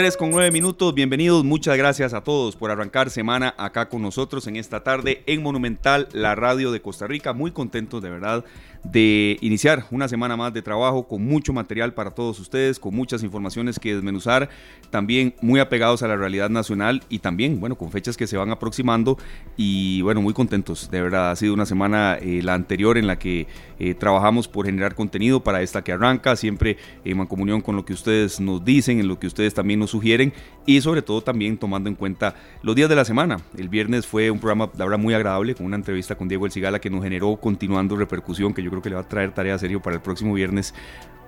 [0.00, 4.46] 3 con 9 minutos, bienvenidos, muchas gracias a todos por arrancar semana acá con nosotros
[4.46, 7.34] en esta tarde en Monumental, la radio de Costa Rica.
[7.34, 8.42] Muy contentos de verdad
[8.82, 13.22] de iniciar una semana más de trabajo con mucho material para todos ustedes, con muchas
[13.22, 14.48] informaciones que desmenuzar,
[14.88, 18.50] también muy apegados a la realidad nacional y también, bueno, con fechas que se van
[18.50, 19.18] aproximando
[19.58, 20.90] y bueno, muy contentos.
[20.90, 23.46] De verdad, ha sido una semana, eh, la anterior, en la que
[23.78, 27.92] eh, trabajamos por generar contenido para esta que arranca, siempre en mancomunión con lo que
[27.92, 30.32] ustedes nos dicen, en lo que ustedes también nos sugieren
[30.66, 33.40] y sobre todo también tomando en cuenta los días de la semana.
[33.56, 36.52] El viernes fue un programa, la verdad, muy agradable, con una entrevista con Diego El
[36.52, 39.58] Cigala que nos generó continuando repercusión que yo creo que le va a traer tarea
[39.58, 40.74] serio para el próximo viernes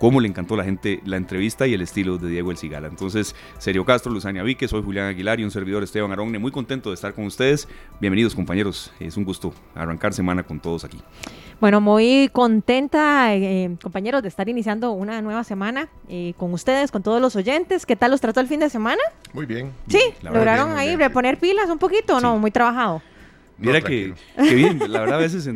[0.02, 2.88] cómo le encantó la gente la entrevista y el estilo de Diego El Cigala.
[2.88, 6.90] Entonces, Sergio Castro, Luzania Vique, soy Julián Aguilar y un servidor Esteban Aronne, muy contento
[6.90, 7.68] de estar con ustedes.
[8.00, 10.98] Bienvenidos compañeros, es un gusto arrancar semana con todos aquí.
[11.62, 17.04] Bueno, muy contenta, eh, compañeros, de estar iniciando una nueva semana eh, con ustedes, con
[17.04, 17.86] todos los oyentes.
[17.86, 19.00] ¿Qué tal los trató el fin de semana?
[19.32, 19.70] Muy bien.
[19.86, 22.36] Sí, lograron ahí reponer pilas un poquito, ¿o no?
[22.36, 23.00] Muy trabajado.
[23.58, 25.48] Mira que, que, bien, la verdad a veces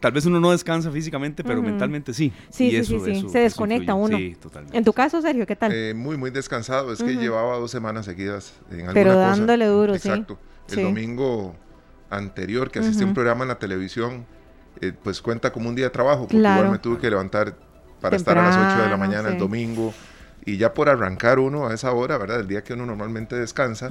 [0.00, 2.32] tal vez uno no descansa físicamente, pero mentalmente sí.
[2.48, 4.16] Sí, sí, sí, se desconecta uno.
[4.16, 4.78] Sí, totalmente.
[4.78, 5.72] En tu caso, Sergio, ¿qué tal?
[5.74, 6.90] Eh, muy, muy descansado.
[6.90, 10.08] Es que llevaba dos semanas seguidas en alguna Pero dándole duro, sí.
[10.08, 10.38] Exacto.
[10.70, 11.54] El domingo
[12.08, 14.24] anterior que asistí a un programa en la televisión,
[14.80, 17.54] eh, pues cuenta como un día de trabajo, porque igual me tuve que levantar
[18.00, 19.94] para estar a las 8 de la mañana el domingo
[20.46, 22.40] y ya por arrancar uno a esa hora, ¿verdad?
[22.40, 23.88] El día que uno normalmente descansa,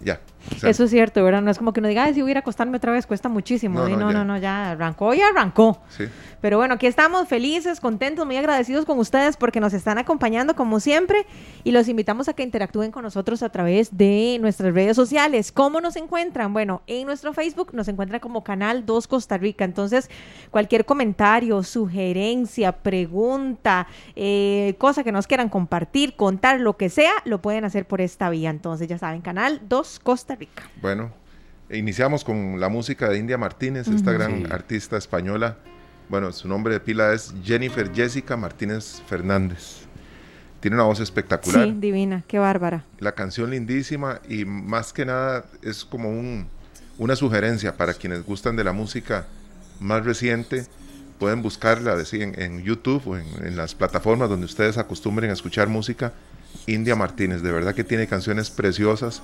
[0.00, 0.20] ya.
[0.62, 1.42] Eso es cierto, ¿verdad?
[1.42, 3.06] No es como que uno diga, Ay, si voy a ir a acostarme otra vez,
[3.06, 3.80] cuesta muchísimo.
[3.80, 5.80] No, no, no, no, ya arrancó y arrancó.
[5.88, 6.04] Sí.
[6.40, 10.78] Pero bueno, aquí estamos felices, contentos, muy agradecidos con ustedes porque nos están acompañando como
[10.78, 11.26] siempre
[11.64, 15.50] y los invitamos a que interactúen con nosotros a través de nuestras redes sociales.
[15.50, 16.52] ¿Cómo nos encuentran?
[16.52, 19.64] Bueno, en nuestro Facebook nos encuentra como Canal 2 Costa Rica.
[19.64, 20.08] Entonces,
[20.50, 25.77] cualquier comentario, sugerencia, pregunta, eh, cosa que nos quieran compartir,
[26.16, 28.50] contar, lo que sea, lo pueden hacer por esta vía.
[28.50, 30.64] Entonces, ya saben, Canal 2 Costa Rica.
[30.82, 31.12] Bueno,
[31.70, 35.56] iniciamos con la música de India Martínez, esta gran artista española
[36.08, 39.80] bueno, su nombre de pila es Jennifer Jessica Martínez Fernández.
[40.60, 41.66] Tiene una voz espectacular.
[41.66, 42.84] Sí, divina, qué bárbara.
[42.98, 46.10] La canción lindísima y más que nada es como
[46.96, 49.26] una sugerencia para quienes gustan de la música
[49.80, 50.66] más reciente.
[51.18, 55.68] Pueden buscarla en, en YouTube o en, en, las plataformas donde ustedes acostumbren a escuchar
[55.68, 56.12] música.
[56.66, 59.22] India Martínez, de verdad que tiene canciones preciosas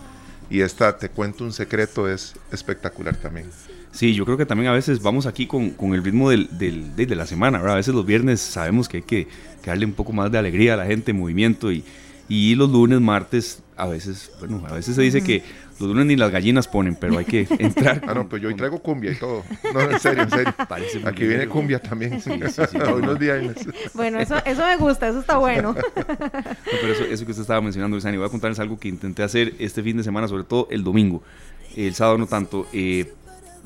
[0.51, 3.47] y esta, te cuento un secreto, es espectacular también.
[3.93, 6.97] Sí, yo creo que también a veces vamos aquí con, con el ritmo del, del,
[6.97, 7.75] de, la semana, ¿verdad?
[7.75, 9.29] A veces los viernes sabemos que hay que,
[9.65, 11.85] darle un poco más de alegría a la gente, movimiento, y,
[12.29, 15.43] y los lunes, martes, a veces, bueno, a veces se dice que
[15.81, 18.03] los lunes ni las gallinas ponen, pero hay que entrar.
[18.07, 19.43] ah, no, pues yo hoy traigo cumbia y todo.
[19.73, 20.55] No, en serio, en serio.
[21.05, 22.21] Aquí viene cumbia también.
[22.21, 22.79] Sí, sí, sí,
[23.95, 25.75] Bueno, eso, eso me gusta, eso está bueno.
[25.95, 29.55] pero eso, eso que usted estaba mencionando, Luisani, voy a contarles algo que intenté hacer
[29.59, 31.23] este fin de semana, sobre todo el domingo.
[31.77, 32.67] El sábado no tanto.
[32.73, 33.13] Eh,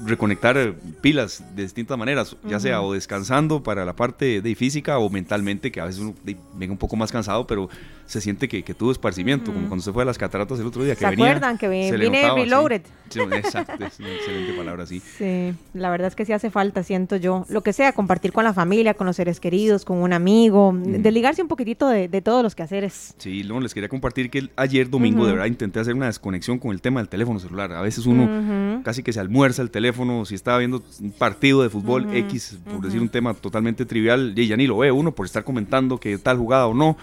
[0.04, 4.98] reconectar eh, pilas de distintas maneras, ya sea o descansando para la parte de física
[4.98, 6.14] o mentalmente, que a veces uno
[6.54, 7.68] venga un poco más cansado, pero
[8.08, 10.94] se siente que, tuvo esparcimiento, como cuando se fue a las cataratas el otro día.
[10.94, 12.80] Que ¿Se acuerdan que vine reloaded?
[13.14, 15.02] exacto, es una excelente palabra, sí.
[15.18, 18.44] Sí, la verdad es que sí hace falta, siento yo, lo que sea, compartir con
[18.44, 22.54] la familia, con los seres queridos, con un amigo, desligarse un poquitito de, todos los
[22.54, 23.14] quehaceres.
[23.18, 26.72] Sí, no, les quería compartir que ayer domingo de verdad intenté hacer una desconexión con
[26.72, 27.72] el tema del teléfono celular.
[27.72, 31.68] A veces uno casi que se almuerza el teléfono, si estaba viendo un partido de
[31.68, 35.26] fútbol X, por decir un tema totalmente trivial, y ya ni lo ve uno por
[35.26, 36.96] estar comentando que tal jugada o no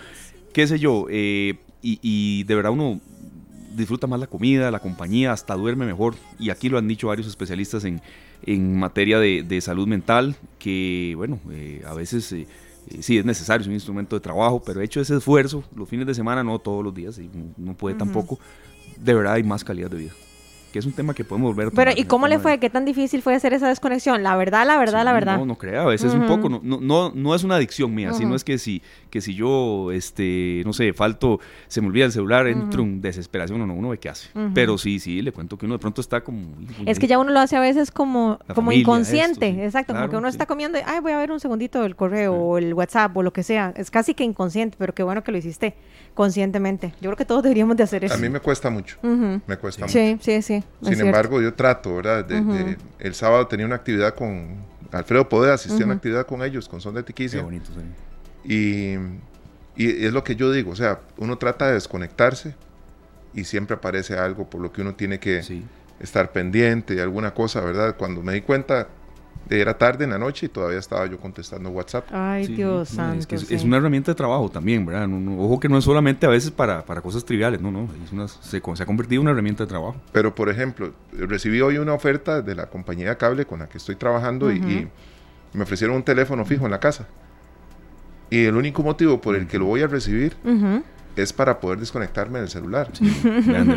[0.55, 3.01] qué sé yo, eh, y, de verdad uno
[3.75, 6.15] disfruta más la comida, la compañía, hasta duerme mejor.
[6.39, 11.83] Y aquí lo han dicho varios especialistas en, materia de, salud mental, que bueno, eh,
[11.85, 12.47] a veces eh,
[13.01, 16.13] sí es necesario, es un instrumento de trabajo, pero hecho ese esfuerzo, los fines de
[16.13, 18.39] semana, no todos los días, y no puede tampoco,
[18.97, 20.13] de verdad hay más calidad de vida
[20.75, 22.59] que es un tema que podemos volver a Pero, ¿y cómo le fue?
[22.59, 24.23] ¿Qué tan difícil fue hacer esa desconexión?
[24.23, 25.37] La verdad, la verdad, la verdad.
[25.37, 28.35] No, no crea, a veces un poco, no, no, no es una adicción mía, sino
[28.35, 31.39] es que si, que si yo, este, no sé, falto,
[31.69, 34.27] se me olvida el celular, entro en desesperación, uno, uno ve qué hace.
[34.53, 36.45] Pero sí, sí, le cuento que uno de pronto está como...
[36.85, 40.27] Es que ya uno lo hace a veces como, como inconsciente, exacto, como que uno
[40.27, 43.31] está comiendo, ay, voy a ver un segundito el correo o el WhatsApp o lo
[43.31, 45.73] que sea, es casi que inconsciente, pero qué bueno que lo hiciste
[46.15, 46.93] conscientemente.
[46.99, 48.13] Yo creo que todos deberíamos de hacer eso.
[48.13, 49.93] A mí me cuesta mucho, me cuesta mucho.
[49.93, 50.63] Sí, sí, sí.
[50.81, 52.25] Sin embargo, yo trato, ¿verdad?
[52.99, 54.57] el sábado tenía una actividad con
[54.91, 57.39] Alfredo Poder, asistí a una actividad con ellos, con Son de Tiquicia.
[57.39, 58.51] Qué bonito, sí.
[58.53, 58.95] Y,
[59.75, 62.55] y es lo que yo digo, o sea, uno trata de desconectarse
[63.33, 65.41] y siempre aparece algo por lo que uno tiene que
[65.99, 67.95] estar pendiente de alguna cosa, ¿verdad?
[67.97, 68.87] Cuando me di cuenta,
[69.49, 72.07] era tarde en la noche y todavía estaba yo contestando WhatsApp.
[72.11, 73.35] Ay, Dios santo.
[73.35, 75.07] Es, una herramienta de trabajo también, ¿verdad?
[75.37, 77.87] ojo que no es solamente a veces para, cosas triviales, no, no.
[78.27, 79.95] se, ha convertido en una herramienta de trabajo.
[80.11, 83.77] Pero, por ejemplo, recibí hoy una oferta de la compañía de cable con la que
[83.77, 84.87] estoy trabajando y,
[85.53, 87.07] me ofrecieron un teléfono fijo en la casa.
[88.29, 90.35] Y el único motivo por el que lo voy a recibir
[91.15, 92.89] es para poder desconectarme del celular.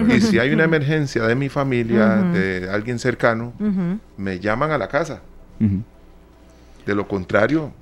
[0.09, 3.53] y si hay una emergencia de mi familia, de alguien cercano,
[4.17, 5.21] me llaman a la casa
[5.59, 7.73] de lo contrario,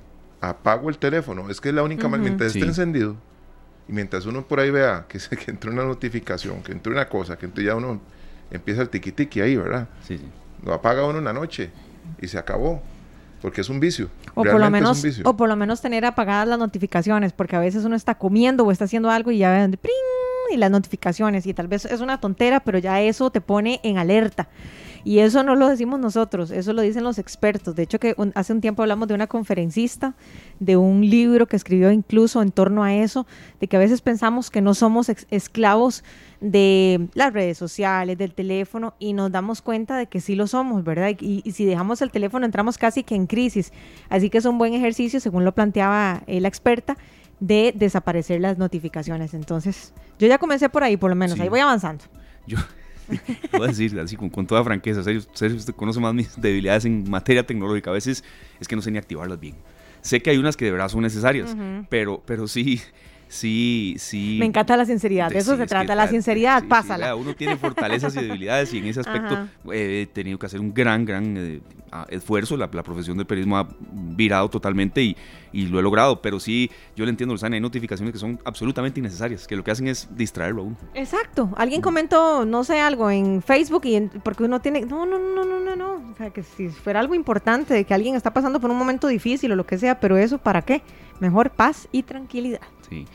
[0.41, 1.49] apago el teléfono.
[1.49, 3.15] Es que es la única manera, mientras esté encendido
[3.87, 7.07] y mientras uno por ahí vea que, se, que entró una notificación, que entró una
[7.07, 7.99] cosa, que entró ya uno
[8.51, 9.87] empieza el tiqui tiqui ahí, ¿verdad?
[10.05, 10.25] Sí, sí.
[10.65, 11.71] Lo apaga uno una noche
[12.21, 12.81] y se acabó.
[13.41, 14.09] Porque es un vicio.
[14.33, 17.85] O por, lo menos, o por lo menos tener apagadas las notificaciones, porque a veces
[17.85, 19.77] uno está comiendo o está haciendo algo y ya ven
[20.51, 23.97] y las notificaciones y tal vez es una tontera, pero ya eso te pone en
[23.97, 24.47] alerta.
[25.03, 27.75] Y eso no lo decimos nosotros, eso lo dicen los expertos.
[27.75, 30.15] De hecho, que hace un tiempo hablamos de una conferencista,
[30.59, 33.25] de un libro que escribió incluso en torno a eso,
[33.59, 36.03] de que a veces pensamos que no somos esclavos
[36.41, 40.83] de las redes sociales, del teléfono, y nos damos cuenta de que sí lo somos,
[40.83, 41.11] ¿verdad?
[41.19, 43.71] Y, y, si dejamos el teléfono entramos casi que en crisis.
[44.09, 46.97] Así que es un buen ejercicio, según lo planteaba eh, la experta,
[47.39, 49.33] de desaparecer las notificaciones.
[49.33, 52.03] Entonces, yo ya comencé por ahí, por lo menos, ahí voy avanzando.
[52.47, 52.57] Yo,
[53.51, 57.45] voy a decir así con, toda franqueza, Sergio, usted conoce más mis debilidades en materia
[57.45, 57.89] tecnológica.
[57.89, 58.23] A veces
[58.59, 59.55] es que no sé ni activarlas bien.
[60.01, 61.55] Sé que hay unas que de verdad son necesarias,
[61.89, 62.81] pero, pero sí,
[63.27, 64.37] sí, sí.
[64.39, 67.15] Me encanta la sinceridad, de eso se trata, la sinceridad, pásala.
[67.15, 71.05] uno tiene fortalezas y debilidades y en ese aspecto he tenido que hacer un gran,
[71.05, 71.61] gran eh,
[72.09, 72.57] esfuerzo.
[72.57, 75.17] La, profesión del periodismo ha virado totalmente y,
[75.51, 78.99] y, lo he logrado, pero sí, yo le entiendo, Lozana, hay notificaciones que son absolutamente
[78.99, 80.77] innecesarias, que lo que hacen es distraerlo a uno.
[80.93, 81.49] Exacto.
[81.57, 85.59] Alguien comentó, no sé, algo en Facebook y porque uno tiene, no, no, no, no,
[85.59, 86.11] no, no.
[86.11, 89.51] O sea, que si fuera algo importante, que alguien está pasando por un momento difícil
[89.51, 90.81] o lo que sea, pero eso, ¿para qué?
[91.19, 92.61] Mejor paz y tranquilidad.
[92.89, 93.05] Sí.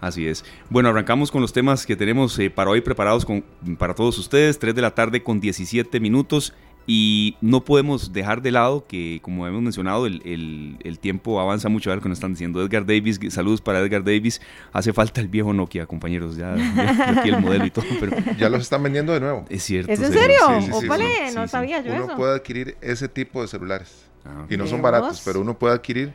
[0.00, 0.44] Así es.
[0.70, 3.44] Bueno, arrancamos con los temas que tenemos eh, para hoy preparados con,
[3.78, 4.58] para todos ustedes.
[4.58, 6.54] 3 de la tarde con 17 minutos.
[6.86, 11.90] Y no podemos dejar de lado que, como hemos mencionado, el, el, tiempo avanza mucho.
[11.90, 12.60] A ver lo que nos están diciendo.
[12.62, 14.40] Edgar Davis, saludos para Edgar Davis.
[14.72, 16.36] Hace falta el viejo Nokia, compañeros.
[16.36, 16.54] Ya,
[17.06, 17.84] aquí el modelo y todo.
[18.00, 18.16] Pero...
[18.38, 19.44] Ya los están vendiendo de nuevo.
[19.50, 19.92] Es cierto.
[19.92, 20.38] ¿Es en serio?
[20.60, 22.04] Sí, no sabía yo uno eso.
[22.06, 24.06] Uno puede adquirir ese tipo de celulares.
[24.24, 26.12] Ah, y no son baratos, pero uno puede adquirir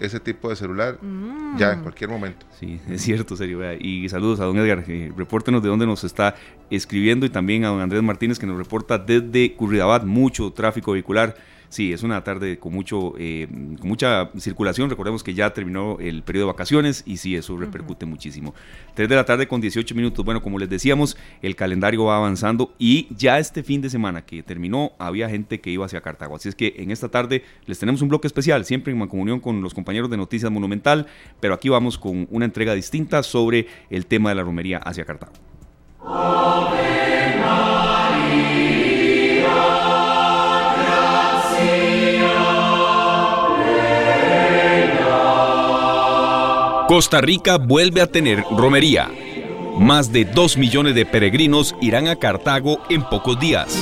[0.00, 1.56] ese tipo de celular mm.
[1.56, 2.46] ya en cualquier momento.
[2.58, 3.60] Sí, es cierto, serio.
[3.78, 4.84] Y saludos a don Edgar.
[4.88, 6.34] Eh, repórtenos de dónde nos está
[6.70, 11.36] escribiendo y también a don Andrés Martínez que nos reporta desde Curridabat mucho tráfico vehicular
[11.74, 13.48] Sí, es una tarde con, mucho, eh,
[13.80, 14.88] con mucha circulación.
[14.88, 18.54] Recordemos que ya terminó el periodo de vacaciones y sí, eso repercute muchísimo.
[18.94, 20.24] 3 de la tarde con 18 minutos.
[20.24, 24.44] Bueno, como les decíamos, el calendario va avanzando y ya este fin de semana que
[24.44, 26.36] terminó, había gente que iba hacia Cartago.
[26.36, 29.60] Así es que en esta tarde les tenemos un bloque especial, siempre en mancomunión con
[29.60, 31.08] los compañeros de Noticias Monumental,
[31.40, 35.32] pero aquí vamos con una entrega distinta sobre el tema de la romería hacia Cartago.
[46.94, 49.10] Costa Rica vuelve a tener romería.
[49.80, 53.76] Más de 2 millones de peregrinos irán a Cartago en pocos días.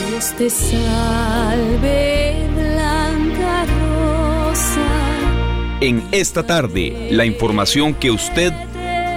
[5.82, 8.50] En esta tarde, la información que usted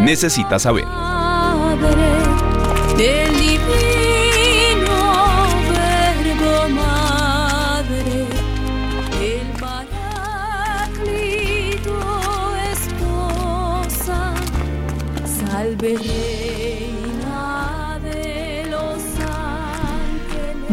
[0.01, 0.83] necesita saber.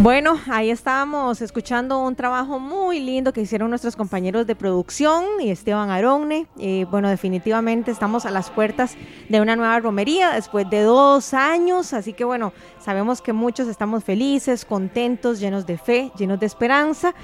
[0.03, 5.51] Bueno, ahí estábamos escuchando un trabajo muy lindo que hicieron nuestros compañeros de producción y
[5.51, 6.49] Esteban Aronne.
[6.91, 8.97] Bueno, definitivamente estamos a las puertas
[9.29, 11.93] de una nueva romería después de dos años.
[11.93, 17.15] Así que bueno, sabemos que muchos estamos felices, contentos, llenos de fe, llenos de esperanza.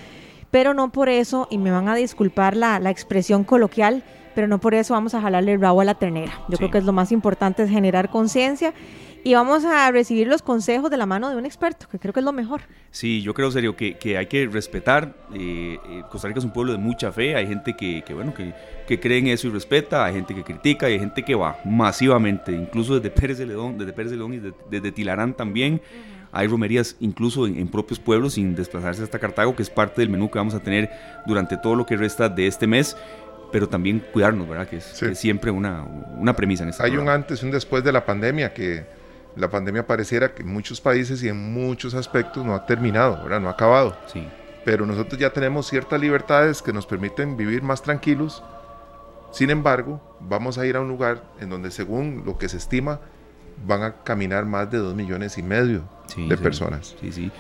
[0.52, 4.04] Pero no por eso, y me van a disculpar la, la expresión coloquial,
[4.38, 6.30] pero no por eso vamos a jalarle el rabo a la ternera.
[6.49, 8.73] Yo creo que es lo más importante es generar conciencia
[9.25, 12.21] y vamos a recibir los consejos de la mano de un experto, que creo que
[12.21, 12.61] es lo mejor.
[12.92, 15.12] Sí, yo creo, serio, que, que hay que respetar.
[15.35, 18.33] Eh, eh, Costa Rica es un pueblo de mucha fe, hay gente que, que bueno,
[18.33, 18.54] que,
[18.87, 21.59] que, cree en eso y respeta, hay gente que critica y hay gente que va
[21.64, 25.83] masivamente, incluso desde Pérez de León, desde Pérez de León y desde Tilarán también.
[26.30, 30.30] Hay romerías incluso en, propios pueblos sin desplazarse hasta Cartago, que es parte del menú
[30.30, 30.90] que vamos a tener
[31.26, 32.97] durante todo lo que resta de este mes
[33.50, 34.68] pero también cuidarnos, ¿verdad?
[34.68, 37.92] Que es, siempre una, una, premisa en esta Hay un antes y un después de
[37.92, 38.86] la pandemia, que
[39.36, 43.40] la pandemia pareciera que en muchos países y en muchos aspectos no ha terminado, ¿verdad?
[43.40, 43.96] No ha acabado.
[44.12, 44.26] Sí.
[44.64, 48.42] pero nosotros ya tenemos ciertas libertades que nos permiten vivir más tranquilos.
[49.30, 53.00] Sin embargo, vamos a ir a un lugar en donde según lo que se estima,
[53.66, 55.84] van a caminar más de dos millones y medio
[56.16, 56.96] de personas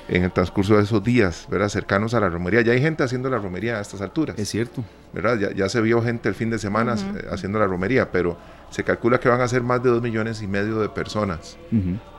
[0.08, 1.68] en el transcurso de esos días, ¿verdad?
[1.68, 2.60] cercanos a la romería.
[2.60, 4.38] Ya hay gente haciendo la romería a estas alturas.
[4.38, 4.84] Es cierto.
[5.12, 5.54] ¿verdad?
[5.54, 8.36] Ya, se vio gente el fin de semana eh, haciendo la romería, pero
[8.70, 11.56] se calcula que van a ser más de dos millones y medio de personas.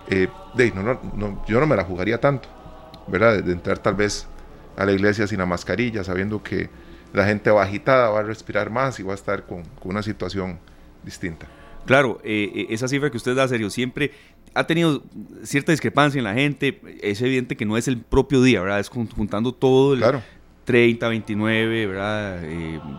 [0.10, 0.28] Eh,
[1.48, 2.50] yo no me la jugaría tanto,
[3.08, 3.44] ¿verdad?
[3.44, 4.28] De, entrar tal vez
[4.76, 6.70] a la iglesia sin la mascarilla, sabiendo que
[7.14, 10.60] la gente va agitada, va a respirar más y va a estar con, una situación
[11.04, 11.48] distinta.
[11.86, 14.12] Claro, eh, esa cifra que usted da, serio, siempre
[14.54, 15.04] ha tenido
[15.44, 16.82] cierta discrepancia en la gente.
[17.02, 18.80] Es evidente que no es el propio día, ¿verdad?
[18.80, 20.04] Es juntando todo el
[20.66, 22.42] 30, 29, ¿verdad?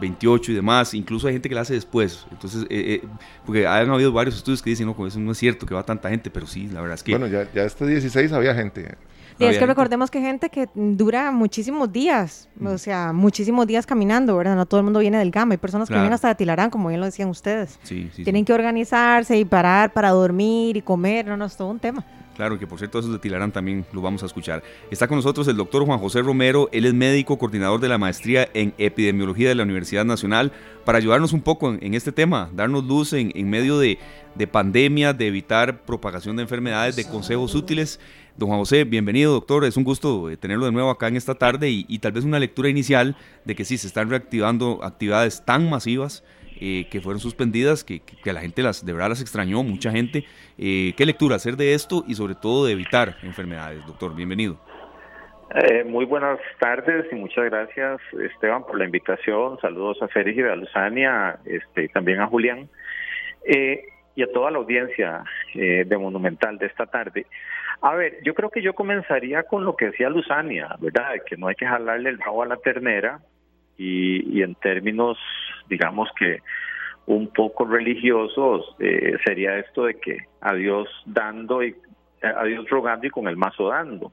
[0.01, 0.93] 28 eh, y demás.
[0.95, 2.27] Incluso hay gente que la hace después.
[2.33, 3.09] Entonces, eh, eh,
[3.47, 6.11] porque han habido varios estudios que dicen, no, eso no es cierto que va tanta
[6.11, 7.13] gente, pero sí, la verdad es que...
[7.13, 8.97] Bueno, ya, ya este 16 había gente.
[9.41, 13.87] Y es que recordemos que hay gente que dura muchísimos días, o sea, muchísimos días
[13.87, 14.55] caminando, ¿verdad?
[14.55, 15.55] No todo el mundo viene del Gama.
[15.55, 17.79] Hay personas que vienen hasta de Tilarán, como bien lo decían ustedes.
[17.83, 21.69] Sí, sí, Tienen que organizarse y parar para dormir y comer, no, no, es todo
[21.69, 22.05] un tema.
[22.41, 24.63] Claro, que por cierto, eso de Tilarán también lo vamos a escuchar.
[24.91, 28.49] Está con nosotros el doctor Juan José Romero, él es médico, coordinador de la maestría
[28.55, 30.51] en epidemiología de la Universidad Nacional,
[30.87, 33.99] para ayudarnos un poco en, este tema, darnos luz en, medio de,
[34.37, 38.01] de pandemia, de evitar propagación de enfermedades, de consejos útiles.
[38.37, 41.35] Don Juan José, bienvenido doctor, es un gusto eh, tenerlo de nuevo acá en esta
[41.35, 45.69] tarde y, tal vez una lectura inicial de que sí, se están reactivando actividades tan
[45.69, 46.25] masivas
[46.61, 50.25] eh, que fueron suspendidas, que, que, la gente las, de verdad las extrañó, mucha gente.
[50.59, 54.15] Eh, ¿Qué lectura hacer de esto y sobre todo de evitar enfermedades, doctor?
[54.15, 54.59] Bienvenido.
[55.87, 58.01] muy buenas tardes y muchas gracias
[58.33, 59.59] Esteban por la invitación.
[59.61, 62.69] Saludos a Félix y a Luzania este, y también a Julián
[64.15, 65.25] y a toda la audiencia
[65.55, 67.27] de Monumental de esta tarde.
[67.83, 71.15] A ver, yo creo que yo comenzaría con lo que decía Luzania, ¿verdad?
[71.25, 73.21] Que no hay que jalarle el rabo a la ternera
[73.79, 75.19] y, en términos,
[75.69, 76.41] digamos que
[77.07, 81.75] un poco religiosos, eh, sería esto de que a Dios dando y
[82.23, 84.13] a Dios rogando y con el mazo dando,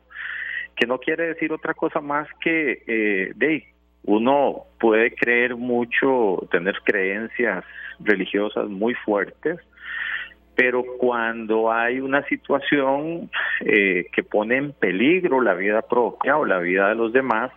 [0.76, 3.68] que no quiere decir otra cosa más que eh, de
[4.04, 7.66] uno puede creer mucho, tener creencias
[8.00, 9.60] religiosas muy fuertes,
[10.58, 13.30] pero cuando hay una situación
[13.62, 17.52] eh, que pone en peligro la vida propia o la vida de los demás,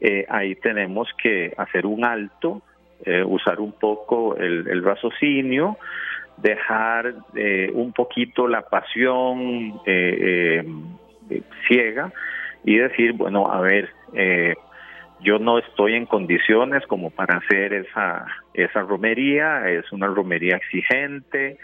[0.00, 2.60] eh, ahí tenemos que hacer un alto,
[3.04, 5.78] eh, usar un poco el, raciocinio,
[6.36, 7.14] dejar
[7.72, 9.80] un poquito la pasión
[11.68, 12.12] ciega
[12.64, 13.90] y decir, bueno, a ver,
[15.20, 21.58] yo no estoy en condiciones como para hacer esa, esa romería, es una romería exigente,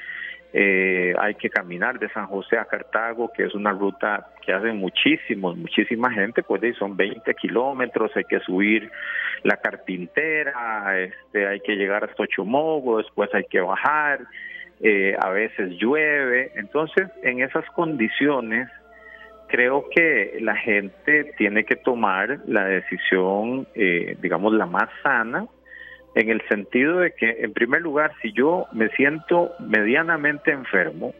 [0.52, 4.72] eh, hay que caminar de San José a Cartago, que es una ruta que hace
[4.72, 8.90] muchísimos, muchísima gente, pues son 20 kilómetros, hay que subir
[9.44, 14.20] la carpintera, este, hay que llegar hasta Ochomogo, después hay que bajar,
[14.82, 18.68] eh, a veces llueve, entonces en esas condiciones
[19.46, 25.46] creo que la gente tiene que tomar la decisión, eh, digamos, la más sana,
[26.14, 31.14] en el sentido de que, en primer lugar, si yo me siento medianamente enfermo,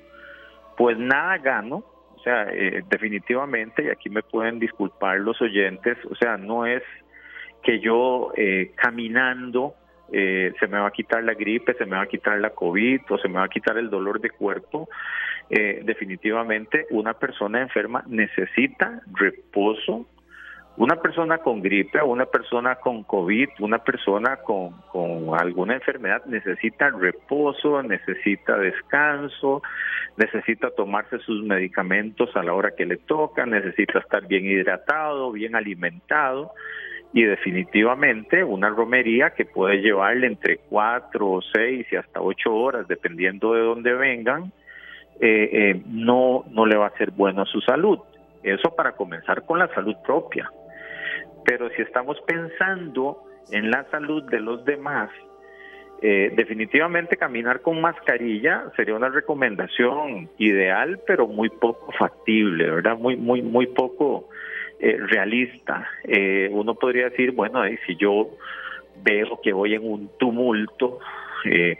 [0.76, 1.84] pues nada gano,
[2.16, 6.82] o sea, eh, definitivamente, y aquí me pueden disculpar los oyentes, o sea, no es
[7.62, 9.74] que yo eh, caminando
[10.12, 13.00] eh, se me va a quitar la gripe, se me va a quitar la COVID
[13.10, 14.88] o se me va a quitar el dolor de cuerpo.
[15.48, 20.06] definitivamente una persona enferma necesita reposo,
[20.76, 24.72] una persona con gripe, una persona con COVID, una persona con,
[25.38, 29.62] alguna enfermedad necesita reposo, necesita descanso,
[30.16, 35.54] necesita tomarse sus medicamentos a la hora que le toca, necesita estar bien hidratado, bien
[35.54, 36.52] alimentado
[37.12, 43.52] y definitivamente una romería que puede llevarle entre cuatro, seis y hasta ocho horas, dependiendo
[43.52, 44.52] de dónde vengan,
[45.20, 47.98] eh, eh, no, no le va a ser bueno a su salud.
[48.42, 50.50] Eso para comenzar con la salud propia.
[51.44, 55.10] Pero si estamos pensando en la salud de los demás,
[56.02, 62.96] eh, definitivamente caminar con mascarilla sería una recomendación ideal, pero muy poco factible, ¿verdad?
[62.96, 64.30] Muy, muy, muy poco
[64.78, 65.86] eh, realista.
[66.04, 68.30] Eh, uno podría decir, bueno, si yo
[69.02, 71.00] veo que voy en un tumulto,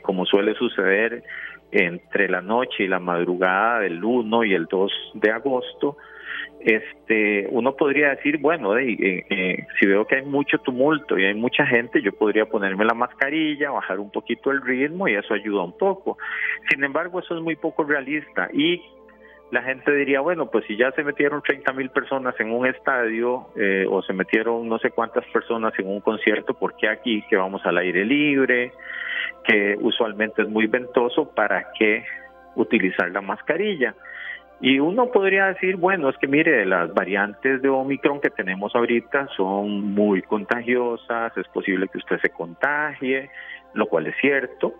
[0.02, 1.22] como suele suceder
[1.70, 5.98] entre la noche y la madrugada del 1 y el 2 de agosto,
[6.60, 11.34] este, uno podría decir, bueno, eh, eh, si veo que hay mucho tumulto y hay
[11.34, 15.62] mucha gente, yo podría ponerme la mascarilla, bajar un poquito el ritmo y eso ayuda
[15.62, 16.18] un poco.
[16.70, 18.82] Sin embargo, eso es muy poco realista y
[19.50, 23.48] la gente diría, bueno, pues si ya se metieron 30 mil personas en un estadio
[23.56, 27.36] eh, o se metieron no sé cuántas personas en un concierto, ¿por qué aquí que
[27.36, 28.72] vamos al aire libre,
[29.44, 32.04] que usualmente es muy ventoso, para qué
[32.54, 33.94] utilizar la mascarilla?
[34.60, 39.28] Y uno podría decir, bueno, es que mire, las variantes de Omicron que tenemos ahorita
[39.36, 43.30] son muy contagiosas, es posible que usted se contagie,
[43.72, 44.74] lo cual es cierto,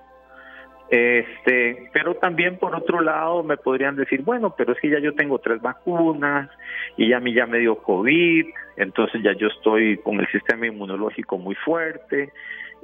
[0.90, 5.14] este, pero también por otro lado me podrían decir, bueno, pero es que ya yo
[5.14, 6.50] tengo tres vacunas
[6.96, 8.46] y ya a mí ya me dio COVID,
[8.76, 12.32] entonces ya yo estoy con el sistema inmunológico muy fuerte.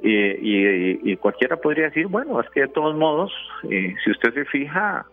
[0.01, 3.33] Y, y, cualquiera podría decir, bueno, es que de todos modos,
[3.67, 5.07] eh, si usted se fija,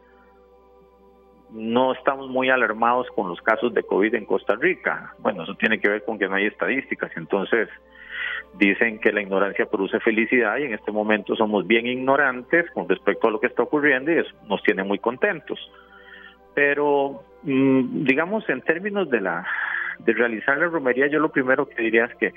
[1.55, 5.15] no estamos muy alarmados con los casos de COVID en Costa Rica.
[5.21, 7.69] Bueno, eso tiene que ver con que no hay estadísticas, entonces
[8.59, 13.29] dicen que la ignorancia produce felicidad y en este momento somos bien ignorantes con respecto
[13.29, 15.59] a lo que está ocurriendo y eso nos tiene muy contentos.
[16.55, 19.47] Pero mm, digamos en términos de la
[20.01, 22.33] de realizar la romería, yo lo primero que diría es que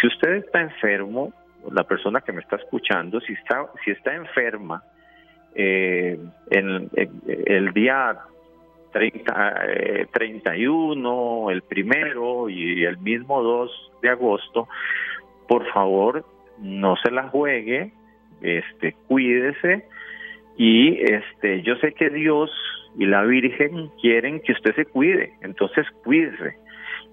[0.00, 1.32] si usted está enfermo,
[1.72, 4.82] la persona que me está escuchando, si está si está enferma
[5.56, 6.18] eh,
[6.50, 6.90] en,
[7.26, 8.16] el día
[8.94, 14.68] 30, 31, eh, el primero y el mismo 2 de agosto,
[15.48, 16.24] por favor
[16.58, 17.92] no se la juegue,
[18.40, 19.84] este, cuídese
[20.56, 22.50] y este, yo sé que Dios
[22.96, 26.56] y la Virgen quieren que usted se cuide, entonces cuídese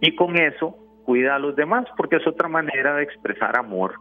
[0.02, 3.96] y con eso cuida a los demás porque es otra manera de expresar amor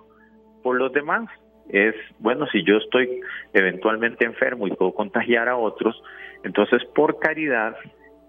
[0.62, 1.30] por los demás.
[1.70, 3.20] Es, bueno, si yo estoy
[3.54, 6.02] eventualmente enfermo y puedo contagiar a otros,
[6.44, 7.76] entonces por caridad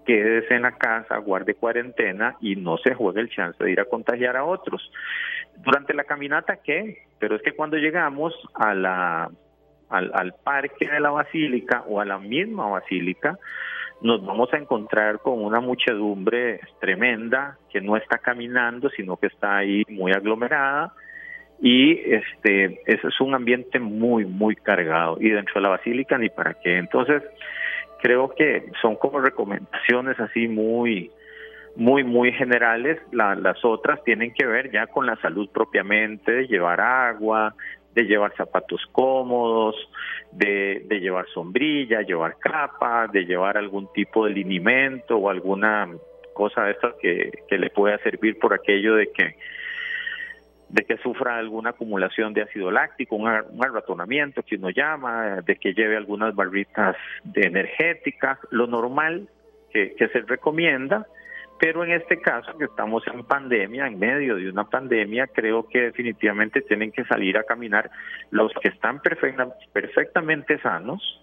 [0.04, 3.84] quédese en la casa, guarde cuarentena y no se juegue el chance de ir a
[3.84, 4.90] contagiar a otros.
[5.58, 7.04] Durante la caminata, ¿qué?
[7.18, 9.30] Pero es que cuando llegamos a la,
[9.88, 13.38] al, al parque de la basílica o a la misma basílica,
[14.00, 19.58] nos vamos a encontrar con una muchedumbre tremenda que no está caminando, sino que está
[19.58, 20.92] ahí muy aglomerada
[21.60, 26.28] y este ese es un ambiente muy muy cargado y dentro de la basílica ni
[26.28, 26.78] para qué.
[26.78, 27.22] Entonces,
[28.02, 31.12] creo que son como recomendaciones así muy,
[31.76, 33.00] muy, muy generales.
[33.12, 37.54] las otras tienen que ver ya con la salud propiamente, de llevar agua,
[37.94, 39.76] de llevar zapatos cómodos,
[40.32, 45.88] de, de llevar sombrilla, llevar capa, de llevar algún tipo de linimento o alguna
[46.34, 49.36] cosa de estas que, que le pueda servir por aquello de que
[50.72, 55.74] de que sufra alguna acumulación de ácido láctico, un, arratonamiento que uno llama, de que
[55.74, 59.28] lleve algunas barritas de energéticas, lo normal
[59.70, 61.06] que, se recomienda,
[61.60, 65.82] pero en este caso que estamos en pandemia, en medio de una pandemia, creo que
[65.82, 67.90] definitivamente tienen que salir a caminar
[68.30, 71.22] los que están perfectamente sanos,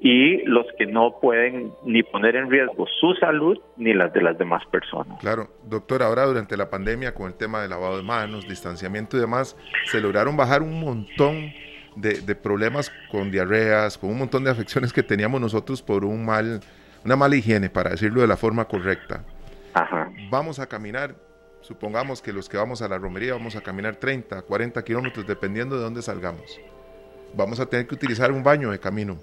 [0.00, 4.38] y los que no pueden ni poner en riesgo su salud ni las de las
[4.38, 5.18] demás personas.
[5.20, 9.20] Claro, doctor, ahora durante la pandemia con el tema de lavado de manos, distanciamiento y
[9.20, 9.56] demás,
[9.86, 11.52] se lograron bajar un montón
[11.96, 16.60] de, problemas con diarreas, con un montón de afecciones que teníamos nosotros por un mal,
[17.04, 19.24] una mala higiene, para decirlo de la forma correcta.
[19.74, 20.12] Ajá.
[20.30, 21.16] Vamos a caminar,
[21.60, 25.76] supongamos que los que vamos a la romería vamos a caminar 30, 40 kilómetros, dependiendo
[25.76, 26.60] de dónde salgamos.
[27.34, 29.18] Vamos a tener que utilizar un baño de camino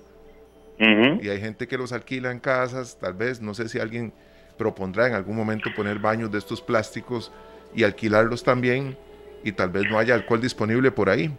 [0.77, 4.11] y hay gente que los alquila en casas, tal vez, no sé si alguien
[4.57, 7.31] propondrá en algún momento poner baños de estos plásticos
[7.73, 8.97] y alquilarlos también
[9.43, 11.31] y tal vez no haya alcohol disponible por ahí.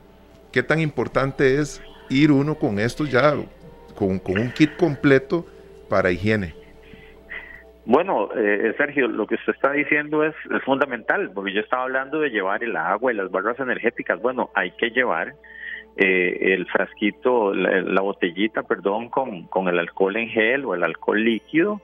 [0.53, 3.35] ¿Qué tan importante es ir uno con estos ya,
[3.95, 5.47] con, un kit completo
[5.89, 6.55] para higiene?
[7.85, 12.21] Bueno, eh, Sergio, lo que usted está diciendo es, es fundamental, porque yo estaba hablando
[12.21, 14.21] de llevar el agua y las barras energéticas.
[14.21, 15.35] Bueno, hay que llevar
[15.97, 21.25] eh, el frasquito, la, botellita, perdón, con, con el alcohol en gel o el alcohol
[21.25, 21.81] líquido,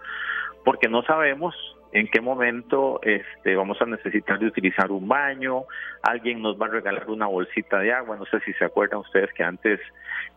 [0.65, 1.55] porque no sabemos
[1.93, 5.65] en qué momento este, vamos a necesitar de utilizar un baño,
[6.03, 9.33] alguien nos va a regalar una bolsita de agua, no sé si se acuerdan ustedes
[9.35, 9.81] que antes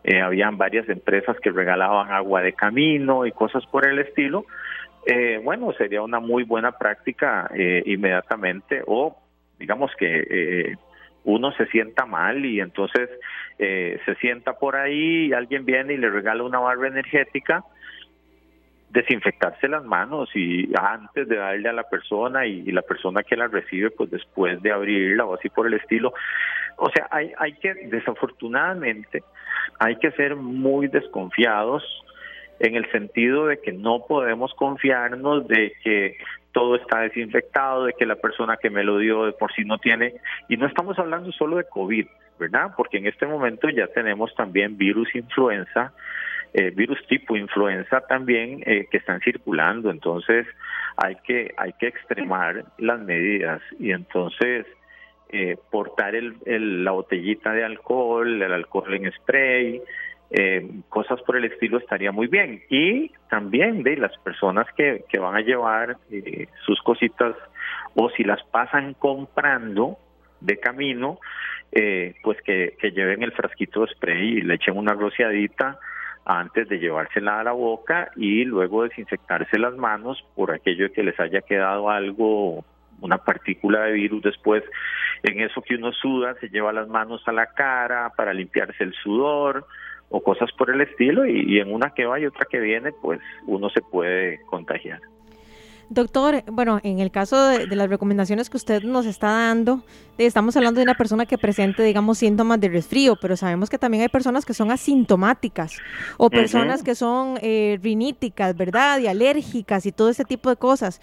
[0.04, 4.44] eh, habían varias empresas que regalaban agua de camino y cosas por el estilo,
[5.06, 9.16] eh, bueno, sería una muy buena práctica eh, inmediatamente o
[9.58, 10.76] digamos que
[11.26, 13.10] uno se sienta mal y entonces
[13.58, 17.64] eh, se sienta por ahí y alguien viene y le regala una barra energética,
[18.90, 23.48] desinfectarse las manos y antes de darle a la persona y, la persona que la
[23.48, 26.14] recibe pues después de abrirla o así por el estilo.
[26.76, 29.24] O sea, hay, hay que, desafortunadamente,
[29.80, 31.82] hay que ser muy desconfiados
[32.60, 36.16] en el sentido de que no podemos confiarnos de que
[36.56, 39.76] todo está desinfectado, de que la persona que me lo dio de por sí no
[39.76, 40.14] tiene,
[40.48, 42.06] y no estamos hablando solo de COVID,
[42.40, 42.70] ¿verdad?
[42.74, 45.92] Porque en este momento ya tenemos también virus influenza,
[46.54, 49.90] eh, virus tipo influenza también eh, que están circulando.
[49.90, 50.46] Entonces
[50.96, 54.64] hay que, hay que extremar las medidas y entonces
[55.28, 59.82] eh, portar el, la botellita de alcohol, el alcohol en spray,
[60.30, 62.62] eh, cosas por el estilo estaría muy bien.
[62.68, 67.34] Y también de las personas que, que van a llevar eh, sus cositas
[67.94, 69.98] o si las pasan comprando
[70.40, 71.18] de camino,
[71.72, 75.78] eh, pues que, lleven el frasquito de spray y le echen una rociadita
[76.24, 81.18] antes de llevársela a la boca y luego desinfectarse las manos por aquello que les
[81.20, 82.64] haya quedado algo
[83.00, 84.64] una partícula de virus después
[85.22, 88.94] en eso que uno suda se lleva las manos a la cara para limpiarse el
[88.94, 89.66] sudor
[90.10, 93.20] o cosas por el estilo y, en una que va y otra que viene pues
[93.46, 95.00] uno se puede contagiar.
[95.88, 99.84] Doctor, bueno, en el caso de, las recomendaciones que usted nos está dando,
[100.18, 104.02] estamos hablando de una persona que presente, digamos, síntomas de resfrío, pero sabemos que también
[104.02, 105.78] hay personas que son asintomáticas
[106.16, 108.98] o personas que son eh, riníticas, ¿verdad?
[108.98, 111.00] Y alérgicas y todo ese tipo de cosas.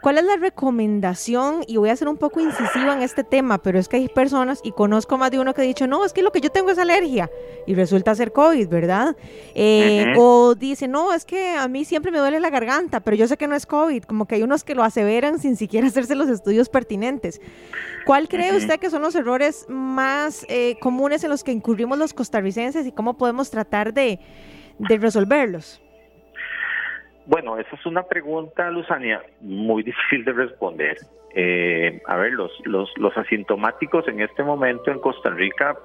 [0.00, 1.62] ¿Cuál es la recomendación?
[1.66, 4.60] Y voy a ser un poco incisiva en este tema, pero es que hay personas,
[4.64, 6.70] y conozco más de uno que ha dicho, no, es que lo que yo tengo
[6.70, 7.30] es alergia,
[7.66, 9.14] y resulta ser COVID, ¿verdad?
[9.54, 13.28] Eh, o dice, no, es que a mí siempre me duele la garganta, pero yo
[13.28, 16.14] sé que no es COVID, como que hay unos que lo aseveran sin siquiera hacerse
[16.14, 17.40] los estudios pertinentes.
[18.06, 22.14] ¿Cuál cree usted que son los errores más eh, comunes en los que incurrimos los
[22.14, 24.18] costarricenses y cómo podemos tratar de,
[24.78, 25.82] de resolverlos?
[27.26, 30.96] Bueno, esa es una pregunta, Luzania, muy difícil de responder.
[31.34, 35.76] Eh, a ver, los, los, los asintomáticos en este momento en Costa Rica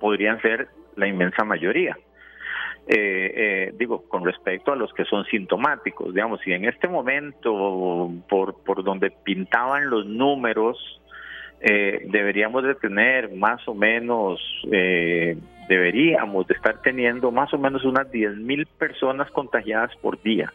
[0.00, 1.96] podrían ser la inmensa mayoría.
[2.88, 8.10] Eh, eh, digo, con respecto a los que son sintomáticos, digamos, si en este momento,
[8.28, 10.78] por, por donde pintaban los números,
[11.60, 14.40] deberíamos de tener más o menos
[15.68, 20.52] deberíamos de estar teniendo más o menos unas 10.000 personas contagiadas por día.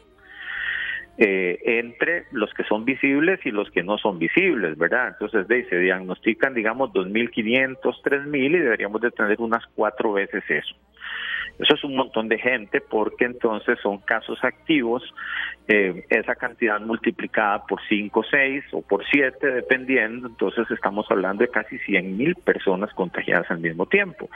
[1.15, 5.09] Eh, entre los que son visibles y los que no son visibles, ¿verdad?
[5.09, 10.75] Entonces de, se diagnostican, digamos, 2.500, 3.000 y deberíamos de tener unas cuatro veces eso.
[11.59, 15.03] Eso es un montón de gente porque entonces son casos activos,
[15.67, 21.49] eh, esa cantidad multiplicada por 5, 6 o por 7 dependiendo, entonces estamos hablando de
[21.49, 24.29] casi 100 mil personas contagiadas al mismo tiempo.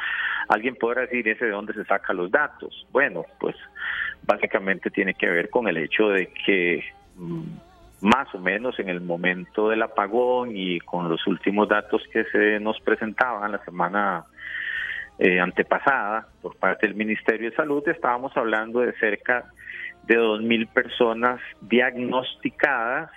[0.47, 2.85] Alguien podrá decir ese de dónde se saca los datos.
[2.91, 3.55] Bueno, pues
[4.23, 6.83] básicamente tiene que ver con el hecho de que
[7.15, 7.43] mm,
[8.01, 12.59] más o menos en el momento del apagón y con los últimos datos que se
[12.59, 14.25] nos presentaban la semana
[15.19, 19.45] eh, antepasada por parte del Ministerio de Salud, estábamos hablando de cerca
[20.03, 23.11] de 2.000 personas diagnosticadas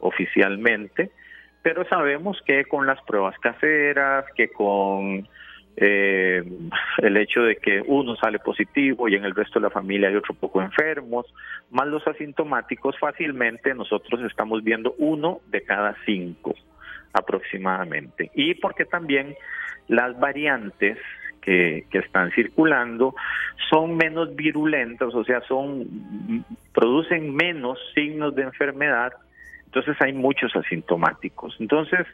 [0.00, 1.10] oficialmente,
[1.62, 5.28] pero sabemos que con las pruebas caseras, que con
[5.76, 6.42] eh,
[6.98, 10.16] el hecho de que uno sale positivo y en el resto de la familia hay
[10.16, 11.26] otro poco enfermos,
[11.70, 16.54] más los asintomáticos, fácilmente nosotros estamos viendo uno de cada cinco
[17.12, 18.30] aproximadamente.
[18.34, 19.36] Y porque también
[19.86, 20.98] las variantes
[21.40, 23.14] que, están circulando
[23.70, 29.12] son menos virulentos, o sea, son producen menos signos de enfermedad,
[29.66, 31.56] entonces hay muchos asintomáticos.
[31.58, 32.06] Entonces,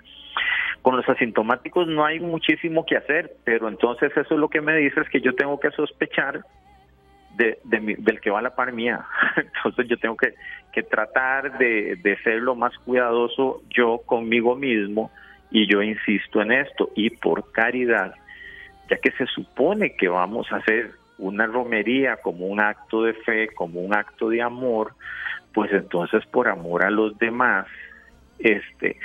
[0.82, 4.76] con los asintomáticos no hay muchísimo que hacer, pero entonces eso es lo que me
[4.76, 6.42] dice es que yo tengo que sospechar
[7.36, 9.04] de, del que va a la par mía.
[9.36, 10.34] Entonces yo tengo que,
[10.72, 15.10] que tratar de, de ser lo más cuidadoso yo conmigo mismo
[15.50, 18.14] y yo insisto en esto y por caridad
[18.90, 23.48] ya que se supone que vamos a hacer una romería como un acto de fe,
[23.48, 24.94] como un acto de amor,
[25.52, 27.66] pues entonces por amor a los demás,
[28.38, 28.96] este,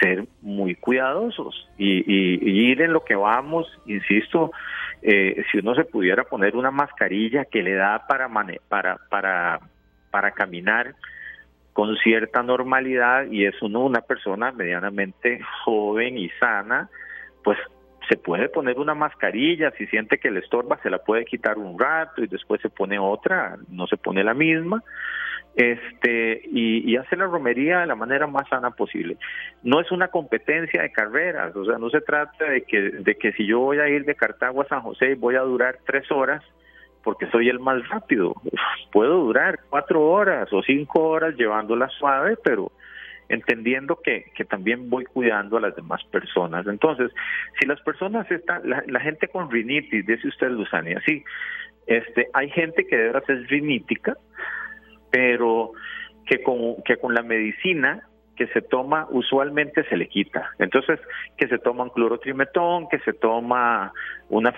[0.00, 4.50] ser muy cuidadosos y, ir en lo que vamos, insisto,
[5.02, 8.28] eh, si uno se pudiera poner una mascarilla que le da para,
[8.68, 9.60] para, para,
[10.10, 10.94] para caminar
[11.74, 16.88] con cierta normalidad y es uno una persona medianamente joven y sana,
[17.44, 17.58] pues
[18.08, 21.78] se puede poner una mascarilla, si siente que le estorba se la puede quitar un
[21.78, 24.82] rato y después se pone otra, no se pone la misma,
[25.54, 29.16] este y, hace la romería de la manera más sana posible.
[29.62, 33.32] No es una competencia de carreras, o sea, no se trata de que, de que
[33.32, 36.10] si yo voy a ir de Cartago a San José y voy a durar tres
[36.10, 36.42] horas,
[37.02, 38.34] porque soy el más rápido,
[38.92, 42.70] puedo durar cuatro horas o cinco horas llevándola suave, pero
[43.28, 46.66] entendiendo que, que también voy cuidando a las demás personas.
[46.66, 47.12] Entonces,
[47.58, 51.22] si las personas están, la, gente con rinitis, dice usted, Luzania, sí,
[51.86, 54.16] este, hay gente que debe ser rinítica,
[55.10, 55.72] pero
[56.26, 58.02] que con, que con la medicina
[58.36, 60.50] que se toma usualmente se le quita.
[60.58, 61.00] Entonces,
[61.36, 63.92] que se toma un clorotrimetón, que se toma
[64.28, 64.52] una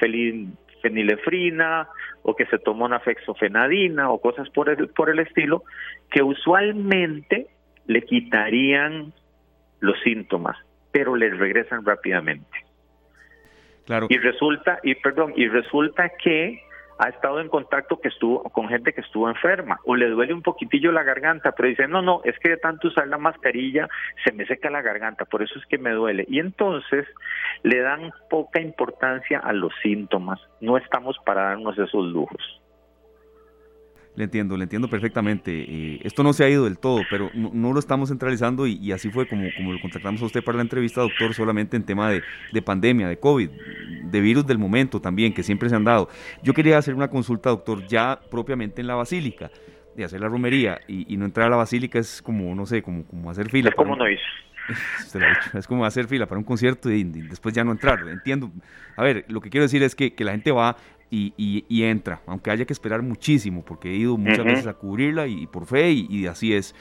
[0.82, 1.88] fenilefrina
[2.22, 5.64] o que se toma una fexofenadina o cosas por el, por el estilo
[6.10, 7.48] que usualmente
[7.90, 9.12] le quitarían
[9.80, 10.56] los síntomas,
[10.92, 12.64] pero les regresan rápidamente.
[13.84, 14.06] Claro.
[14.08, 16.62] Y resulta, y perdón, y resulta que
[16.98, 20.42] ha estado en contacto que estuvo con gente que estuvo enferma o le duele un
[20.42, 23.88] poquitillo la garganta, pero dice, no, no, es que de tanto usar la mascarilla
[24.24, 26.24] se me seca la garganta, por eso es que me duele.
[26.28, 27.08] Y entonces
[27.64, 32.60] le dan poca importancia a los síntomas, no estamos para darnos esos lujos.
[34.20, 35.50] Le entiendo, le entiendo perfectamente.
[35.50, 39.08] Eh, esto no se ha ido del todo, pero no, lo estamos centralizando y, así
[39.08, 42.22] fue como, como lo contratamos a usted para la entrevista, doctor, solamente en tema de,
[42.52, 43.48] de, pandemia, de COVID,
[44.02, 46.10] de virus del momento también, que siempre se han dado.
[46.42, 49.50] Yo quería hacer una consulta, doctor, ya propiamente en la basílica,
[49.96, 53.06] de hacer la romería y, no entrar a la basílica es como, no sé, como,
[53.06, 53.70] como hacer fila.
[53.70, 54.22] Es como no hizo.
[55.54, 58.06] Es como hacer fila para un concierto y, después ya no entrar.
[58.06, 58.52] Entiendo.
[58.96, 60.76] A ver, lo que quiero decir es que, que la gente va
[61.10, 65.46] y, entra, aunque haya que esperar muchísimo, porque he ido muchas veces a cubrirla y,
[65.46, 66.74] por fe, y, así es.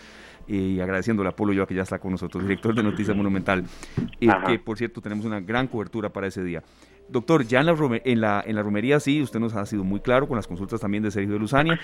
[0.48, 3.66] y agradeciéndole a Polo yo que ya está con nosotros, director de Noticias Monumental,
[4.20, 6.64] que por cierto tenemos una gran cobertura para ese día.
[7.10, 10.00] Doctor, ya en la, en la, en la romería sí, usted nos ha sido muy
[10.00, 11.80] claro con las consultas también de Sergio de Luzania.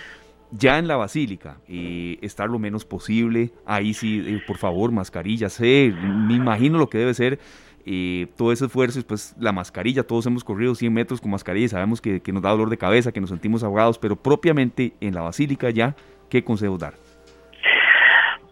[0.52, 5.50] Ya en la basílica, eh, estar lo menos posible, ahí sí, eh, por favor, mascarilla,
[5.50, 7.40] sé, me imagino lo que debe ser
[7.86, 11.70] eh, todo ese esfuerzo, pues la mascarilla, todos hemos corrido 100 metros con mascarilla y
[11.70, 15.22] sabemos que, nos da dolor de cabeza, que nos sentimos ahogados, pero propiamente en la
[15.22, 15.96] basílica ya,
[16.30, 16.94] ¿qué consejo dar?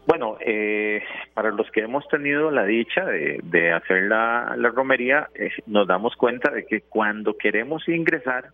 [0.06, 1.02] Bueno, eh,
[1.34, 6.52] para los que hemos tenido la dicha de, hacer la, romería, eh, nos damos cuenta
[6.52, 8.50] de que cuando queremos ingresar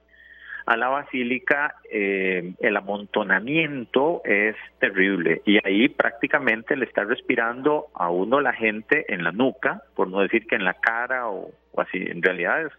[0.69, 8.11] a la basílica, eh, el amontonamiento es terrible y ahí prácticamente le está respirando a
[8.11, 11.97] uno la gente en la nuca, por no decir que en la cara o, así.
[11.97, 12.69] En realidad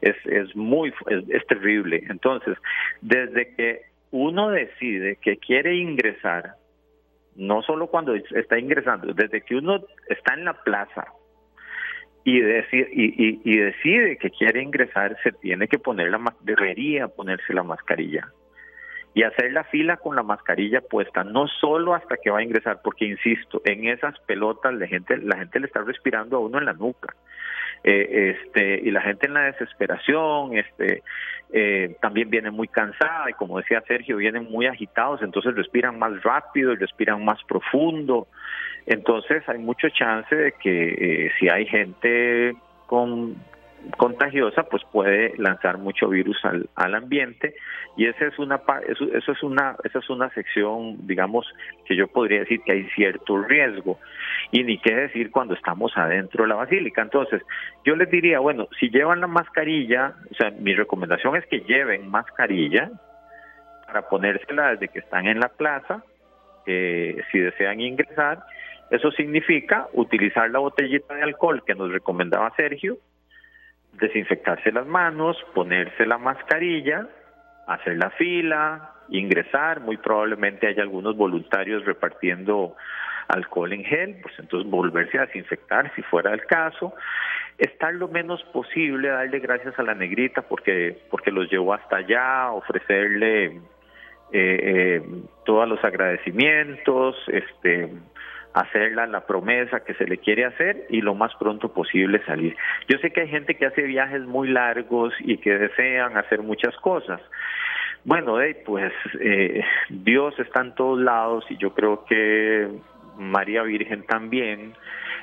[0.00, 0.92] es, es, muy,
[1.28, 2.02] es, terrible.
[2.10, 2.58] Entonces,
[3.00, 6.56] desde que uno decide que quiere ingresar,
[7.36, 11.06] no solo cuando está ingresando, desde que uno está en la plaza
[12.24, 17.62] y, decir, y, decide que quiere ingresar, se tiene que poner la debería ponerse la
[17.62, 18.28] mascarilla
[19.14, 22.80] y hacer la fila con la mascarilla puesta, no solo hasta que va a ingresar,
[22.82, 26.66] porque insisto, en esas pelotas la gente, la gente le está respirando a uno en
[26.66, 27.14] la nuca.
[27.82, 31.02] Eh, este y la gente en la desesperación este
[31.50, 36.22] eh, también viene muy cansada y como decía Sergio vienen muy agitados entonces respiran más
[36.22, 38.28] rápido respiran más profundo
[38.86, 42.54] entonces hay mucho chance de que eh, si hay gente
[42.86, 43.36] con
[43.96, 47.54] contagiosa pues puede lanzar mucho virus al, al ambiente.
[47.96, 51.46] Y esa es una eso, eso, es una esa es una sección digamos
[51.86, 53.98] que yo podría decir que hay cierto riesgo.
[54.52, 57.02] Y ni qué decir cuando estamos adentro de la basílica.
[57.02, 57.42] Entonces
[57.84, 62.08] yo les diría bueno si llevan la mascarilla o sea mi recomendación es que lleven
[62.08, 62.90] mascarilla
[63.86, 66.04] para ponérsela desde que están en la plaza
[66.66, 68.44] eh, si desean ingresar
[68.90, 72.98] eso significa utilizar la botellita de alcohol que nos recomendaba Sergio
[73.92, 77.06] desinfectarse las manos, ponerse la mascarilla,
[77.66, 82.76] hacer la fila, ingresar, muy probablemente hay algunos voluntarios repartiendo
[83.28, 86.94] alcohol en gel, pues entonces volverse a desinfectar si fuera el caso,
[87.58, 92.50] estar lo menos posible, darle gracias a la negrita porque, porque los llevó hasta allá,
[92.50, 93.60] ofrecerle eh,
[94.32, 95.02] eh,
[95.44, 97.90] todos los agradecimientos, este
[98.54, 102.56] hacerla la promesa que se le quiere hacer y lo más pronto posible salir.
[102.88, 106.76] Yo sé que hay gente que hace viajes muy largos y que desean hacer muchas
[106.76, 107.20] cosas.
[108.04, 112.68] Bueno, pues eh, Dios está en todos lados y yo creo que
[113.18, 114.74] María Virgen también.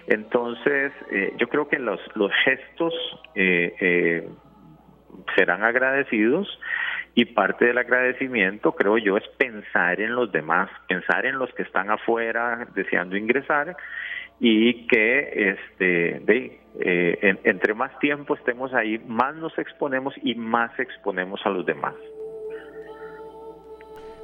[0.07, 2.93] Entonces, eh, yo creo que los, los gestos
[3.35, 4.27] eh,
[5.35, 6.47] serán agradecidos
[7.17, 11.63] y parte del agradecimiento, creo yo, es pensar en los demás, pensar en los que
[11.63, 13.75] están afuera deseando ingresar
[14.39, 20.80] y que este, de, eh, entre más tiempo estemos ahí, más nos exponemos y más
[20.80, 21.95] exponemos a los demás.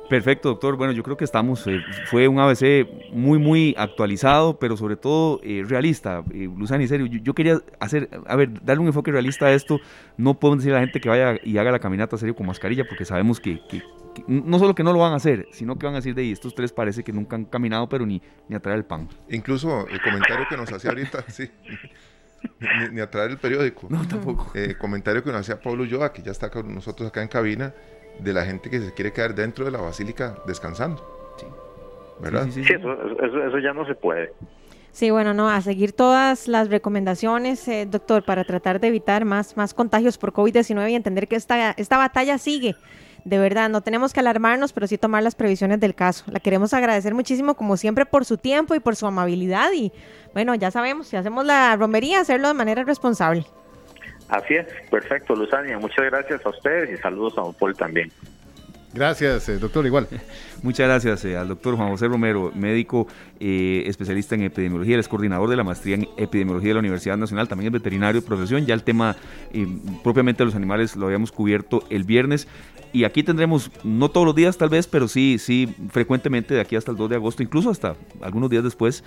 [0.09, 0.75] Perfecto, doctor.
[0.75, 5.39] Bueno, yo creo que estamos, eh, fue un ABC muy, muy actualizado, pero sobre todo
[5.43, 6.23] eh, realista.
[6.31, 9.79] Eh, Luzani, serio, yo, quería hacer, a ver, darle un enfoque realista a esto.
[10.17, 12.85] No podemos decir a la gente que vaya y haga la caminata serio con mascarilla,
[12.87, 13.59] porque sabemos que,
[14.27, 16.31] no solo que no lo van a hacer, sino que van a decir de ahí,
[16.31, 19.07] estos tres parece que nunca han caminado, pero ni, ni a traer el pan.
[19.29, 21.49] Incluso el comentario que nos hacía ahorita, sí.
[22.91, 23.87] Ni, a traer el periódico.
[23.89, 24.51] No, tampoco.
[24.53, 27.73] Eh, comentario que nos hacía Pablo Yoa, que ya está con nosotros acá en cabina,
[28.19, 31.35] de la gente que se quiere quedar dentro de la basílica descansando.
[31.37, 31.45] Sí.
[32.19, 32.47] ¿Verdad?
[32.51, 34.33] Sí, eso, eso, ya no se puede.
[34.91, 39.57] Sí, bueno, no, a seguir todas las recomendaciones, eh, doctor, para tratar de evitar más,
[39.57, 42.75] más contagios por COVID-19 y entender que esta, esta batalla sigue.
[43.25, 46.25] De verdad, no tenemos que alarmarnos, pero sí tomar las previsiones del caso.
[46.27, 49.71] La queremos agradecer muchísimo, como siempre, por su tiempo y por su amabilidad.
[49.73, 49.91] Y
[50.33, 53.45] bueno, ya sabemos, si hacemos la romería, hacerlo de manera responsable.
[54.29, 55.77] Así es, perfecto, Luzania.
[55.77, 58.11] Muchas gracias a ustedes y saludos a Don Paul también.
[58.93, 60.07] Gracias, eh, doctor, igual.
[60.61, 63.07] Muchas gracias eh, al doctor Juan José Romero, médico
[63.39, 67.47] eh, especialista en epidemiología, es coordinador de la maestría en epidemiología de la Universidad Nacional,
[67.47, 68.67] también es veterinario de profesión.
[68.67, 69.15] Ya el tema
[70.03, 72.47] propiamente de los animales lo habíamos cubierto el viernes
[72.93, 76.75] y aquí tendremos, no todos los días tal vez, pero sí, sí, frecuentemente de aquí
[76.75, 79.03] hasta el 2 de agosto, incluso hasta algunos días después,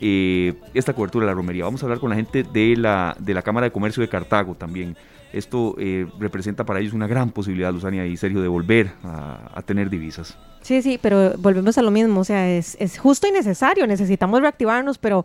[0.00, 1.64] esta cobertura de la romería.
[1.64, 4.54] Vamos a hablar con la gente de la, de la Cámara de Comercio de Cartago
[4.54, 4.96] también.
[5.32, 9.88] Esto eh, representa para ellos una gran posibilidad, Luzania y Sergio, de volver a, tener
[9.88, 10.36] divisas.
[10.62, 14.98] Sí, sí, pero volvemos a lo mismo, o sea, es, justo y necesario, necesitamos reactivarnos,
[14.98, 15.24] pero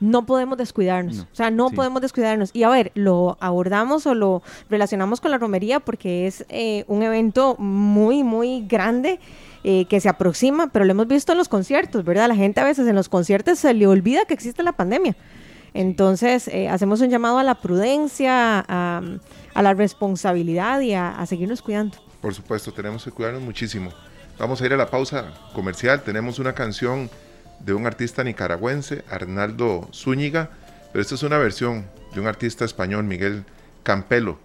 [0.00, 2.50] no podemos descuidarnos, o sea, no podemos descuidarnos.
[2.52, 7.02] Y a ver, lo abordamos o lo relacionamos con la romería porque es eh, un
[7.02, 9.20] evento muy, muy grande.
[9.62, 12.28] Eh, que se aproxima, pero lo hemos visto en los conciertos, ¿verdad?
[12.28, 15.14] La gente a veces en los conciertos se le olvida que existe la pandemia.
[15.74, 19.02] Entonces, hacemos un llamado a la prudencia, a,
[19.54, 21.98] a la responsabilidad y a, seguirnos cuidando.
[22.20, 23.90] Por supuesto, tenemos que cuidarnos muchísimo.
[24.38, 26.02] Vamos a ir a la pausa comercial.
[26.02, 27.10] Tenemos una canción
[27.60, 30.50] de un artista nicaragüense, Arnaldo Zúñiga,
[30.92, 33.44] pero esta es una versión de un artista español, Miguel
[33.82, 34.38] Campelo.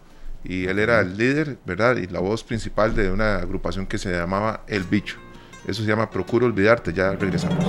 [0.43, 1.97] Y él era el líder, ¿verdad?
[1.97, 5.17] Y la voz principal de una agrupación que se llamaba El Bicho.
[5.67, 6.93] Eso se llama Procuro Olvidarte.
[6.93, 7.65] Ya regresamos.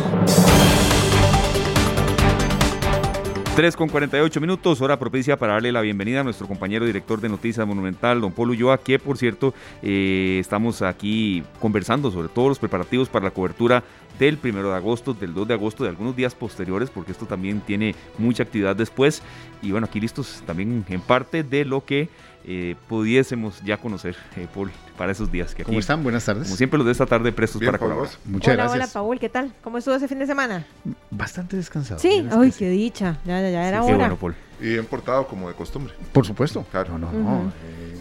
[3.57, 7.31] 3 con 48 minutos, hora propicia para darle la bienvenida a nuestro compañero director de
[7.31, 12.59] Noticias Monumental, don Polo Ulloa, que por cierto eh, estamos aquí conversando sobre todos los
[12.59, 13.83] preparativos para la cobertura
[14.19, 17.61] del 1 de agosto, del 2 de agosto, de algunos días posteriores, porque esto también
[17.61, 19.23] tiene mucha actividad después.
[19.63, 22.09] Y bueno, aquí listos también en parte de lo que
[22.49, 25.55] eh, pudiésemos ya conocer, eh, Paul, para esos días.
[25.55, 26.03] Que ¿Cómo están?
[26.03, 26.45] Buenas tardes.
[26.45, 28.13] Como siempre, los de esta tarde prestos para colaborar.
[28.25, 28.95] Muchas hola, gracias.
[28.95, 29.53] Hola, Paul, ¿qué tal?
[29.63, 30.65] ¿Cómo estuvo ese fin de semana?
[31.11, 31.99] Bastante descansado.
[31.99, 33.19] Sí, ay, qué dicha.
[33.25, 33.97] Ya, ya, ya era hora.
[33.97, 34.37] Bueno, Paul.
[34.61, 35.93] Y bien portado como de costumbre.
[36.13, 36.65] Por supuesto.
[36.71, 36.97] Claro.
[36.97, 37.49] No, no, no.
[37.49, 37.97] Eh,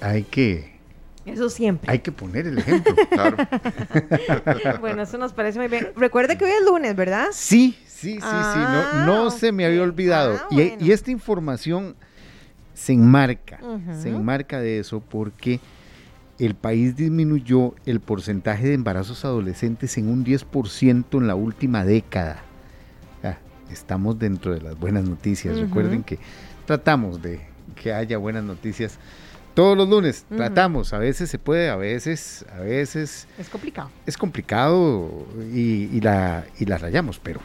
[0.00, 0.77] hay que
[1.28, 1.90] eso siempre.
[1.90, 2.94] Hay que poner el ejemplo.
[3.10, 3.36] claro.
[4.80, 5.88] bueno, eso nos parece muy bien.
[5.96, 7.28] Recuerde que hoy es lunes, ¿verdad?
[7.32, 8.58] Sí, sí, sí, sí.
[8.58, 10.38] No, no ah, se me había olvidado.
[10.38, 11.96] Ah, y, y, esta información
[12.74, 13.58] se enmarca,
[14.00, 15.60] se enmarca de eso porque
[16.38, 22.42] el país disminuyó el porcentaje de embarazos adolescentes en un 10% en la última década.
[23.24, 23.38] Ah,
[23.70, 25.58] estamos dentro de las buenas noticias.
[25.58, 26.18] Recuerden que
[26.66, 27.40] tratamos de
[27.74, 28.98] que haya buenas noticias
[29.54, 30.24] todos los lunes.
[30.28, 33.26] Tratamos, a veces se puede, a veces, a veces.
[33.38, 33.90] Es complicado.
[34.06, 37.40] Es complicado y, la, y la rayamos, pero,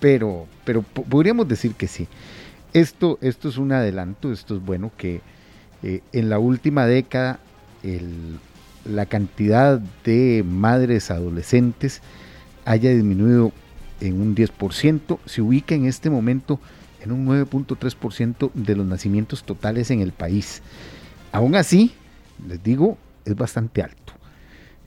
[0.00, 2.08] pero, pero podríamos decir que sí.
[2.72, 5.20] Esto, esto es un adelanto, esto es bueno que
[5.82, 7.40] eh, en la última década
[8.84, 12.00] la cantidad de madres adolescentes
[12.64, 13.52] haya disminuido
[14.00, 16.60] en un 10%, se ubica en este momento
[17.02, 20.62] en un 9.3% de los nacimientos totales en el país.
[21.32, 21.92] Aún así,
[22.46, 24.12] les digo, es bastante alto.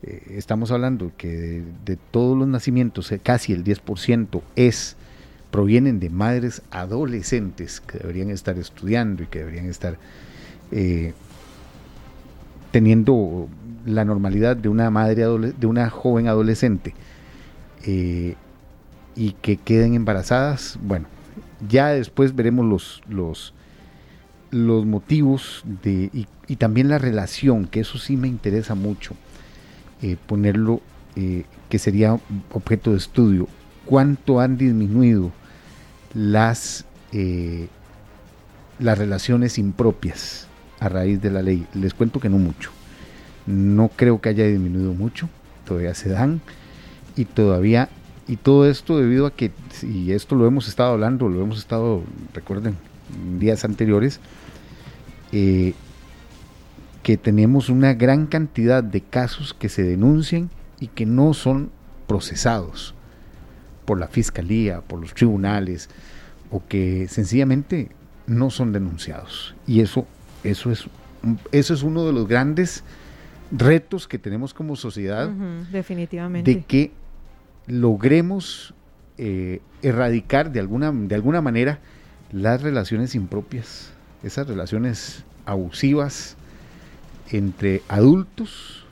[0.04, 4.96] Eh, estamos hablando que de, todos los nacimientos, eh, casi el 10% es
[5.50, 9.98] provienen de madres adolescentes que deberían estar estudiando y que deberían estar
[10.72, 11.14] eh,
[12.72, 13.48] teniendo
[13.86, 16.94] la normalidad de una madre de una joven adolescente
[17.88, 21.06] y que queden embarazadas, bueno,
[21.70, 23.54] ya después veremos los, los,
[24.56, 26.10] los motivos de,
[26.48, 29.16] y, también la relación, que eso sí me interesa mucho,
[30.02, 30.82] eh, ponerlo,
[31.70, 32.20] que sería
[32.52, 33.48] objeto de estudio,
[33.86, 35.32] cuánto han disminuido
[36.14, 37.68] las, eh,
[38.80, 40.48] las relaciones impropias
[40.80, 41.66] a raíz de la ley.
[41.74, 42.72] Les cuento que no mucho.
[43.46, 45.30] No creo que haya disminuido mucho,
[45.66, 46.42] todavía se dan
[47.16, 47.90] y todavía,
[48.28, 49.52] y todo esto debido a que,
[49.84, 52.02] y esto lo hemos estado hablando, lo hemos estado,
[52.34, 52.76] recuerden,
[53.40, 54.20] días anteriores,
[55.32, 55.74] eh,
[57.04, 61.70] que tenemos una gran cantidad de casos que se denuncian y que no son
[62.08, 62.96] procesados
[63.86, 65.90] por la fiscalía, por los tribunales,
[66.50, 67.90] o que sencillamente
[68.28, 69.56] no son denunciados.
[69.68, 70.08] Y eso,
[70.44, 70.86] eso, es,
[71.52, 72.84] eso es uno de los grandes
[73.52, 75.30] retos que tenemos como sociedad.
[75.72, 76.54] definitivamente.
[76.54, 76.92] De que
[77.68, 78.74] logremos
[79.18, 81.80] eh, erradicar de alguna, de alguna manera
[82.32, 83.92] las relaciones impropias,
[84.24, 86.36] esas relaciones abusivas
[87.32, 88.86] entre adultos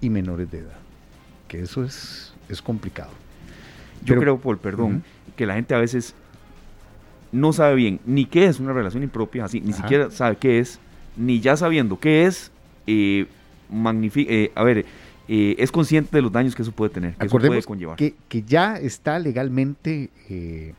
[0.00, 0.78] y menores de edad.
[1.48, 3.10] Que eso es, es complicado.
[4.04, 5.04] Yo creo, Paul, perdón,
[5.36, 6.14] que la gente a veces
[7.30, 10.80] no sabe bien ni qué es una relación impropia, así, ni siquiera sabe qué es,
[11.16, 12.50] ni ya sabiendo qué es,
[12.86, 13.26] eh,
[13.70, 14.84] eh a ver,
[15.28, 17.96] eh, es consciente de los daños que eso puede tener, que Acordemos eso puede conllevar.
[17.96, 20.74] Que, que ya está legalmente eh.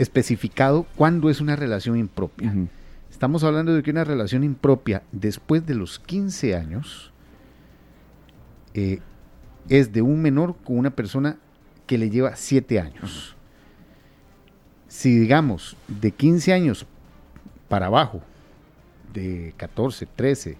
[0.00, 2.54] Especificado cuándo es una relación impropia.
[3.10, 7.12] Estamos hablando de que una relación impropia después de los 15 años
[8.74, 11.38] es de un menor con una persona
[11.86, 13.36] que le lleva 7 años
[14.90, 16.84] si digamos de 15 años
[17.68, 18.20] para abajo,
[19.14, 20.56] de 14, 13,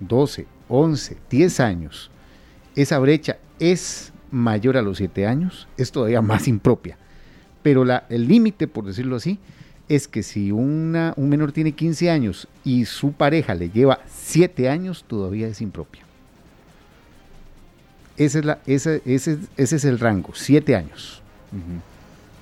[0.00, 2.10] 12, 11, 10 años,
[2.74, 6.96] esa brecha es mayor a los 7 años, es todavía más impropia.
[7.68, 9.38] Pero la, el límite, por decirlo así,
[9.90, 14.70] es que si una, un menor tiene 15 años y su pareja le lleva 7
[14.70, 16.00] años, todavía es impropia.
[18.16, 21.20] Ese es, la, ese, ese, ese es el rango, 7 años.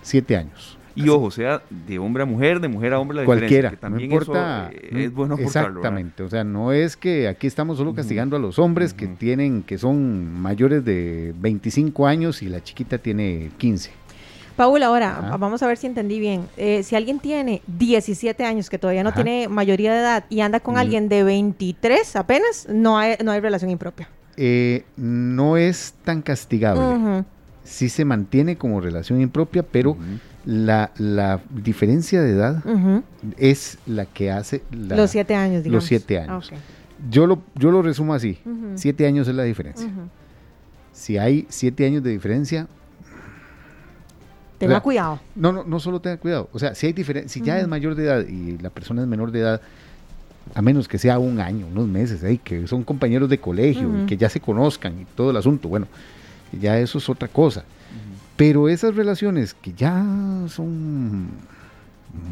[0.03, 0.79] 7 años.
[0.95, 4.09] Y ojo, sea de hombre a mujer, de mujer a hombre, la Cualquiera, que también
[4.09, 7.97] no importa, eso, eh, es bueno Exactamente, o sea, no es que aquí estamos solo
[7.97, 12.99] castigando a los hombres que tienen, que son mayores de 25 años y la chiquita
[12.99, 14.06] tiene 15.
[14.57, 16.47] Paul, ahora vamos a ver si entendí bien.
[16.57, 20.61] Eh, si alguien tiene 17 años, que todavía no tiene mayoría de edad, y anda
[20.61, 24.09] con alguien de 23 apenas, no hay, no hay relación impropia.
[24.37, 27.25] Eh, no es tan castigable.
[27.65, 29.97] Sí se mantiene como relación impropia, pero
[30.45, 32.63] la, la diferencia de edad
[33.37, 34.63] es la que hace...
[34.71, 35.83] los siete años, digamos.
[35.83, 36.51] Los siete años.
[37.11, 38.39] Yo, lo, yo lo resumo así.
[38.77, 39.89] Siete años es la diferencia.
[40.93, 42.69] Si hay siete años de diferencia...
[44.59, 45.21] Tenga cuidado.
[45.35, 46.49] No, no, no solo tenga cuidado.
[46.53, 49.09] O sea, si hay diferencia, si ya es mayor de edad y la persona es
[49.09, 49.61] menor de edad,
[50.55, 54.17] a menos que sea un año, unos meses, que son compañeros de colegio y que
[54.17, 55.87] ya se conozcan y todo el asunto, bueno,
[56.59, 57.65] ya eso es otra cosa.
[58.37, 60.05] Pero esas relaciones que ya
[60.49, 61.29] son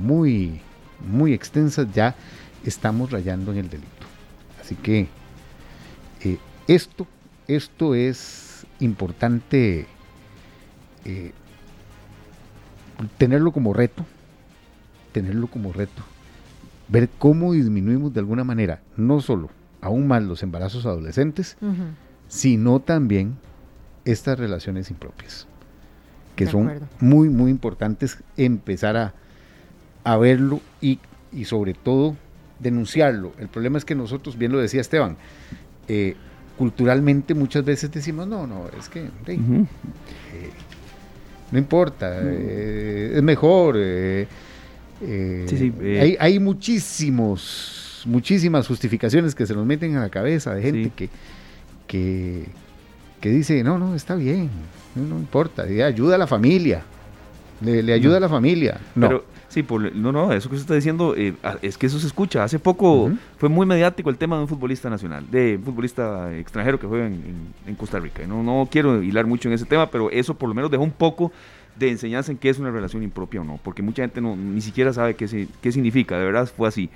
[0.03, 0.61] muy,
[1.07, 2.15] muy extensas, ya
[2.65, 3.89] estamos rayando en el delito.
[4.61, 5.09] Así que
[6.23, 7.07] eh, esto,
[7.49, 9.87] esto es importante
[11.05, 11.33] eh,
[13.19, 14.05] tenerlo como reto,
[15.13, 16.03] tenerlo como reto,
[16.89, 21.57] ver cómo disminuimos de alguna manera, no solo aún más los embarazos adolescentes,
[22.29, 23.37] sino también
[24.05, 25.47] estas relaciones impropias
[26.37, 26.71] que son
[27.01, 29.15] muy, muy importantes empezar a,
[30.03, 30.99] a verlo y,
[31.33, 32.17] y, sobre todo
[32.59, 33.33] denunciarlo.
[33.39, 35.17] El problema es que nosotros, bien lo decía Esteban,
[35.89, 36.17] eh,
[36.59, 39.67] culturalmente muchas veces decimos, no, no, es que eh,
[41.51, 43.77] no importa, eh, es mejor.
[43.77, 44.27] hay,
[46.19, 51.11] hay, muchísimos, muchísimas justificaciones que se nos meten a la cabeza de gente que,
[51.87, 52.47] que,
[53.21, 54.51] que dice, no, no, está bien,
[54.95, 56.83] no, importa, ayuda a la familia,
[57.61, 58.81] le, ayuda a la familia.
[58.95, 59.09] No.
[59.09, 62.43] Pero, sí, no, no, eso que usted está diciendo, eh, es que eso se escucha.
[62.43, 66.79] Hace poco fue muy mediático el tema de un futbolista nacional, de un futbolista extranjero
[66.79, 68.27] que juega en, Costa Rica.
[68.27, 70.91] No, no quiero hilar mucho en ese tema, pero eso por lo menos dejó un
[70.91, 71.33] poco
[71.77, 74.61] de enseñanza en qué es una relación impropia o no, porque mucha gente no, ni
[74.61, 76.91] siquiera sabe qué, qué significa, de verdad fue así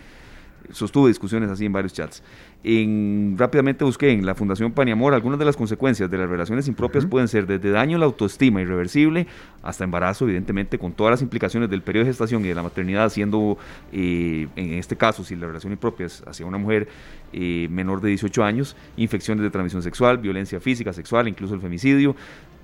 [0.71, 2.23] sostuve discusiones así en varios chats.
[2.65, 7.07] En, rápidamente busqué en la Fundación Paniamor algunas de las consecuencias de las relaciones impropias
[7.07, 9.27] pueden ser desde daño a la autoestima irreversible
[9.63, 13.11] hasta embarazo, evidentemente, con todas las implicaciones del periodo de gestación y de la maternidad,
[13.11, 13.59] siendo,
[13.93, 16.89] eh, en este caso, si la relación impropia es hacia una mujer
[17.33, 22.17] eh, menor de 18 años, infecciones de transmisión sexual, violencia física, sexual, incluso el femicidio,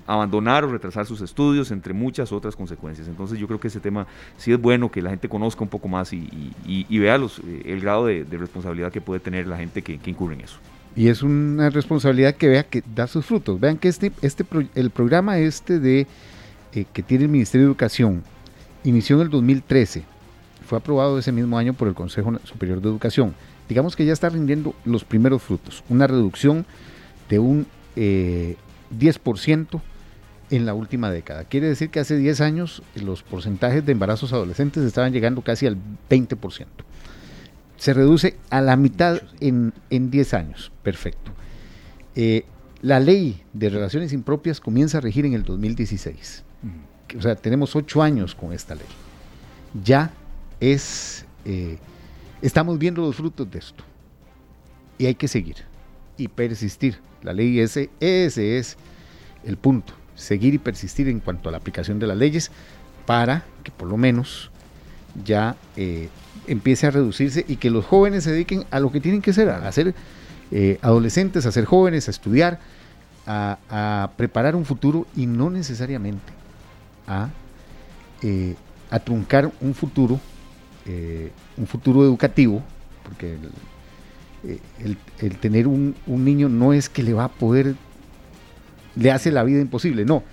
[0.07, 3.07] abandonar o retrasar sus estudios, entre muchas otras consecuencias.
[3.07, 5.87] Entonces yo creo que ese tema sí es bueno que la gente conozca un poco
[5.87, 6.53] más y,
[6.89, 10.57] vea eh, el grado de, responsabilidad que puede tener la gente que, incurre en eso.
[10.95, 13.59] Y es una responsabilidad que vea que da sus frutos.
[13.59, 14.45] Vean que este, este
[14.75, 16.07] el programa este de
[16.73, 18.23] eh, que tiene el Ministerio de Educación
[18.83, 20.03] inició en el 2013.
[20.65, 23.35] Fue aprobado ese mismo año por el Consejo Superior de Educación.
[23.67, 25.83] Digamos que ya está rindiendo los primeros frutos.
[25.89, 26.65] Una reducción
[27.29, 28.55] de un eh,
[28.97, 29.81] 10%
[30.49, 31.45] en la última década.
[31.45, 35.77] Quiere decir que hace 10 años los porcentajes de embarazos adolescentes estaban llegando casi al
[36.09, 36.65] 20%.
[37.77, 40.71] Se reduce a la mitad en, en 10 años.
[40.83, 41.31] Perfecto.
[42.15, 42.45] Eh,
[42.81, 46.43] la ley de relaciones impropias comienza a regir en el 2016.
[47.17, 48.87] O sea, tenemos 8 años con esta ley.
[49.83, 50.11] Ya
[50.59, 51.25] es...
[51.43, 51.77] Eh,
[52.41, 53.83] estamos viendo los frutos de esto.
[54.97, 55.57] Y hay que seguir
[56.17, 56.99] y persistir.
[57.21, 58.77] La ley ese, ese es
[59.43, 62.51] el punto seguir y persistir en cuanto a la aplicación de las leyes
[63.05, 64.49] para que por lo menos
[65.23, 66.09] ya eh,
[66.47, 69.49] empiece a reducirse y que los jóvenes se dediquen a lo que tienen que ser,
[69.49, 69.93] a ser
[70.51, 72.59] eh, adolescentes, a ser jóvenes, a estudiar
[73.27, 76.31] a, preparar un futuro y no necesariamente
[77.07, 77.29] a,
[78.21, 78.55] eh,
[78.91, 80.19] a truncar un futuro,
[80.85, 82.61] eh, un futuro educativo,
[83.03, 83.37] porque
[84.79, 87.75] el, tener un niño no es que le va a poder,
[88.95, 90.23] le hace la vida imposible, no,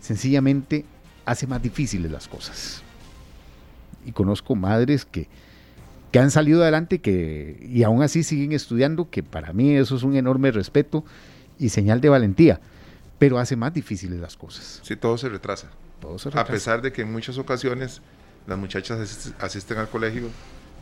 [0.00, 0.84] sencillamente
[1.24, 2.82] hace más difíciles las cosas.
[4.04, 5.28] Y conozco madres que,
[6.10, 10.02] que han salido adelante que, y aún así siguen estudiando, que para mí eso es
[10.02, 11.04] un enorme respeto
[11.58, 12.60] y señal de valentía,
[13.18, 14.80] pero hace más difíciles las cosas.
[14.82, 15.68] Sí, todo se retrasa.
[16.00, 16.48] Todo se retrasa.
[16.48, 18.00] A pesar de que en muchas ocasiones
[18.46, 20.28] las muchachas asisten al colegio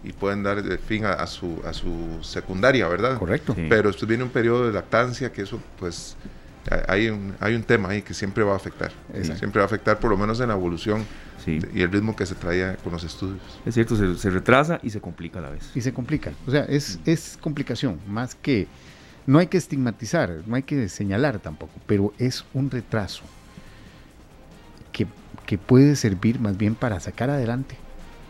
[0.05, 3.19] y pueden dar fin a, su, a su secundaria, ¿verdad?
[3.19, 3.57] Correcto.
[3.69, 6.17] Pero después viene un periodo de lactancia que eso, pues,
[6.89, 8.93] hay un, hay un tema ahí que siempre va a afectar.
[9.23, 11.05] Siempre va a afectar, por lo menos en la evolución
[11.47, 13.41] y el ritmo que se traía con los estudios.
[13.65, 15.71] Es cierto, se, retrasa y se complica a la vez.
[15.75, 16.33] Y se complica.
[16.47, 18.67] O sea, es, es complicación, más que...
[19.27, 23.25] No hay que estigmatizar, no hay que señalar tampoco, pero es un retraso
[24.93, 25.09] que,
[25.47, 27.77] que puede servir más bien para sacar adelante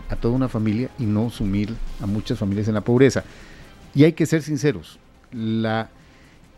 [0.08, 3.24] a toda una familia y no sumir a muchas familias en la pobreza.
[3.94, 4.98] Y hay que ser sinceros,
[5.32, 5.90] la,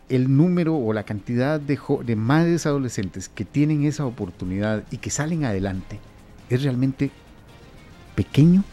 [0.09, 5.45] el número o la cantidad de, madres adolescentes que tienen esa oportunidad y que salen
[5.45, 5.99] adelante
[6.49, 7.11] es realmente
[8.15, 8.63] pequeño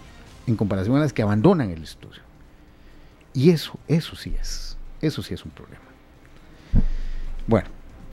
[0.46, 2.22] en comparación a las que abandonan el estudio.
[3.34, 5.84] Y eso, eso sí es, eso sí es un problema.
[7.46, 7.68] Bueno,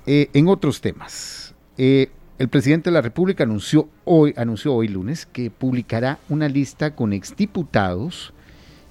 [0.05, 5.26] eh, en otros temas, eh, el presidente de la República anunció hoy, anunció hoy lunes
[5.26, 8.34] que publicará una lista con exdiputados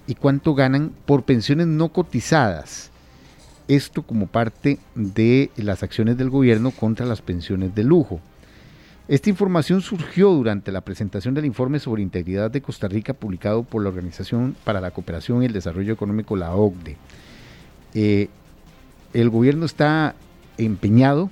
[0.06, 2.91] y cuánto ganan por pensiones no cotizadas.
[3.74, 8.20] Esto como parte de las acciones del gobierno contra las pensiones de lujo.
[9.08, 13.82] Esta información surgió durante la presentación del informe sobre integridad de Costa Rica publicado por
[13.82, 16.98] la Organización para la Cooperación y el Desarrollo Económico, la OCDE.
[17.94, 18.28] Eh,
[19.14, 20.16] el gobierno está
[20.58, 21.30] empeñado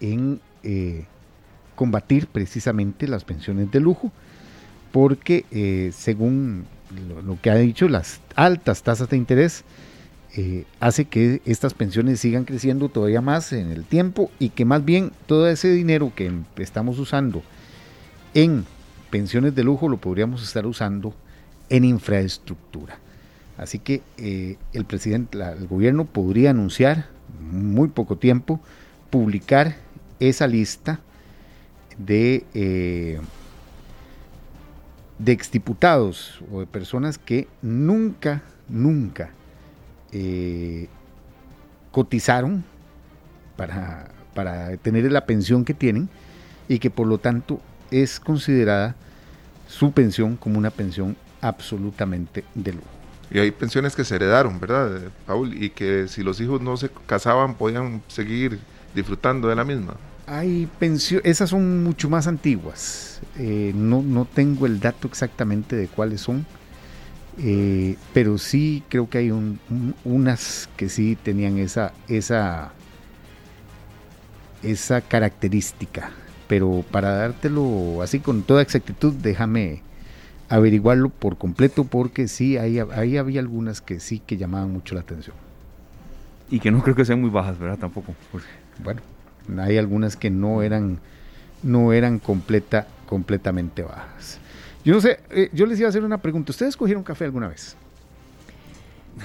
[0.00, 1.04] en eh,
[1.76, 4.10] combatir precisamente las pensiones de lujo,
[4.90, 6.66] porque eh, según
[7.24, 9.64] lo, que ha dicho, las altas tasas de interés
[10.34, 14.82] eh, hace que estas pensiones sigan creciendo todavía más en el tiempo y que más
[14.82, 17.42] bien todo ese dinero que estamos usando
[18.32, 18.64] en
[19.10, 21.14] pensiones de lujo lo podríamos estar usando
[21.68, 22.98] en infraestructura.
[23.58, 27.08] Así que eh, el presidente, el gobierno podría anunciar
[27.50, 28.58] muy poco tiempo,
[29.10, 29.76] publicar
[30.18, 31.00] esa lista
[31.98, 33.20] de, eh,
[35.18, 39.30] de exdiputados o de personas que nunca, nunca
[40.12, 40.88] eh,
[41.90, 42.64] cotizaron
[43.56, 46.08] para, para tener la pensión que tienen
[46.68, 47.60] y que por lo tanto
[47.90, 48.94] es considerada
[49.68, 52.86] su pensión como una pensión absolutamente de lujo.
[53.30, 55.54] Y hay pensiones que se heredaron, ¿verdad, Paul?
[55.62, 58.58] Y que si los hijos no se casaban podían seguir
[58.94, 59.96] disfrutando de la misma.
[60.26, 63.20] Hay pensiones, esas son mucho más antiguas.
[63.38, 66.44] Eh, no, no tengo el dato exactamente de cuáles son
[67.38, 69.32] eh, pero sí creo que hay
[70.04, 72.72] unas que sí tenían esa, esa,
[74.62, 76.10] esa característica.
[76.48, 79.82] Pero para dártelo así con toda exactitud, déjame
[80.48, 85.00] averiguarlo por completo porque sí, ahí, ahí había algunas que sí que llamaban mucho la
[85.00, 85.34] atención.
[86.50, 87.78] Y que no creo que sean muy bajas, ¿verdad?
[87.78, 88.14] Tampoco.
[88.84, 89.00] Bueno,
[89.62, 90.98] hay algunas que no eran,
[91.62, 94.38] no eran completa, completamente bajas.
[94.84, 96.50] Yo no sé, eh, yo les iba a hacer una pregunta.
[96.50, 97.76] ¿Ustedes cogieron café alguna vez?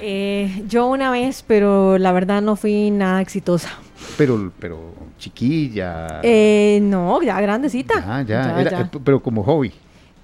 [0.01, 3.70] Eh, yo una vez, pero la verdad no fui nada exitosa.
[4.18, 6.20] Pero, pero chiquilla.
[6.24, 8.03] Eh, no, ya grandecita.
[8.05, 8.91] Ah, ya, ya.
[9.03, 9.74] pero como hobby.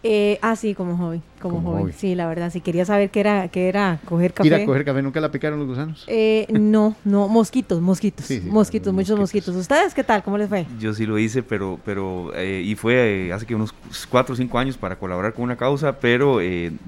[0.04, 1.94] Eh, ah, sí, como hobby, como, hobby.
[1.94, 4.48] Sí, la verdad, si quería saber qué era, qué era coger café.
[4.48, 5.02] ¿Ir a coger café?
[5.02, 6.06] ¿Nunca la picaron los gusanos?
[6.08, 9.56] Eh, no, no, mosquitos, mosquitos, mosquitos, muchos mosquitos.
[9.56, 10.24] ¿Ustedes qué tal?
[10.24, 10.66] ¿Cómo les fue?
[10.80, 13.74] Yo sí lo hice, pero, pero, eh, y fue hace que unos
[14.10, 16.40] cuatro o cinco años para colaborar con una causa, pero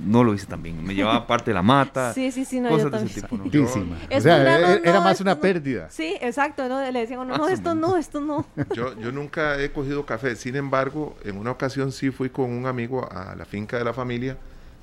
[0.05, 0.83] no lo hice tan bien.
[0.83, 2.13] Me llevaba parte de la mata.
[2.13, 3.35] sí, sí, sí, no, cosas de ese tipo.
[3.35, 5.89] o sea, era, más una pérdida.
[5.89, 6.85] Sí, exacto, ¿no?
[6.91, 8.45] le decían, no, no, esto no, esto no.
[8.73, 12.65] Yo, yo nunca he cogido café, sin embargo, en una ocasión sí fui con un
[12.65, 14.37] amigo a la finca de la familia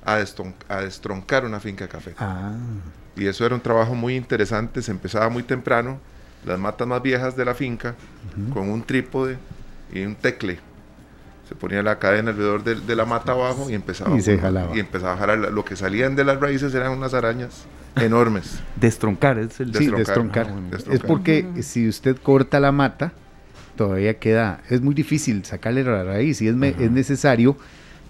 [0.05, 2.13] a, destroncar una finca de café.
[2.17, 2.53] Ah.
[3.15, 5.99] Y eso era un trabajo muy interesante, se empezaba muy temprano,
[6.45, 7.95] las matas más viejas de la finca,
[8.53, 9.37] con un trípode
[9.93, 10.59] y un tecle.
[11.47, 14.21] Se ponía la cadena alrededor de, la mata abajo y empezaba, y,
[14.75, 15.37] y empezaba a jalar.
[15.37, 18.59] Lo que salían de las raíces eran unas arañas enormes.
[18.75, 20.51] destroncar, es el destroncar.
[20.91, 23.13] Es porque si usted corta la mata,
[23.75, 27.57] todavía queda, es muy difícil sacarle la raíz y es, es necesario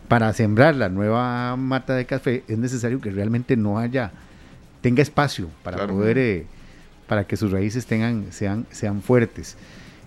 [0.08, 4.12] para sembrar la nueva mata de café es necesario que realmente no haya,
[4.82, 6.46] tenga espacio para poder, eh,
[7.08, 9.58] para que sus raíces tengan, sean, sean fuertes.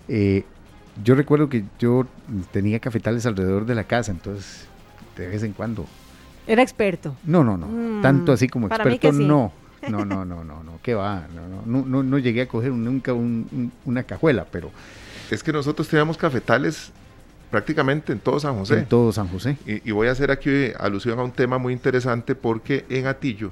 [0.07, 0.43] Eh,
[1.03, 2.07] yo recuerdo que yo
[2.51, 4.67] tenía cafetales alrededor de la casa, entonces
[5.15, 5.85] de vez en cuando.
[6.47, 7.15] ¿Era experto?
[7.23, 7.67] No, no, no.
[7.67, 9.51] Mm, Tanto así como experto, no.
[9.89, 11.27] No, no, no, no, no, qué va.
[11.33, 14.71] No, no, no, llegué a coger nunca una cajuela, pero.
[15.29, 16.91] Es que nosotros teníamos cafetales
[17.49, 18.79] prácticamente en todo San José.
[18.79, 19.57] En todo San José.
[19.65, 23.51] Y, voy a hacer aquí alusión a un tema muy interesante porque en Atillo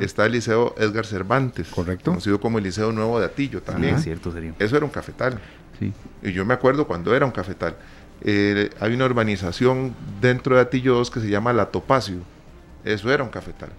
[0.00, 1.68] está el Liceo Edgar Cervantes.
[1.68, 2.10] Correcto.
[2.10, 3.96] Conocido como el Liceo Nuevo de Atillo también.
[3.96, 4.54] Es cierto, sería.
[4.58, 5.38] Eso era un cafetal.
[5.78, 5.92] Sí.
[6.22, 7.76] Y yo me acuerdo cuando era un cafetal.
[8.22, 12.18] Eh, hay una urbanización dentro de Atillo 2 que se llama La Topacio.
[12.84, 13.70] Eso era un cafetal.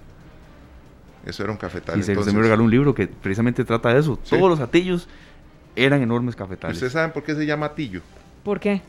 [1.26, 2.00] Eso era un cafetal.
[2.00, 4.18] Y se, me regaló un libro que precisamente trata de eso.
[4.18, 5.08] Todos los atillos
[5.76, 6.78] eran enormes cafetales.
[6.78, 8.02] ¿Ustedes saben por qué se llama atillo?
[8.44, 8.82] ¿Por qué?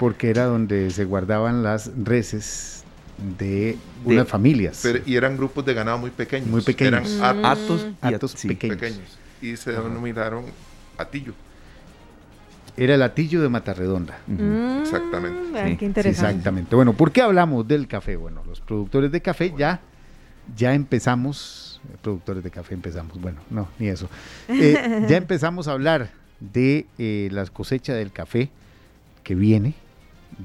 [0.00, 2.84] Porque era donde se guardaban las reses
[3.38, 4.82] de, unas familias.
[5.04, 6.48] y eran grupos de ganado muy pequeños.
[6.48, 7.06] Muy pequeños.
[7.18, 9.18] Eran atos, atos pequeños.
[9.42, 10.46] Y se denominaron
[10.96, 11.34] atillo.
[12.78, 14.18] Era el atillo de Matarredonda.
[14.26, 15.76] Mm, exactamente.
[15.76, 16.28] qué interesante.
[16.28, 16.74] exactamente.
[16.74, 18.16] Bueno, ¿por qué hablamos del café?
[18.16, 19.80] Bueno, los productores de café ya,
[20.56, 24.08] ya empezamos, productores de café empezamos, bueno, no, ni eso.
[24.48, 28.48] Eh, ya empezamos a hablar de eh, la cosecha del café
[29.24, 29.74] que viene,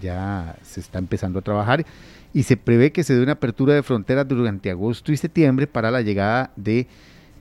[0.01, 1.85] ya se está empezando a trabajar
[2.33, 5.91] y se prevé que se dé una apertura de fronteras durante agosto y septiembre para
[5.91, 6.87] la llegada de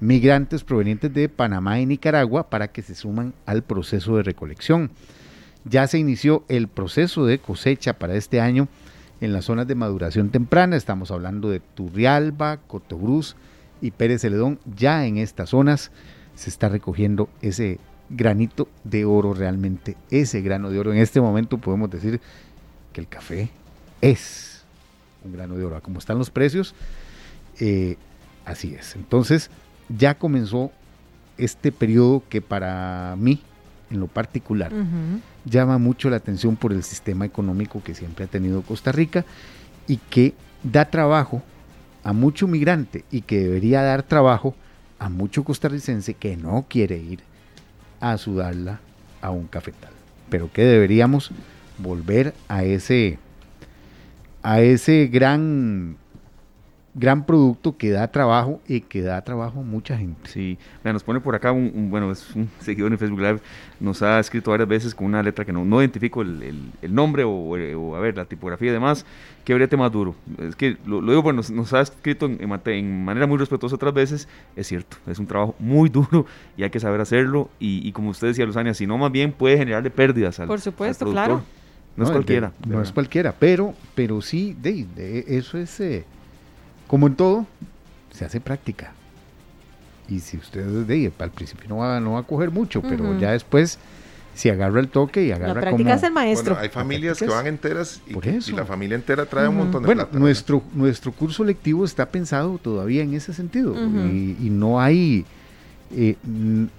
[0.01, 4.91] migrantes provenientes de Panamá y Nicaragua para que se suman al proceso de recolección.
[5.65, 8.69] Ya se inició el proceso de cosecha para este año
[9.21, 10.77] en las zonas de maduración temprana.
[10.77, 13.35] Estamos hablando de Turrialba, Cotobruz
[13.81, 14.59] y Pérez Celedón.
[14.77, 15.91] Ya en estas zonas
[16.35, 17.79] se está recogiendo ese
[18.15, 20.93] granito de oro realmente, ese grano de oro.
[20.93, 22.21] En este momento podemos decir
[22.93, 23.51] que el café
[24.01, 24.63] es
[25.25, 25.81] un grano de oro.
[25.83, 26.75] Como están los precios,
[27.61, 27.97] eh,
[28.45, 28.97] así es.
[28.97, 29.51] Entonces,
[29.89, 30.71] ya comenzó
[31.37, 33.41] este periodo que para mí,
[33.91, 34.73] en lo particular,
[35.45, 39.25] llama mucho la atención por el sistema económico que siempre ha tenido Costa Rica
[39.87, 41.43] y que da trabajo
[42.03, 44.55] a mucho migrante y que debería dar trabajo
[44.99, 47.21] a mucho costarricense que no quiere ir
[48.13, 48.81] a sudarla
[49.23, 49.93] a un cafetal,
[50.29, 51.31] pero que deberíamos
[51.79, 53.19] volver a ese
[54.43, 55.97] a ese gran
[56.95, 60.31] gran producto que da trabajo y que da trabajo a mucha gente.
[60.31, 63.41] Sí, nos pone por acá un, bueno, es un seguidor en Facebook Live,
[63.81, 67.25] nos ha escrito varias veces con una letra que no, no identifico el, el, nombre
[67.25, 69.05] o, a ver, la tipografía y demás,
[69.45, 70.15] que brete más duro.
[70.39, 74.29] Es que lo, digo, bueno, nos, ha escrito en, en, manera muy respetuosa otras veces,
[74.55, 76.27] es cierto, es un trabajo muy duro
[76.57, 79.59] y hay que saber hacerlo y, como usted decía, Luzania, si no más bien puede
[79.59, 81.43] generarle pérdidas al Por supuesto, claro.
[81.97, 82.53] No, es cualquiera.
[82.67, 85.79] no es cualquiera, pero, pero sí, de, eso es...
[85.81, 86.05] Eh,
[86.95, 87.45] como en todo,
[88.13, 88.93] se hace práctica.
[90.09, 93.33] Y si usted de al principio no va, no va a coger mucho, pero ya
[93.33, 93.81] después
[94.33, 96.57] si agarra el toque y agarra la práctica es el maestro.
[96.57, 100.63] hay familias que van enteras y, la familia entera trae un montón de bueno, Nuestro,
[100.73, 105.25] nuestro curso lectivo está pensado todavía en ese sentido y, no hay,
[105.97, 106.15] eh,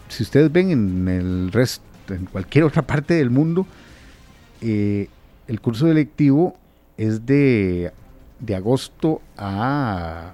[0.07, 3.67] si ustedes ven en el resto, en cualquier otra parte del mundo,
[4.61, 5.09] eh,
[5.49, 6.55] el curso lectivo
[6.97, 7.91] es de
[8.39, 10.33] de agosto a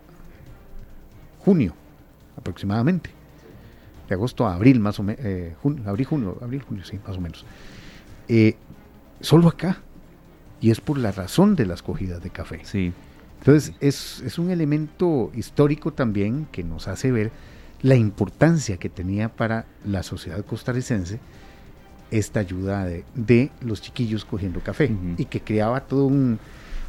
[1.40, 1.74] junio
[2.38, 3.10] aproximadamente.
[4.08, 7.22] De agosto a abril más o menos, eh, abril, junio, abril, junio, sí, más o
[7.22, 7.46] menos.
[8.28, 8.56] Eh,
[9.22, 9.82] solo acá.
[10.60, 12.62] Y es por la razón de las cogidas de café.
[12.64, 12.94] Sí.
[13.40, 17.32] Entonces es, es un elemento histórico también que nos hace ver
[17.82, 21.20] la importancia que tenía para la sociedad costarricense
[22.12, 26.40] esta ayuda de, los chiquillos cogiendo café y que creaba todo un,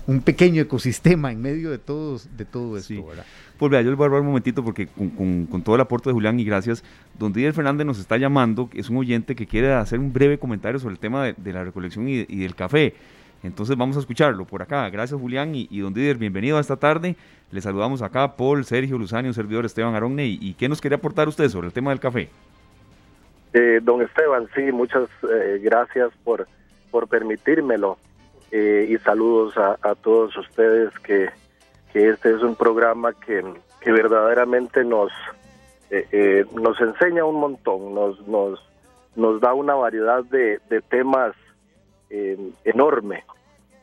[0.07, 3.07] un pequeño ecosistema en medio de todos de todo esto,
[3.59, 6.15] Pues vea, yo les voy a hablar un momentito porque con, todo el aporte de
[6.15, 6.83] Julián y gracias,
[7.19, 10.81] don Díaz Fernández nos está llamando, es un oyente que quiere hacer un breve comentario
[10.81, 12.95] sobre el tema de, la recolección y, del café.
[13.45, 14.89] Entonces vamos a escucharlo por acá.
[14.91, 17.17] Gracias Julián y, don Díaz, bienvenido a esta tarde.
[17.51, 20.27] Le saludamos acá Paul, Sergio, Luzanio, servidor Esteban Aronne.
[20.27, 22.29] ¿Y, qué nos quería aportar usted sobre el tema del café?
[23.53, 26.49] Eh, don Esteban, sí, muchas eh, gracias por,
[26.91, 27.99] por permitírmelo.
[28.55, 31.31] Eh, y saludos a, todos ustedes que,
[31.95, 33.43] este es un programa que,
[33.91, 35.11] verdaderamente nos,
[35.91, 38.63] eh, eh, nos enseña un montón, nos, nos,
[39.17, 41.35] nos da una variedad de, temas
[42.65, 43.25] enorme.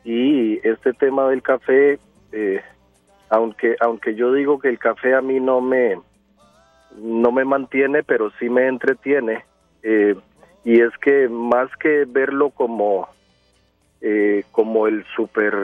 [0.04, 1.98] Y este tema del café,
[3.28, 5.98] aunque, aunque yo digo que el café a mí no me,
[6.96, 9.44] no me mantiene, pero sí me entretiene,
[9.82, 13.08] y es que más que verlo como
[14.00, 15.54] eh, como el super,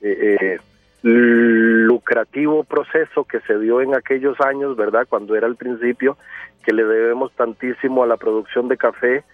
[0.00, 0.58] eh, eh,
[1.02, 5.06] lucrativo proceso que se dio en aquellos años, ¿verdad?
[5.08, 6.16] Cuando era el principio,
[6.62, 9.24] que le debemos tantísimo a la producción de café,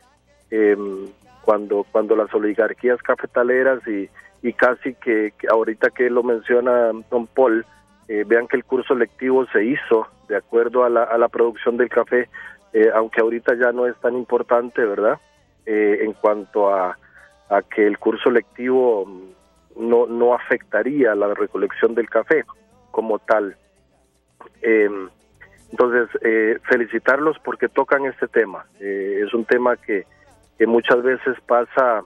[0.50, 1.06] em,
[1.42, 4.08] cuando, cuando las oligarquías cafetaleras y,
[4.42, 7.64] y casi que, ahorita que lo menciona Don Paul,
[8.08, 11.76] eh, vean que el curso lectivo se hizo de acuerdo a la, a la producción
[11.76, 12.28] del café,
[12.94, 15.18] aunque ahorita ya no es tan importante, ¿verdad?
[15.66, 16.96] En cuanto a,
[17.50, 19.06] a que el curso lectivo
[19.76, 22.44] no, no afectaría la recolección del café
[22.92, 23.56] como tal.
[24.62, 25.08] Em,
[25.72, 28.66] entonces, eh, felicitarlos porque tocan este tema.
[28.80, 30.06] Eh, es un tema que,
[30.58, 32.02] que, muchas veces pasa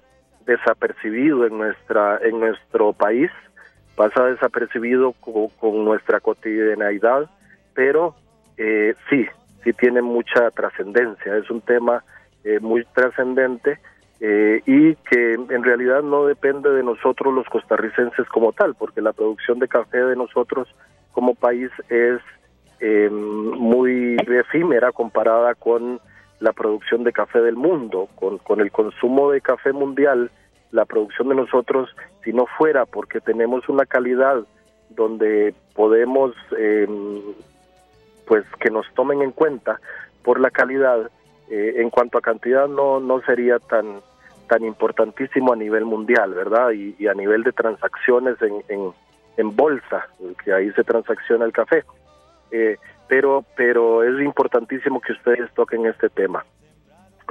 [0.46, 3.30] desapercibido en, nuestra, en nuestro país,
[3.96, 7.30] pasa desapercibido con, nuestra cotidianidad,
[7.74, 8.14] pero
[8.56, 9.26] eh, sí,
[9.62, 11.36] sí tiene mucha trascendencia.
[11.36, 12.02] Es un tema
[12.60, 13.78] muy trascendente
[14.26, 19.12] eh, y que en realidad no depende de nosotros los costarricenses como tal, porque la
[19.12, 20.66] producción de café de nosotros
[21.12, 22.22] como país es
[22.80, 26.00] eh, muy efímera comparada con
[26.40, 30.30] la producción de café del mundo, con, con el consumo de café mundial,
[30.70, 31.94] la producción de nosotros,
[32.24, 34.42] si no fuera porque tenemos una calidad
[34.88, 36.88] donde podemos, eh,
[38.26, 39.78] pues que nos tomen en cuenta
[40.22, 41.10] por la calidad,
[41.50, 44.00] en cuanto a cantidad no, no sería tan,
[44.46, 46.70] tan importantísimo a nivel mundial, ¿verdad?
[46.72, 48.92] Y, a nivel de transacciones en,
[49.36, 50.08] en, bolsa,
[50.42, 51.84] que ahí se transacciona el café.
[52.50, 52.76] Eh,
[53.08, 56.44] pero, pero es importantísimo que ustedes toquen este tema.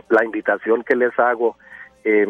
[0.09, 1.57] La invitación que les hago
[2.03, 2.27] eh,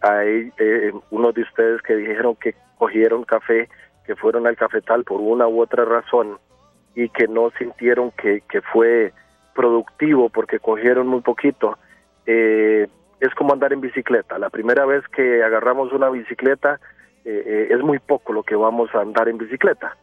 [0.00, 3.68] a eh, uno de ustedes que dijeron que cogieron café,
[4.04, 6.38] que fueron al cafetal por una u otra razón
[6.94, 9.12] y que no sintieron que, que fue
[9.54, 11.78] productivo porque cogieron muy poquito,
[12.26, 12.88] eh,
[13.22, 14.36] es como andar en bicicleta.
[14.36, 16.80] La primera vez que agarramos una bicicleta
[17.24, 19.96] eh, eh, es muy poco lo que vamos a andar en bicicleta,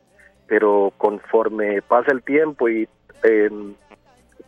[0.48, 2.88] pero conforme pasa el tiempo y
[3.24, 3.74] em,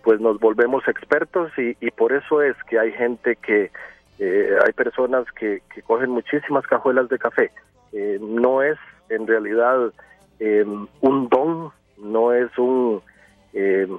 [0.06, 3.72] pues nos volvemos expertos y, por eso es que hay gente que,
[4.20, 7.52] eh, hay personas que, que, cogen muchísimas cajuelas de café.
[8.22, 8.78] no es
[9.10, 9.92] en realidad
[10.40, 13.02] em, un don, no es un
[13.52, 13.90] em,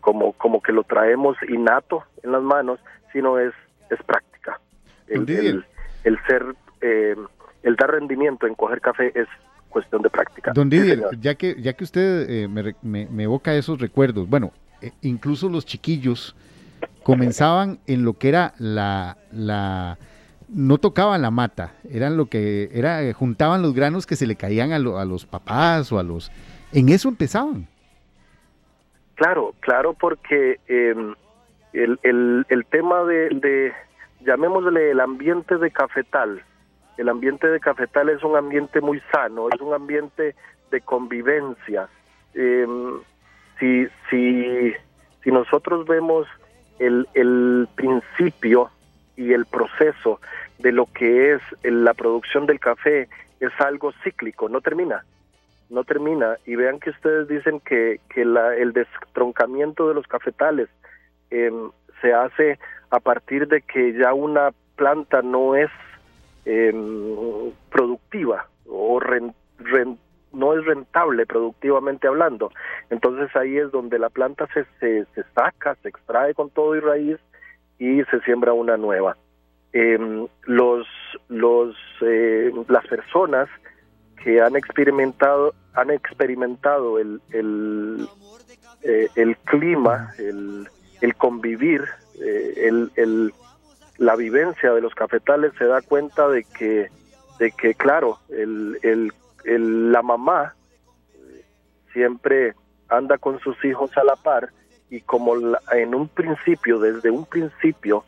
[0.00, 2.80] como, como que lo traemos innato en las manos,
[3.12, 3.54] sino es
[3.90, 4.60] es práctica.
[5.08, 5.64] El,
[6.04, 6.44] el, ser,
[6.80, 7.16] eh,
[7.62, 9.28] el dar rendimiento en coger café es
[9.68, 10.52] cuestión de práctica.
[10.54, 14.90] Don Didier, ya que, ya que usted eh, me, me, evoca esos recuerdos, bueno, eh,
[15.02, 16.34] incluso los chiquillos
[17.02, 19.98] comenzaban en lo que era la, la
[20.48, 24.72] no tocaban la mata, eran lo que era, juntaban los granos que se le caían
[24.72, 26.30] a, a los papás o a los,
[26.72, 27.68] en eso empezaban.
[29.16, 31.14] Claro, claro, porque em,
[31.76, 33.72] el, el, el tema de,
[34.20, 36.42] llamémosle el ambiente de cafetal,
[36.96, 40.34] el ambiente de cafetal es un ambiente muy sano, es un ambiente
[40.70, 41.88] de convivencia.
[42.34, 43.00] Em,
[43.60, 44.72] si, si,
[45.22, 46.26] si nosotros vemos
[46.78, 48.70] el, el principio
[49.16, 50.20] y el proceso
[50.58, 53.08] de lo que es la producción del café,
[53.40, 55.04] es algo cíclico, no termina,
[55.68, 56.36] no termina.
[56.46, 60.70] Y vean que ustedes dicen que, que la, el destroncamiento de los cafetales
[61.36, 61.70] Em,
[62.00, 62.58] se hace
[62.90, 65.70] a partir de que ya una planta no es
[66.46, 69.00] em, productiva o
[70.32, 72.50] no es rentable productivamente hablando.
[72.88, 77.18] Entonces ahí es donde la planta se, se, saca, se extrae con todo y raíz
[77.78, 79.16] y se siembra una nueva.
[79.72, 80.86] Em, los,
[81.28, 83.48] los, eh, las personas
[84.22, 88.08] que han experimentado han experimentado el, el,
[88.82, 90.66] eh, el clima, el,
[91.06, 91.84] el convivir,
[92.20, 93.32] eh, el,
[93.96, 96.90] la vivencia de los cafetales se da cuenta de que,
[97.38, 100.56] de que claro, el, el, la mamá
[101.92, 102.54] siempre
[102.88, 104.50] anda con sus hijos a la par
[104.90, 105.36] y como
[105.72, 108.04] en un principio, desde un principio,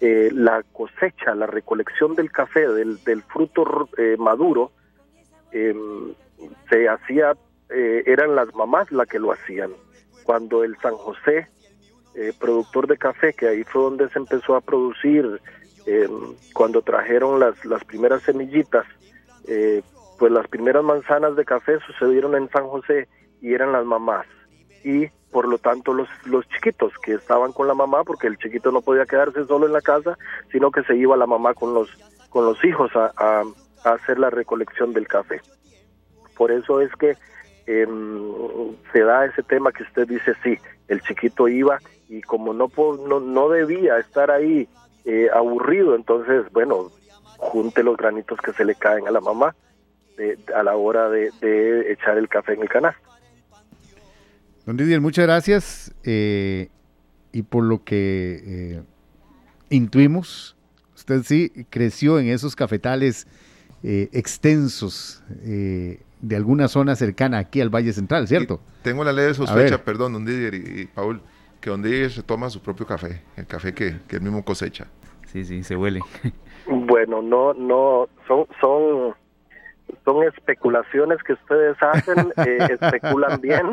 [0.00, 4.70] eh, la cosecha, la recolección del café, del, del fruto eh, maduro,
[5.50, 6.14] em,
[6.70, 7.34] se hacía,
[7.68, 9.72] eran las mamás las que lo hacían.
[10.24, 11.48] Cuando el San José
[12.18, 15.40] eh, productor de café, que ahí fue donde se empezó a producir
[15.86, 16.08] eh,
[16.52, 18.84] cuando trajeron las, las primeras semillitas,
[19.46, 19.82] eh,
[20.18, 23.06] pues las primeras manzanas de café sucedieron en San José
[23.40, 24.26] y eran las mamás.
[24.82, 28.72] Y por lo tanto los, los chiquitos que estaban con la mamá, porque el chiquito
[28.72, 30.18] no podía quedarse solo en la casa,
[30.50, 31.88] sino que se iba la mamá con los,
[32.30, 33.44] con los hijos a, a
[33.92, 35.40] hacer la recolección del café.
[36.36, 37.16] Por eso es que
[37.68, 40.58] em, se da ese tema que usted dice, sí,
[40.88, 42.70] el chiquito iba y como no,
[43.06, 44.66] no, no debía estar ahí
[45.04, 46.90] eh, aburrido, entonces, bueno,
[47.36, 49.54] junte los granitos que se le caen a la mamá.
[50.54, 51.30] a la hora de,
[51.92, 52.94] echar el café en el canal.
[54.64, 55.94] Don Didier, muchas gracias.
[56.04, 56.68] Eh,
[57.32, 58.82] y por lo que eh,
[59.68, 60.56] intuimos,
[60.96, 63.26] usted sí creció en esos cafetales
[63.82, 65.22] extensos
[66.20, 68.60] de alguna zona cercana aquí al Valle Central, ¿cierto?
[68.82, 71.20] tengo la ley de sospecha, perdón, don Didier y, Paul,
[71.60, 74.86] que don Didier se toma su propio café, el café que, que él mismo cosecha.
[75.26, 76.00] Sí, sí, se huele.
[76.70, 79.14] Bueno, no, no, son, son,
[80.04, 83.66] son especulaciones que ustedes hacen, eh, especulan bien,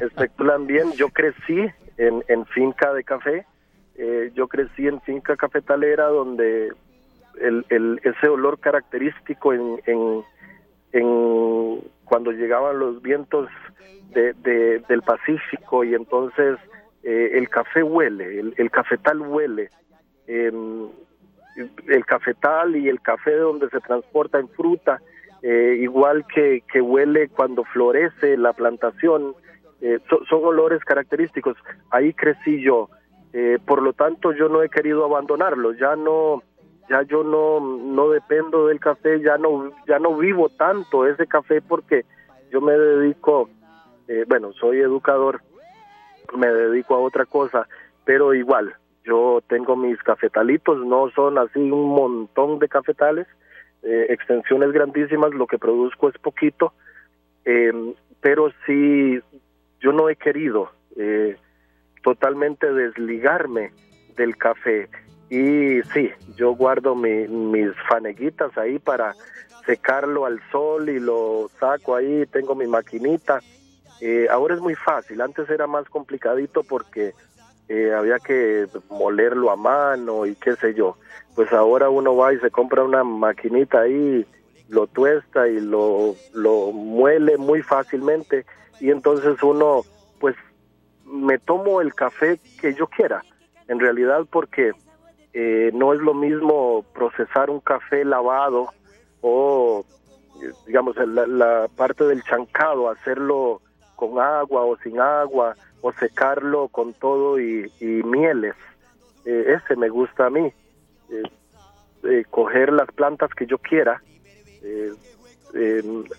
[0.00, 0.90] especulan bien.
[0.94, 3.46] Yo crecí en, en finca de café,
[3.94, 6.72] eh, yo crecí en finca cafetalera donde
[7.40, 10.24] el, el, ese olor característico en, en,
[10.92, 13.48] en cuando llegaban los vientos
[14.10, 14.34] de,
[14.88, 16.58] del Pacífico y entonces
[17.02, 19.70] eh, el café huele, el, cafetal huele.
[20.26, 20.52] Eh,
[21.88, 25.00] el cafetal y el café donde se transporta en fruta,
[25.42, 29.34] eh, igual que, que huele cuando florece la plantación,
[29.80, 31.56] eh, son olores característicos.
[31.90, 32.88] Ahí crecí yo,
[33.32, 36.42] eh, por lo tanto yo no he querido abandonarlo, ya no,
[36.92, 41.62] ya yo no, no dependo del café, ya no, ya no vivo tanto ese café
[41.62, 42.04] porque
[42.50, 43.48] yo me dedico,
[44.28, 45.40] bueno, soy educador,
[46.36, 47.66] me dedico a otra cosa,
[48.04, 48.74] pero igual,
[49.04, 53.26] yo tengo mis cafetalitos, no son así un montón de cafetales,
[53.82, 56.72] eh, extensiones grandísimas, lo que produzco es poquito,
[57.44, 59.18] em, pero sí,
[59.80, 61.36] yo no he querido eh,
[62.02, 63.72] totalmente desligarme
[64.16, 64.88] del café.
[65.32, 69.14] Y sí, yo guardo mis faneguitas ahí para
[69.64, 73.40] secarlo al sol y lo saco ahí, tengo mi maquinita.
[74.02, 77.14] Eh, ahora es muy fácil, antes era más complicadito porque
[77.70, 80.98] eh, había que molerlo a mano y qué sé yo.
[81.34, 84.26] Pues ahora uno va y se compra una maquinita ahí,
[84.68, 88.44] lo tuesta y lo, lo muele muy fácilmente
[88.80, 89.80] y entonces uno
[90.20, 90.36] pues
[91.06, 93.24] me tomo el café que yo quiera,
[93.66, 94.72] en realidad porque
[95.32, 98.68] eh, no es lo mismo procesar un café lavado
[99.20, 99.84] o
[100.66, 103.60] digamos la, la parte del chancado, hacerlo
[103.96, 108.54] con agua o sin agua o secarlo con todo y, mieles.
[109.24, 110.52] Eh, ese me gusta a mí.
[111.10, 111.22] Eh,
[112.04, 114.02] eh, coger las plantas que yo quiera,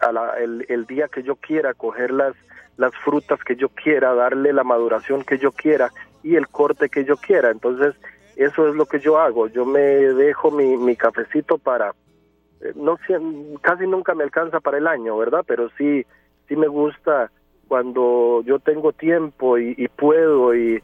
[0.02, 2.36] a el, el, día que yo quiera, coger las,
[2.78, 5.92] las frutas que yo quiera, darle la maduración que yo quiera
[6.24, 7.52] y el corte que yo quiera.
[7.52, 7.96] Entonces,
[8.36, 9.48] eso es lo que yo hago.
[9.48, 11.94] Yo me dejo mi, mi cafecito para,
[12.76, 12.98] no
[13.62, 15.44] casi nunca me alcanza para el año, ¿verdad?
[15.46, 16.06] Pero sí,
[16.48, 17.32] sí me gusta
[17.68, 20.82] cuando yo tengo tiempo y, puedo y,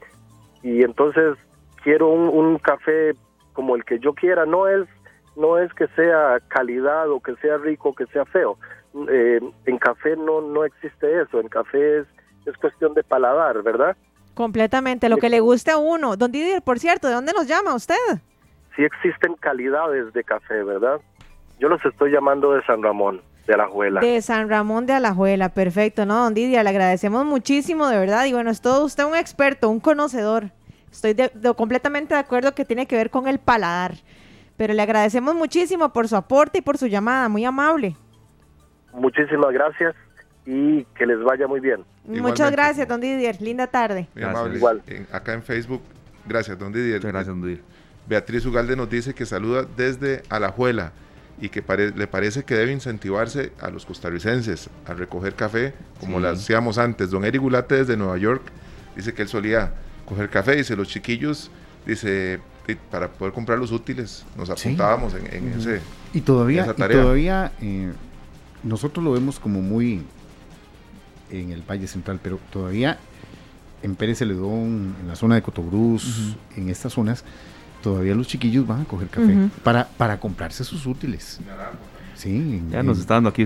[0.64, 1.38] y, entonces
[1.84, 3.14] quiero un, café
[3.54, 4.88] como el que yo quiera, no es
[5.36, 8.58] no es que sea calidad o que sea rico que sea feo.
[9.10, 12.08] Eh, en café no no existe eso, en café es,
[12.45, 13.95] es cuestión de paladar, ¿verdad?
[14.40, 16.16] Completamente, lo que le guste a uno.
[16.16, 17.98] Don Didier, por cierto, ¿de dónde nos llama usted?
[18.74, 21.02] Sí existen calidades de café, ¿verdad?
[21.60, 24.00] Yo los estoy llamando de San Ramón de Alajuela.
[24.00, 26.24] De San Ramón de Alajuela, perfecto, ¿no?
[26.24, 28.24] Don Didia, le agradecemos muchísimo, de verdad.
[28.28, 30.52] Y bueno, es todo usted un experto, un conocedor.
[30.90, 31.18] Estoy
[31.58, 33.96] completamente de acuerdo que tiene que ver con el paladar.
[34.56, 37.98] Pero le agradecemos muchísimo por su aporte y por su llamada, muy amable.
[38.94, 39.96] Muchísimas gracias
[40.46, 41.84] y que les vaya muy bien.
[42.06, 43.42] Muchas gracias, don Didier.
[43.42, 44.08] Linda tarde.
[44.16, 44.82] Igual.
[45.12, 45.82] acá en Facebook,
[46.26, 47.00] gracias, don Didier.
[47.02, 47.62] gracias, don Didier.
[48.08, 50.92] Beatriz Ugalde nos dice que saluda desde Alajuela
[51.40, 51.64] y que
[51.96, 57.12] le parece que debe incentivarse a los costarricenses a recoger café como lo hacíamos antes.
[57.12, 58.42] Don Eric Gulate desde Nueva York
[58.96, 59.74] dice que él solía
[60.06, 61.52] coger café, dice los chiquillos,
[61.86, 62.40] dice
[62.92, 65.82] para poder comprar los útiles nos apuntábamos en, ese
[66.14, 66.98] y todavía esa tarea.
[66.98, 67.92] Y todavía eh,
[68.64, 70.04] nosotros lo vemos como muy
[71.30, 72.98] en el Valle Central, pero todavía
[73.82, 77.24] en Pérez Celedón, en la zona de Cotobruz, en estas zonas,
[77.82, 81.40] todavía los chiquillos van a coger café para, para comprarse sus útiles.
[82.16, 82.62] Sí.
[82.70, 83.46] Ya nos está dando aquí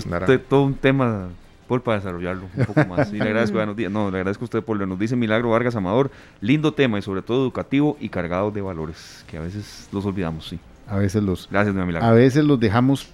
[0.50, 1.30] todo un tema
[1.68, 3.12] por para desarrollarlo un poco más.
[3.14, 6.12] Y le agradezco, no, le agradezco a usted por lo nos dice Milagro Vargas Amador.
[6.42, 10.48] Lindo tema y sobre todo educativo y cargado de valores, que a veces los olvidamos,
[10.48, 10.60] sí.
[10.88, 11.48] A veces los.
[11.50, 12.08] Gracias, Milagro.
[12.08, 13.10] A veces los dejamos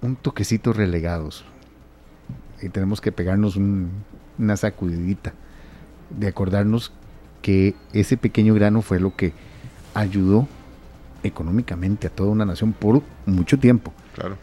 [0.00, 1.44] un toquecito relegados.
[2.62, 5.32] Y tenemos que pegarnos una sacudidita
[6.10, 6.92] de acordarnos
[7.42, 9.32] que ese pequeño grano fue lo que
[9.94, 10.46] ayudó
[11.22, 13.92] económicamente a toda una nación por mucho tiempo.
[14.14, 14.36] Claro.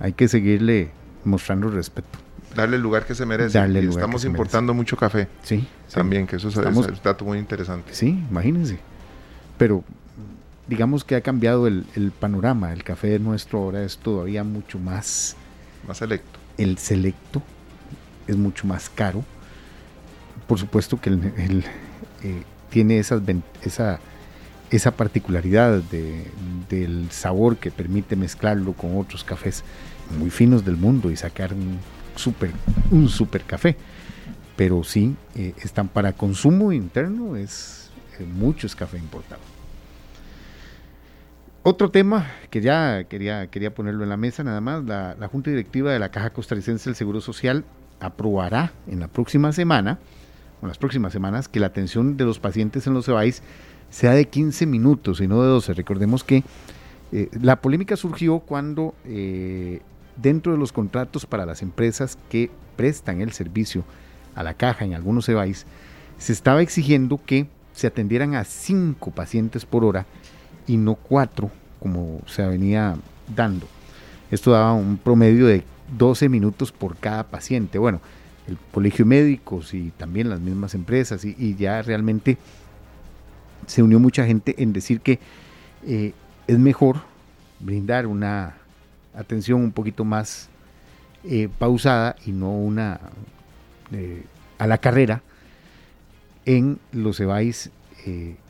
[0.00, 0.90] hay, que seguirle
[1.24, 2.18] mostrando respeto.
[2.54, 3.58] Darle el lugar que se merece.
[3.58, 5.28] Darle estamos importando mucho café.
[5.42, 5.66] Sí.
[5.92, 7.94] También, que eso es, un dato muy interesante.
[7.94, 8.78] Sí, imagínense.
[9.56, 9.84] Pero
[10.66, 12.72] digamos que ha cambiado el, panorama.
[12.72, 15.36] El café nuestro ahora es todavía mucho más
[15.86, 16.37] Más selecto.
[16.58, 17.42] El selecto
[18.26, 19.24] es mucho más caro.
[20.46, 24.00] Por supuesto que eh, tiene esa
[24.96, 25.82] particularidad
[26.68, 29.64] del sabor que permite mezclarlo con otros cafés
[30.18, 31.78] muy finos del mundo y sacar un
[32.16, 32.50] super,
[32.90, 33.76] un super café.
[34.56, 39.40] Pero sí, eh, están para consumo interno, es eh, mucho es café importado.
[41.70, 45.92] Otro tema que ya quería, quería ponerlo en la mesa, nada más, la, Junta Directiva
[45.92, 47.66] de la Caja Costarricense del Seguro Social
[48.00, 49.98] aprobará en la próxima semana,
[50.62, 53.42] o las próximas semanas, que la atención de los pacientes en los EBAIS
[53.90, 55.74] sea de 15 minutos y no de 12.
[55.74, 56.42] Recordemos que
[57.12, 59.82] eh, la polémica surgió cuando eh,
[60.16, 63.84] dentro de los contratos para las empresas que prestan el servicio
[64.34, 65.66] a la caja en algunos EBAIS,
[66.16, 70.06] se estaba exigiendo que se atendieran a 5 pacientes por hora
[70.68, 71.50] y no 4
[71.80, 72.96] como se venía
[73.34, 73.66] dando.
[74.30, 75.64] Esto daba un promedio de
[75.96, 77.78] 12 minutos por cada paciente.
[77.78, 78.00] Bueno,
[78.46, 82.38] el colegio de médicos y también las mismas empresas y, ya realmente
[83.66, 85.18] se unió mucha gente en decir que
[85.86, 86.12] eh,
[86.46, 87.02] es mejor
[87.60, 88.54] brindar una
[89.14, 90.48] atención un poquito más
[91.24, 93.00] eh, pausada y no una
[93.92, 94.24] eh,
[94.58, 95.22] a la carrera
[96.46, 97.70] en los EBAIS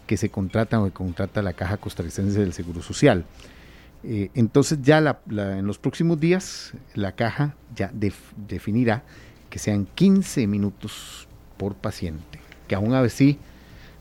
[0.08, 3.24] que se contratan o que contrata la Caja Costarricense del Seguro Social.
[4.02, 9.02] Eh, entonces ya en los próximos días la caja ya definirá
[9.50, 13.38] que sean 15 minutos por paciente, que aún así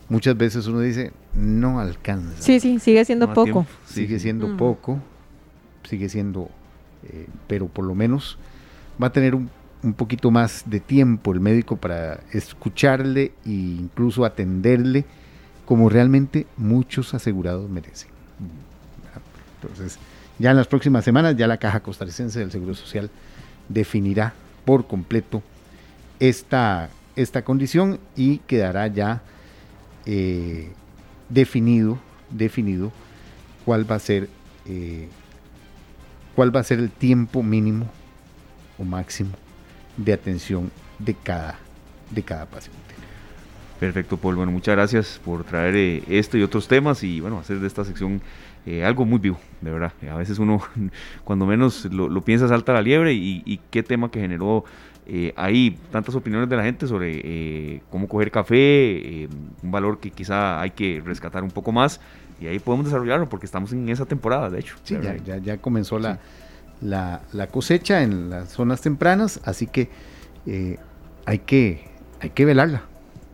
[0.07, 2.41] muchas veces uno dice no alcanza.
[2.41, 3.65] Sí, sí, sigue siendo poco.
[3.85, 4.99] Sigue siendo poco,
[5.83, 6.49] sigue siendo,
[7.09, 8.37] eh, pero por lo menos
[9.01, 9.49] va a tener un,
[9.95, 15.05] poquito más de tiempo el médico para escucharle e incluso atenderle
[15.67, 18.09] como realmente muchos asegurados merecen.
[19.61, 19.99] Entonces,
[20.39, 23.11] ya en las próximas semanas, ya la Caja Costarricense del Seguro Social
[23.67, 25.43] definirá por completo
[26.19, 29.21] esta, esta condición y quedará ya
[30.05, 30.71] eh,
[31.27, 31.99] definido,
[32.31, 32.93] definido
[33.65, 34.29] cuál va a ser
[34.65, 35.09] eh,
[36.33, 37.89] cuál va a ser el tiempo mínimo
[38.77, 39.31] o máximo
[39.97, 41.57] de atención de cada,
[42.11, 42.86] de cada paciente.
[43.79, 44.35] Perfecto, Paul.
[44.35, 47.85] Bueno, muchas gracias por traer eh, esto y otros temas y bueno, hacer de esta
[47.85, 48.21] sección
[48.69, 49.93] eh, algo muy vivo, de verdad.
[50.11, 50.59] A veces uno,
[51.23, 54.65] cuando menos lo, piensa, salta la liebre y, qué tema que generó
[55.05, 59.29] eh, ahí tantas opiniones de la gente sobre eh, cómo coger café,
[59.63, 62.01] un valor que quizá hay que rescatar un poco más
[62.41, 64.75] y ahí podemos desarrollarlo porque estamos en esa temporada, de hecho.
[64.83, 66.19] Sí, ya, ya, comenzó la,
[66.81, 69.89] la, cosecha en las zonas tempranas, así que
[71.25, 71.87] hay que
[72.19, 72.83] hay que velarla,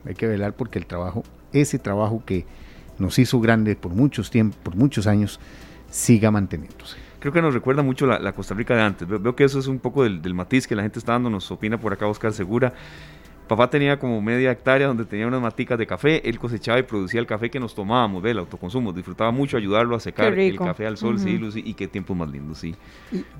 [0.06, 2.46] hay que velar porque el trabajo, ese trabajo que
[3.00, 5.40] nos hizo grande por muchos tiempos, por muchos años,
[5.90, 6.98] siga manteniéndose.
[7.20, 9.08] Creo que nos recuerda mucho la, Costa Rica de antes.
[9.08, 11.78] Veo, que eso es un poco del, matiz que la gente está dando, nos opina
[11.80, 12.74] por acá Oscar Segura.
[13.48, 17.20] Papá tenía como media hectárea donde tenía unas maticas de café, él cosechaba y producía
[17.20, 20.98] el café que nos tomábamos del autoconsumo, disfrutaba mucho ayudarlo a secar el café al
[20.98, 22.76] sol, sí, Lucy, y qué tiempos más lindos, sí.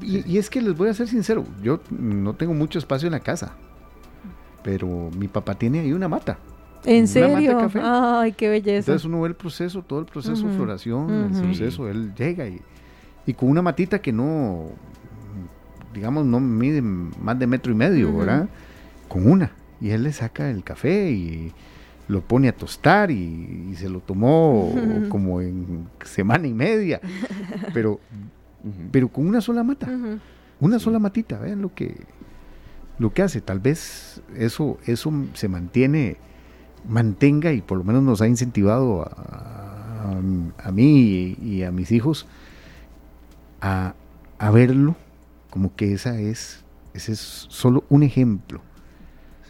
[0.02, 3.22] Y, es que les voy a ser sincero, yo no tengo mucho espacio en la
[3.22, 3.56] casa,
[4.64, 6.38] pero mi papá tiene ahí una mata.
[6.86, 7.70] ¿En serio?
[7.82, 8.92] Ay, qué belleza.
[8.92, 12.62] Entonces uno ve el proceso, todo el proceso de floración, el proceso, él llega y,
[13.26, 14.70] y, con una matita que no,
[15.94, 18.50] digamos, no mide más de metro y medio, ¿verdad?
[19.08, 19.52] Con una.
[19.80, 21.54] Y él le saca el café y
[22.08, 24.74] lo pone a tostar y, se lo tomó
[25.10, 27.00] como en semana y media.
[27.74, 28.00] Pero,
[28.92, 29.90] pero con una sola mata.
[30.60, 31.98] Una sola matita, vean lo que,
[33.00, 33.42] lo que hace.
[33.42, 36.18] Tal vez eso, eso se mantiene
[36.88, 42.28] mantenga y por lo menos nos ha incentivado a, mí y, a mis hijos
[43.62, 43.94] a,
[44.54, 44.96] verlo
[45.50, 48.62] como que esa es, ese es solo un ejemplo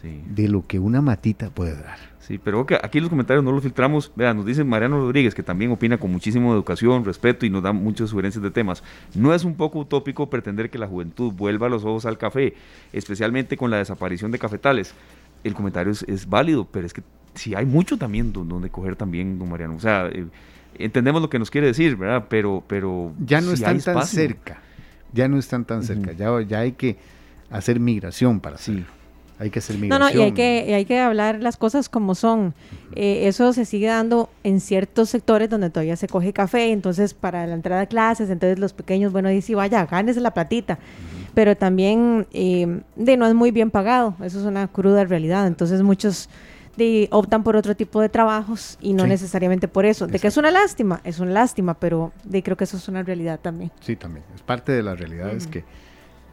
[0.04, 1.98] de lo que una matita puede dar.
[2.20, 4.10] Sí, pero aquí los comentarios no los filtramos.
[4.16, 7.72] Vean, nos dice Mariano Rodríguez, que también opina con muchísima educación, respeto y nos da
[7.72, 8.82] muchas sugerencias de temas.
[9.14, 12.54] No es un poco utópico pretender que la juventud vuelva los ojos al café,
[12.94, 14.94] especialmente con la desaparición de cafetales.
[15.42, 17.02] El comentario es válido, pero es que
[17.34, 19.76] sí hay mucho también donde coger también, don Mariano.
[19.76, 20.26] O sea, eh,
[20.78, 22.26] entendemos lo que nos quiere decir, ¿verdad?
[22.28, 24.62] Pero, pero ya no están tan cerca.
[25.12, 26.12] Ya no están tan cerca.
[26.12, 26.96] ya, ya hay que
[27.50, 28.84] hacer migración para sí.
[29.44, 30.00] Hay que hacer migración.
[30.00, 32.54] No, no, y hay que, hay que hablar las cosas como son.
[32.96, 37.46] Eh, eso se sigue dando en ciertos sectores donde todavía se coge café, entonces para
[37.46, 40.78] la entrada a clases, entonces los pequeños, bueno, dicen, vaya, gánese la platita.
[41.34, 45.46] Pero también eh, de no es muy bien pagado, eso es una cruda realidad.
[45.46, 46.30] Entonces muchos
[46.78, 50.06] de, optan por otro tipo de trabajos y no necesariamente por eso.
[50.06, 53.02] De que es una lástima, es una lástima, pero de, creo que eso es una
[53.02, 53.70] realidad también.
[53.80, 54.24] Sí, también.
[54.34, 55.64] Es parte de la realidad, es que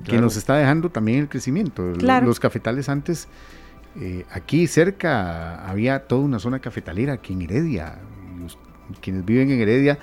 [0.03, 1.83] que nos está dejando también el crecimiento.
[1.83, 3.27] Los cafetales antes,
[3.99, 7.99] eh, aquí cerca había toda una zona cafetalera, aquí en Heredia.
[9.01, 9.99] quienes viven en Heredia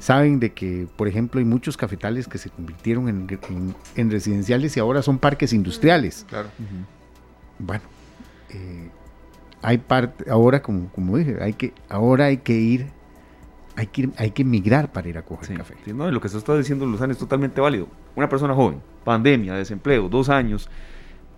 [0.00, 5.02] saben de que, por ejemplo, hay muchos cafetales que se convirtieron en, residenciales y ahora
[5.02, 6.24] son parques industriales.
[6.28, 6.48] Claro.
[7.58, 7.82] Bueno,
[8.50, 8.88] eh,
[9.62, 12.97] hay parte, ahora como, como dije, hay que, ahora hay que ir
[13.78, 15.76] hay que, hay que migrar para ir a coger café.
[15.94, 17.86] no, lo que se está diciendo, Luzán, es totalmente válido.
[18.16, 20.68] Una persona joven, pandemia, desempleo, dos años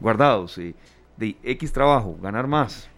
[0.00, 0.74] guardados, eh,
[1.18, 2.88] de X trabajo, ganar más,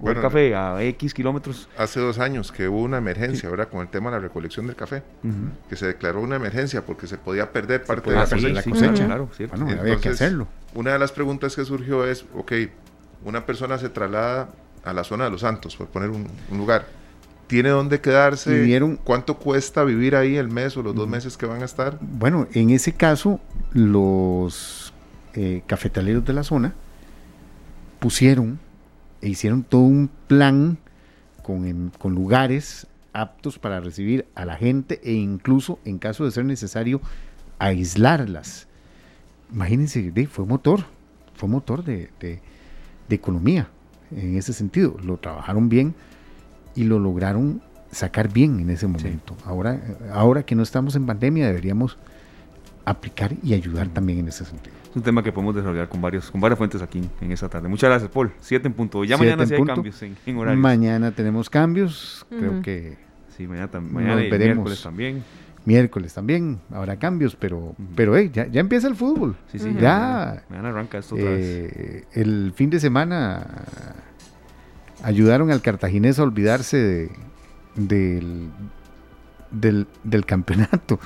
[0.00, 1.68] coger café a X kilómetros.
[1.76, 3.68] Hace dos años que hubo una emergencia, ¿verdad?
[3.68, 5.02] Con el tema de la recolección del café,
[5.68, 8.16] que se declaró una emergencia porque se podía perder parte de,
[8.52, 9.06] la cosecha.
[9.06, 9.28] claro,
[9.76, 10.46] había que hacerlo.
[10.72, 12.52] Una de las preguntas que surgió es, ok,
[13.24, 14.50] una persona se traslada
[14.84, 16.86] a la zona de Los Santos, por poner un lugar
[17.46, 18.52] tiene dónde quedarse.
[18.52, 18.96] ¿Vivieron?
[18.96, 21.98] ¿Cuánto cuesta vivir ahí el mes o los dos meses que van a estar?
[22.00, 23.40] Bueno, en ese caso,
[23.72, 24.92] los
[25.34, 26.74] eh, cafetaleros de la zona
[28.00, 28.58] pusieron
[29.20, 30.78] e hicieron todo un plan
[31.42, 36.44] con, con lugares aptos para recibir a la gente e incluso, en caso de ser
[36.44, 37.00] necesario,
[37.58, 38.66] aislarlas.
[39.52, 40.84] Imagínense, fue motor,
[41.34, 42.40] fue motor de, de
[43.08, 43.68] economía
[44.10, 44.96] en ese sentido.
[45.02, 45.94] Lo trabajaron bien
[46.74, 49.36] y lo lograron sacar bien en ese momento.
[49.44, 49.80] Ahora,
[50.12, 51.96] ahora que no estamos en pandemia deberíamos
[52.84, 54.74] aplicar y ayudar también en ese sentido.
[54.90, 57.68] Es un tema que podemos desarrollar con varios, con varias fuentes aquí en esta tarde.
[57.68, 58.32] Muchas gracias, Paul.
[58.40, 59.04] Siete en punto.
[59.04, 60.62] Ya mañana sí hay cambios en, en horarios.
[60.62, 62.96] Mañana tenemos cambios, creo que
[63.36, 65.24] sí, mañana, mañana y miércoles también.
[65.66, 69.34] Miércoles también habrá cambios, pero, pero ya, ya empieza el fútbol.
[69.50, 70.44] Sí, sí, ya.
[70.50, 73.46] Mañana, arranca esto otra eh, El fin de semana
[75.04, 77.10] ayudaron al cartaginés a olvidarse de,
[79.50, 80.98] del, del, campeonato.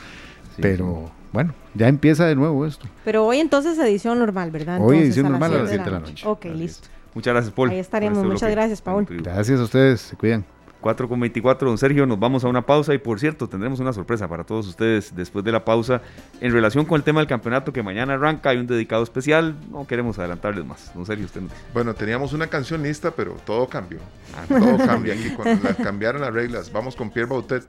[0.60, 2.86] Pero bueno, ya empieza de nuevo esto.
[3.04, 4.80] Pero hoy entonces edición normal, ¿verdad?
[4.80, 6.26] hoy edición normal a las 7 de la noche.
[6.26, 6.88] Ok, listo.
[7.14, 7.70] Muchas gracias, Paul.
[7.70, 8.24] Ahí estaremos.
[8.24, 9.06] Muchas gracias, Paul.
[9.08, 10.00] Gracias a ustedes.
[10.00, 10.44] Se cuidan.
[10.80, 13.92] 4 con 24, don Sergio, nos vamos a una pausa y por cierto, tendremos una
[13.92, 16.02] sorpresa para todos ustedes después de la pausa
[16.40, 19.86] en relación con el tema del campeonato que mañana arranca, hay un dedicado especial, no
[19.86, 21.62] queremos adelantarles más, don Sergio, usted nos dice.
[21.74, 23.98] Bueno, teníamos una canción lista, pero todo cambió,
[24.36, 24.44] ah.
[24.48, 27.66] todo cambia aquí, cuando cambiaron las reglas, vamos con Pierre Bautet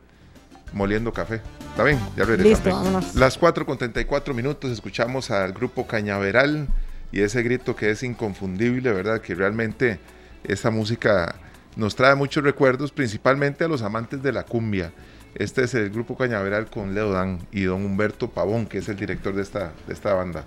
[0.74, 1.41] moliendo café,
[1.72, 1.99] ¿está bien?
[2.16, 3.16] Ya regresamos.
[3.16, 6.68] Las 4 con 34 minutos escuchamos al grupo Cañaveral
[7.12, 9.22] y ese grito que es inconfundible, ¿verdad?
[9.22, 9.99] Que realmente
[10.43, 11.36] esa música
[11.76, 14.92] nos trae muchos recuerdos, principalmente a los amantes de la cumbia.
[15.36, 18.98] Este es el grupo Cañaveral con Leo Dan y don Humberto Pavón, que es el
[18.98, 20.44] director de esta, de esta banda.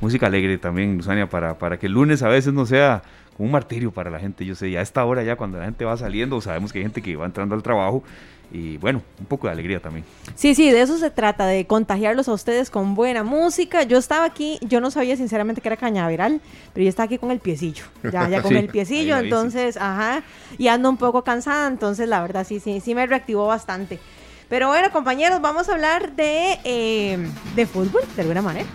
[0.00, 3.02] Música alegre también, Luzania, para, para que el lunes a veces no sea
[3.38, 4.44] un martirio para la gente.
[4.44, 6.84] Yo sé, ya a esta hora, ya cuando la gente va saliendo, sabemos que hay
[6.84, 8.02] gente que va entrando al trabajo
[8.52, 10.04] y bueno, un poco de alegría también.
[10.34, 13.82] Sí, sí, de eso se trata, de contagiarlos a ustedes con buena música.
[13.82, 16.40] Yo estaba aquí, yo no sabía sinceramente que era cañaveral,
[16.72, 20.22] pero yo estaba aquí con el piecillo, ya, ya con el piecillo, entonces, ajá,
[20.58, 23.98] y ando un poco cansada, entonces la verdad sí, sí, sí me reactivó bastante.
[24.48, 27.18] Pero bueno, compañeros, vamos a hablar de, eh,
[27.56, 28.66] de fútbol, de alguna manera.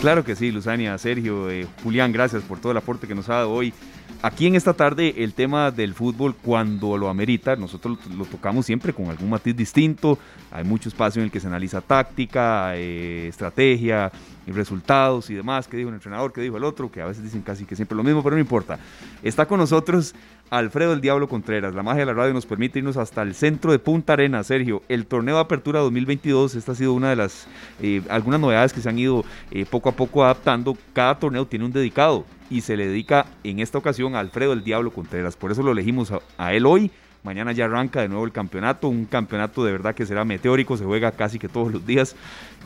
[0.00, 3.34] Claro que sí, Luzania, Sergio, eh, Julián, gracias por todo el aporte que nos ha
[3.34, 3.74] dado hoy
[4.22, 8.92] Aquí en esta tarde el tema del fútbol cuando lo amerita, nosotros lo, tocamos siempre
[8.92, 10.18] con algún matiz distinto,
[10.50, 14.12] hay mucho espacio en el que se analiza táctica, eh, estrategia,
[14.54, 17.42] resultados y demás, qué dijo el entrenador, qué dijo el otro, que a veces dicen
[17.42, 18.78] casi que siempre lo mismo, pero no importa.
[19.22, 20.14] Está con nosotros
[20.50, 21.74] Alfredo el Diablo Contreras.
[21.74, 24.82] La magia de la radio nos permite irnos hasta el centro de Punta Arena, Sergio.
[24.88, 27.46] El torneo de apertura 2022, esta ha sido una de las,
[27.80, 30.76] eh, algunas novedades que se han ido eh, poco a poco adaptando.
[30.92, 34.64] Cada torneo tiene un dedicado y se le dedica en esta ocasión a Alfredo el
[34.64, 35.36] Diablo Contreras.
[35.36, 36.90] Por eso lo elegimos a, él hoy.
[37.22, 40.84] Mañana ya arranca de nuevo el campeonato, un campeonato de verdad que será meteórico, se
[40.84, 42.16] juega casi que todos los días.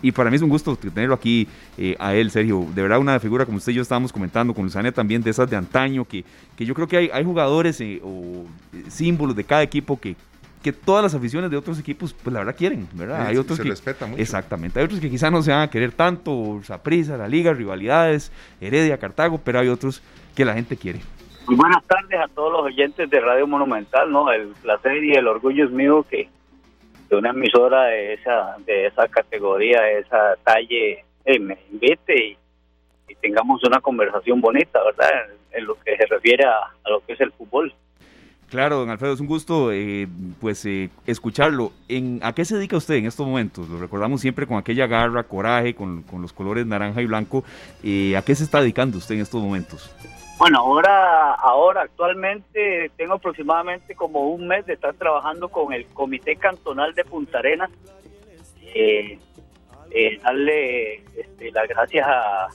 [0.05, 1.49] Y para mí es un gusto tenerlo aquí
[1.79, 2.67] eh, a él, Sergio.
[2.75, 5.49] De verdad, una figura como usted y yo estábamos comentando, con Luzania también, de esas
[5.49, 6.23] de antaño, que,
[6.55, 8.45] que yo creo que hay, hay jugadores eh, o
[8.75, 10.15] eh, símbolos de cada equipo que,
[10.63, 13.27] que todas las aficiones de otros equipos, pues la verdad quieren, ¿verdad?
[13.27, 14.21] hay otros se que respeta mucho.
[14.21, 14.79] Exactamente.
[14.79, 18.99] Hay otros que quizás no se van a querer tanto, Saprisa, la Liga, rivalidades, Heredia,
[18.99, 20.03] Cartago, pero hay otros
[20.35, 21.01] que la gente quiere.
[21.47, 24.31] Muy buenas tardes a todos los oyentes de Radio Monumental, ¿no?
[24.31, 26.29] El placer y el orgullo es mío que
[27.15, 32.37] de una emisora de esa de esa categoría, de esa talle, eh, me invite y,
[33.21, 35.09] tengamos una conversación bonita, ¿verdad?
[35.53, 37.73] En, lo que se refiere a lo que es el fútbol.
[38.55, 40.07] Claro, don Alfredo, es un gusto eh,
[40.41, 41.73] pues eh, escucharlo.
[41.89, 43.69] ¿En, ¿A qué se dedica usted en estos momentos?
[43.69, 47.43] Lo recordamos siempre con aquella garra, coraje, con, los colores naranja y blanco.
[47.83, 49.91] Eh, ¿A qué se está dedicando usted en estos momentos?
[50.39, 56.37] Bueno, ahora, ahora actualmente tengo aproximadamente como un mes de estar trabajando con el Comité
[56.37, 57.71] Cantonal de Punta Arenas.
[60.23, 62.49] darle este, las gracias a,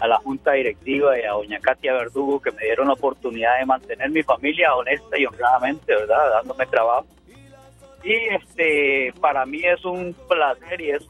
[0.00, 3.66] a la junta directiva y a doña Katia Verdugo que me dieron la oportunidad de
[3.66, 6.30] mantener mi familia honesta y honradamente, ¿verdad?
[6.30, 7.06] Dándome trabajo.
[8.04, 11.06] Y este, para mí es un placer y es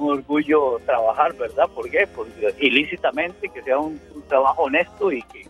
[0.00, 1.68] un orgullo trabajar, ¿verdad?
[1.74, 2.06] ¿Por qué?
[2.06, 2.28] Pues
[2.58, 5.46] ilícitamente, que sea un, trabajo honesto y que,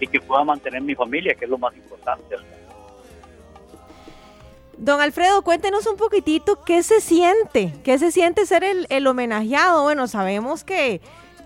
[0.00, 2.36] y que pueda mantener mi familia, que es lo más importante.
[4.78, 9.82] Don Alfredo, cuéntenos un poquitito qué se siente, qué se siente ser el, el homenajeado.
[9.82, 11.00] Bueno, sabemos que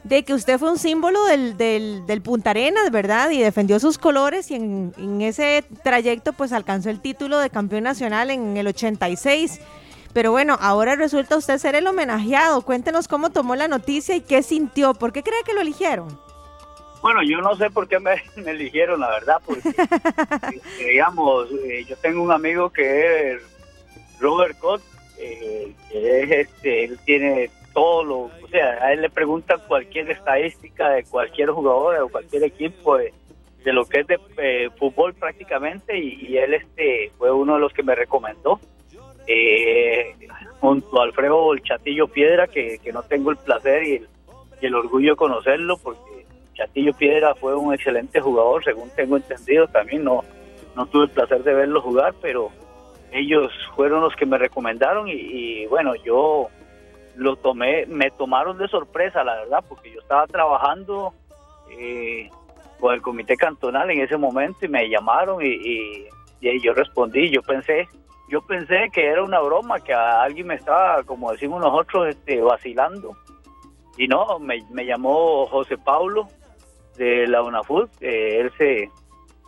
[0.05, 3.31] de que usted fue un símbolo del, del, Punta Arenas, ¿verdad?
[3.31, 7.85] Y defendió sus colores y en, en, ese trayecto pues alcanzó el título de campeón
[7.85, 9.61] nacional en el 86.
[10.19, 12.63] Pero bueno, ahora resulta usted ser el homenajeado.
[12.63, 14.93] Cuéntenos cómo tomó la noticia y qué sintió.
[14.93, 16.09] ¿Por qué cree que lo eligieron?
[17.01, 18.21] Bueno, yo no sé por qué me,
[18.51, 23.43] eligieron, la verdad, porque, este, digamos, eh, yo tengo un amigo que es
[24.19, 24.83] Robert Cott,
[25.21, 30.11] eh, que es este, él tiene todo lo, o sea, a él le preguntan cualquier
[30.11, 33.15] estadística de cualquier jugador o cualquier equipo de,
[33.67, 37.85] lo que es de eh, fútbol prácticamente y, él este fue uno de los que
[37.85, 38.59] me recomendó
[39.29, 40.17] eh,
[40.61, 44.07] junto a Alfredo el Chatillo Piedra que, no tengo el placer y
[44.63, 50.05] el, orgullo de conocerlo porque Chatillo Piedra fue un excelente jugador según tengo entendido también
[50.05, 50.25] no
[50.75, 52.51] no tuve el placer de verlo jugar pero
[53.13, 56.49] ellos fueron los que me recomendaron y bueno yo
[57.19, 61.13] lo tomé, me tomaron de sorpresa, la verdad, porque yo estaba trabajando
[61.71, 62.31] eh,
[62.79, 66.07] con el comité cantonal en ese momento y me llamaron y,
[66.41, 67.89] yo respondí, yo pensé,
[68.29, 73.17] yo pensé que era una broma, que alguien me estaba, como decimos nosotros, este, vacilando.
[73.97, 76.29] Y no, me, llamó José Paulo
[76.97, 78.91] de la UNAFUT, él se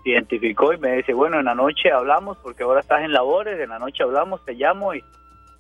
[0.05, 3.70] identificó y me dice, bueno, en la noche hablamos, porque ahora estás en labores, en
[3.70, 5.02] la noche hablamos, te llamo y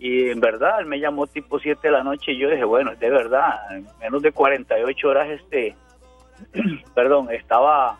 [0.00, 2.92] y en verdad, él me llamó tipo 7 de la noche y yo dije, bueno,
[2.96, 5.76] de verdad, en menos de 48 horas, este,
[6.94, 7.98] perdón, estaba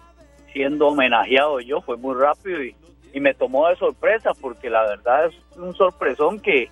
[0.51, 2.75] siendo homenajeado yo, fue muy rápido y,
[3.19, 6.71] me tomó de sorpresa porque la verdad es un sorpresón que,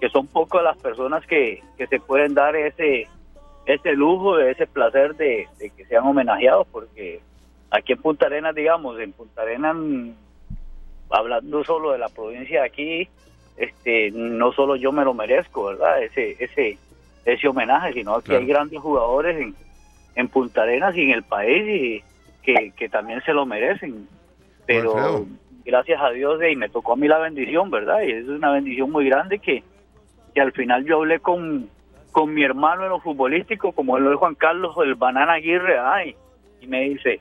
[0.00, 3.06] que son pocas las personas que, que se pueden dar ese,
[3.66, 7.20] ese lujo, ese placer de, de que sean homenajeados porque
[7.70, 9.76] aquí en Punta Arenas, digamos, en Punta Arenas,
[11.10, 13.08] hablando solo de la provincia de aquí,
[13.56, 16.02] este, no solo yo me lo merezco, ¿verdad?
[16.02, 16.78] Ese, ese,
[17.24, 19.54] ese homenaje, sino que hay grandes jugadores en,
[20.14, 22.02] en Punta Arenas y en el país
[22.46, 24.08] y que, también se lo merecen.
[24.66, 25.26] Pero
[25.70, 28.02] gracias a Dios y me tocó a mí la bendición, ¿verdad?
[28.02, 29.62] Y es una bendición muy grande que,
[30.34, 31.68] que al final yo hablé con,
[32.12, 36.14] con mi hermano en lo futbolístico, como lo es Juan Carlos, el Banana Aguirre, ay,
[36.60, 37.20] y me dice,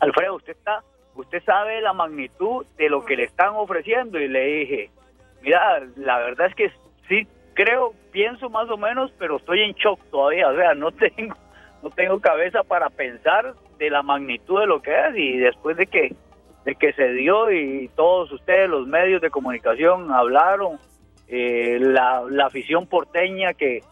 [0.00, 0.82] Alfredo, usted está,
[1.14, 4.90] usted sabe la magnitud de lo que le están ofreciendo, y le dije,
[5.42, 6.70] Mira, la verdad es que
[7.08, 11.34] sí creo, pienso más o menos, pero estoy en shock todavía, o sea, no tengo
[11.82, 15.86] no tengo cabeza para pensar de la magnitud de lo que es y después de
[15.86, 16.14] que
[16.70, 20.78] de que se dio y todos ustedes los medios de comunicación hablaron
[21.26, 23.82] eh, la, la afición porteña que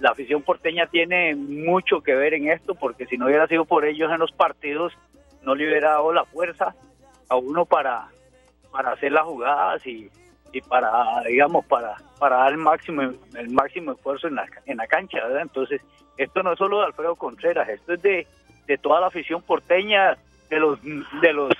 [0.00, 3.86] la afición porteña tiene mucho que ver en esto porque si no hubiera sido por
[3.86, 4.92] ellos en los partidos
[5.44, 6.74] no le hubiera dado la fuerza
[7.30, 8.08] a uno para
[8.70, 10.10] para hacer las jugadas y
[10.52, 13.00] y para digamos para para dar el máximo
[13.34, 15.40] el máximo esfuerzo en la, en la cancha ¿verdad?
[15.40, 15.80] entonces
[16.18, 18.26] esto no es solo de Alfredo Contreras esto es de,
[18.66, 20.18] de toda la afición porteña
[20.50, 21.54] de los de los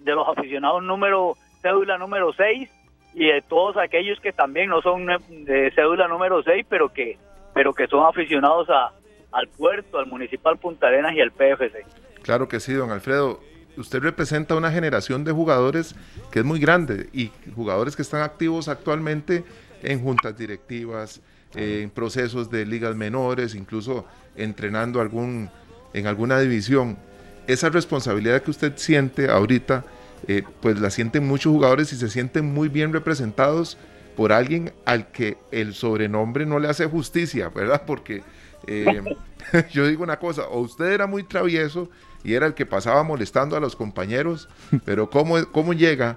[0.00, 2.68] de los aficionados número cédula número 6
[3.14, 7.18] y de todos aquellos que también no son de cédula número 6 pero que
[7.54, 8.92] pero que son aficionados a
[9.32, 11.84] al puerto al municipal Punta Arenas y al PFC
[12.22, 13.40] claro que sí don Alfredo
[13.76, 15.94] usted representa una generación de jugadores
[16.30, 19.44] que es muy grande y jugadores que están activos actualmente
[19.82, 21.20] en juntas directivas,
[21.54, 24.06] en procesos de ligas menores, incluso
[24.36, 25.50] entrenando algún,
[25.92, 26.98] en alguna división.
[27.46, 29.84] Esa responsabilidad que usted siente ahorita,
[30.28, 33.78] eh, pues la sienten muchos jugadores y se sienten muy bien representados
[34.16, 37.82] por alguien al que el sobrenombre no le hace justicia, ¿verdad?
[37.86, 38.22] Porque
[38.66, 39.02] eh,
[39.72, 41.88] yo digo una cosa, o usted era muy travieso
[42.22, 44.48] y era el que pasaba molestando a los compañeros,
[44.84, 46.16] pero ¿cómo, cómo llega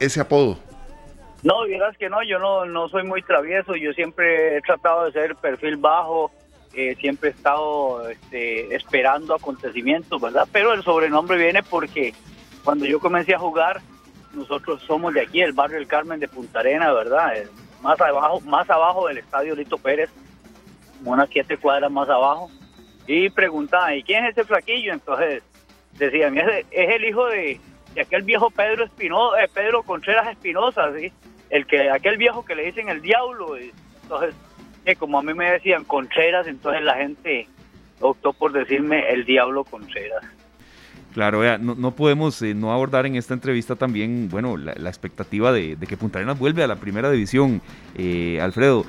[0.00, 0.58] ese apodo?
[1.42, 5.12] No, dirás que no, yo no, no soy muy travieso, yo siempre he tratado de
[5.12, 6.32] ser perfil bajo,
[6.74, 10.48] eh, siempre he estado este, esperando acontecimientos, ¿verdad?
[10.52, 12.14] Pero el sobrenombre viene porque
[12.64, 13.80] cuando yo comencé a jugar,
[14.34, 17.34] nosotros somos de aquí, el barrio del Carmen de Punta Arena, ¿verdad?
[17.82, 20.10] Más abajo, más abajo del estadio Lito Pérez,
[21.04, 22.50] unas siete cuadras más abajo
[23.06, 24.92] y preguntaban, ¿y quién es ese flaquillo?
[24.92, 25.42] Entonces
[25.94, 27.60] decían, es, es el hijo de,
[28.00, 30.90] aquel viejo Pedro Espinosa, eh, Pedro Contreras Espinosa,
[31.50, 33.56] el que aquel viejo que le dicen el diablo.
[33.56, 34.34] Entonces
[34.96, 37.48] como a mí me decían Contreras, entonces la gente
[38.00, 40.24] optó por decirme el Diablo Contreras.
[41.14, 45.76] Claro, no, no, podemos eh, no abordar en esta entrevista también, bueno, la, expectativa de,
[45.76, 47.60] que Punta Arenas vuelve a la primera división.
[47.96, 48.84] Eh, Alfredo,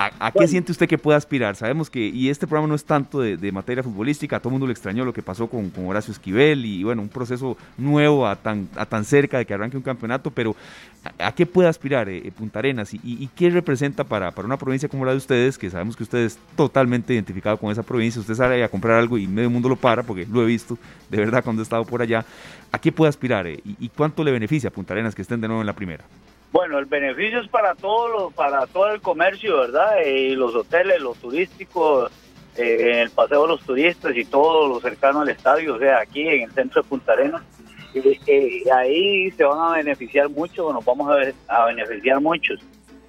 [0.00, 1.56] ¿A, qué siente usted que puede aspirar?
[1.56, 4.68] Sabemos que, y este programa no es tanto de, materia futbolística, a todo el mundo
[4.68, 8.68] le extrañó lo que pasó con, Horacio Esquivel y bueno, un proceso nuevo a tan,
[8.76, 10.54] a tan cerca de que arranque un campeonato, pero
[11.18, 15.04] ¿a, qué puede aspirar eh, Punta Arenas y, qué representa para, para una provincia como
[15.04, 18.62] la de ustedes, que sabemos que usted es totalmente identificado con esa provincia, usted sale
[18.62, 20.78] a comprar algo y medio mundo lo para, porque lo he visto
[21.10, 22.24] de verdad cuando he estado por allá,
[22.70, 25.48] ¿a qué puede aspirar eh, y, cuánto le beneficia a Punta Arenas que estén de
[25.48, 26.04] nuevo en la primera?
[26.50, 30.00] Bueno, el beneficio es para todo, para todo el comercio, ¿verdad?
[30.06, 32.10] Y los hoteles, los turísticos,
[32.56, 36.26] eh, el paseo de los turistas y todo lo cercano al estadio, o sea, aquí
[36.26, 37.42] en el centro de Punta Arenas.
[37.94, 41.10] Y, ahí se van a beneficiar mucho, nos vamos
[41.48, 42.60] a, beneficiar muchos.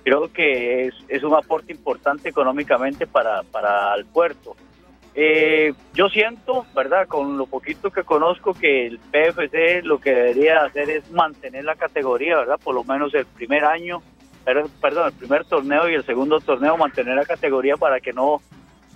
[0.04, 4.56] Creo que es, es un aporte importante económicamente para, para el puerto.
[5.22, 7.06] Eh, yo siento, ¿verdad?
[7.06, 11.76] Con lo poquito que conozco, que el PFC lo que debería hacer es mantener la
[11.76, 12.58] categoría, ¿verdad?
[12.64, 14.02] Por lo menos el primer año,
[14.46, 18.42] perdón, el primer torneo y el segundo torneo, mantener la categoría para que no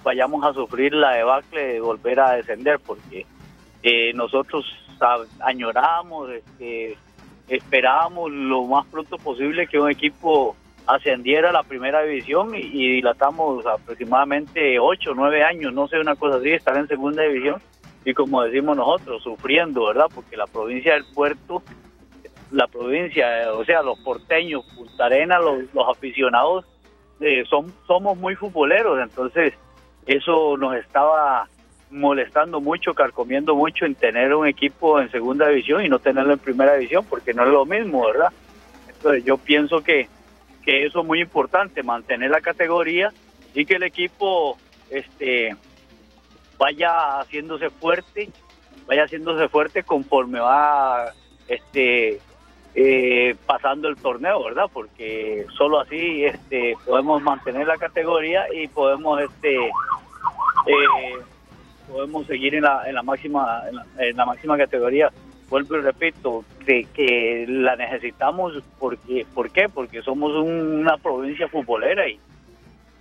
[0.01, 3.25] vayamos a sufrir la debacle de volver a descender, porque
[3.81, 4.63] eh, nosotros
[5.41, 6.97] añoramos, este,
[7.49, 10.55] esperábamos lo más pronto posible que un equipo
[10.87, 16.15] ascendiera a la primera división y, dilatamos aproximadamente 8 o 9 años, no sé, una
[16.15, 17.61] cosa así, estar en segunda división
[18.05, 20.07] y como decimos nosotros, sufriendo, ¿verdad?
[20.13, 21.63] Porque la provincia del puerto,
[22.51, 26.65] la provincia, o sea, los porteños, Punta Arena, los, aficionados,
[27.21, 29.53] eh, son, somos muy futboleros, entonces
[30.05, 31.47] eso nos estaba
[31.89, 36.39] molestando mucho, carcomiendo mucho en tener un equipo en segunda división y no tenerlo en
[36.39, 38.33] primera división, porque no es lo mismo, ¿verdad?
[38.89, 40.09] Entonces yo pienso que
[40.65, 43.11] que eso es muy importante, mantener la categoría
[43.53, 44.57] y que el equipo
[44.89, 45.55] este
[46.57, 48.29] vaya haciéndose fuerte,
[48.87, 51.11] vaya haciéndose fuerte conforme va
[51.47, 52.19] este
[52.75, 54.65] eh, pasando el torneo, ¿verdad?
[54.71, 61.19] Porque solo así este podemos mantener la categoría y podemos este eh,
[61.91, 63.63] podemos seguir en la, en la máxima
[63.97, 65.11] en la máxima categoría
[65.49, 69.69] vuelvo y repito, que, que la necesitamos, porque, ¿por qué?
[69.69, 72.19] Porque somos una provincia futbolera y,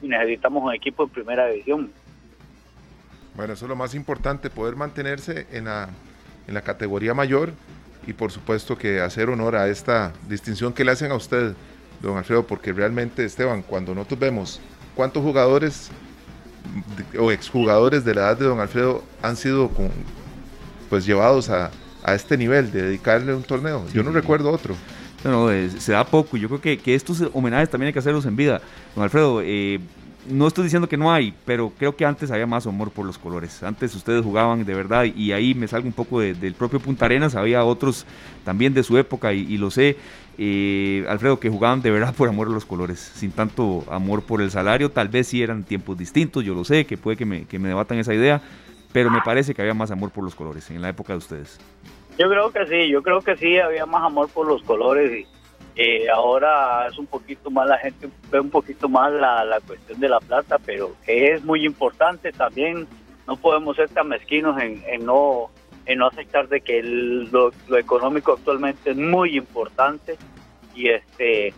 [0.02, 1.92] necesitamos un equipo en primera división.
[3.36, 5.88] Bueno, eso es lo más importante, poder mantenerse en la,
[6.48, 7.52] en la categoría mayor
[8.06, 11.54] y por supuesto que hacer honor a esta distinción que le hacen a usted,
[12.00, 14.60] don Alfredo, porque realmente, Esteban, cuando nosotros vemos
[14.96, 15.90] cuántos jugadores
[17.18, 19.70] o exjugadores de la edad de don Alfredo han sido
[20.90, 21.70] pues llevados a,
[22.02, 23.84] a este nivel, de dedicarle un torneo.
[23.92, 24.74] Yo no recuerdo otro.
[25.24, 26.36] No, no, se da poco.
[26.36, 28.60] Yo creo que, que, estos homenajes también hay que hacerlos en vida.
[28.94, 29.78] Don Alfredo, eh,
[30.28, 33.18] no estoy diciendo que no hay, pero creo que antes había más amor por los
[33.18, 33.62] colores.
[33.62, 37.34] Antes ustedes jugaban de verdad y ahí me salgo un poco del propio Punta Arenas.
[37.34, 38.06] Había otros
[38.44, 39.96] también de su época y, lo sé,
[40.38, 44.40] eh, Alfredo, que jugaban de verdad por amor a los colores, sin tanto amor por
[44.42, 44.90] el salario.
[44.90, 47.68] Tal vez sí eran tiempos distintos, yo lo sé, que puede que me, que me
[47.68, 48.40] debatan esa idea,
[48.92, 51.58] pero me parece que había más amor por los colores en la época de ustedes.
[52.18, 55.26] Yo creo que sí, yo creo que sí, había más amor por los colores y
[55.74, 59.98] eh, ahora es un poquito más, la gente ve un poquito más la, la cuestión
[60.00, 62.86] de la plata, pero es muy importante también,
[63.26, 65.50] no podemos ser tan mezquinos en, no
[65.86, 70.16] en no aceptar de que lo, económico actualmente es muy importante
[70.74, 71.52] y este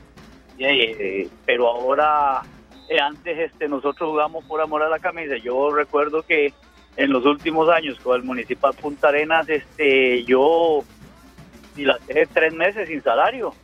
[0.59, 2.43] eh, pero ahora
[2.89, 6.55] eh, antes este nosotros jugamos por amor a la camisa yo recuerdo que
[6.97, 10.85] en los últimos años con el Municipal Punta Arenas, este, yo
[11.75, 13.55] dilaté tres meses sin salario.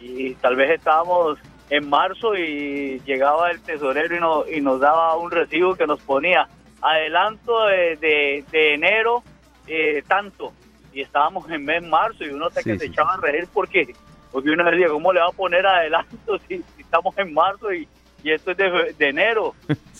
[0.00, 1.38] Y tal vez estábamos
[1.70, 6.48] en marzo y llegaba el tesorero y, y nos daba un recibo que nos ponía
[6.80, 9.22] adelanto de, de, enero
[9.66, 10.52] eh, tanto.
[10.92, 13.94] Y estábamos en mes marzo y uno se, que se echaba a reír porque
[14.30, 17.86] porque uno decía cómo le va a poner adelanto si, estamos en marzo y,
[18.24, 19.54] y esto es de, de enero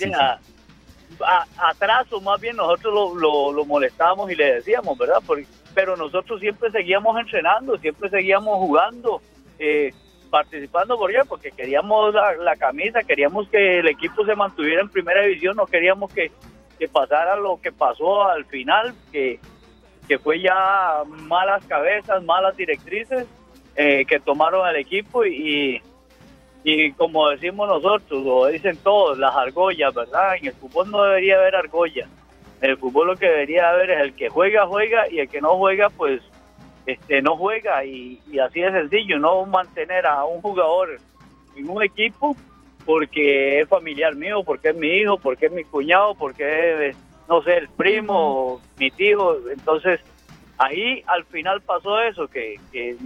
[1.56, 5.22] atraso, más bien nosotros lo, molestábamos y le decíamos, ¿verdad?
[5.74, 9.20] pero nosotros siempre seguíamos entrenando, siempre seguíamos jugando,
[9.58, 9.92] eh,
[10.30, 15.22] participando por ella, porque queríamos la, camisa, queríamos que el equipo se mantuviera en primera
[15.22, 16.30] división, no queríamos que,
[16.90, 19.38] pasara lo que pasó al final, que,
[20.08, 23.26] que fue ya malas cabezas, malas directrices
[23.76, 25.80] eh, que tomaron al equipo y
[26.96, 30.36] como decimos nosotros, lo dicen todos, las argollas, ¿verdad?
[30.36, 32.08] En el fútbol no debería haber argollas.
[32.60, 35.40] En el fútbol lo que debería haber es el que juega, juega, y el que
[35.40, 36.22] no juega, pues
[36.86, 37.84] este no juega.
[37.84, 40.98] Y, así de sencillo, no mantener a un jugador
[41.56, 42.36] en un equipo
[42.86, 46.96] porque es familiar mío, porque es mi hijo, porque es mi cuñado, porque es,
[47.28, 49.48] no sé, el primo, mi tío.
[49.50, 50.00] Entonces,
[50.58, 52.96] ahí al final pasó eso, que, que,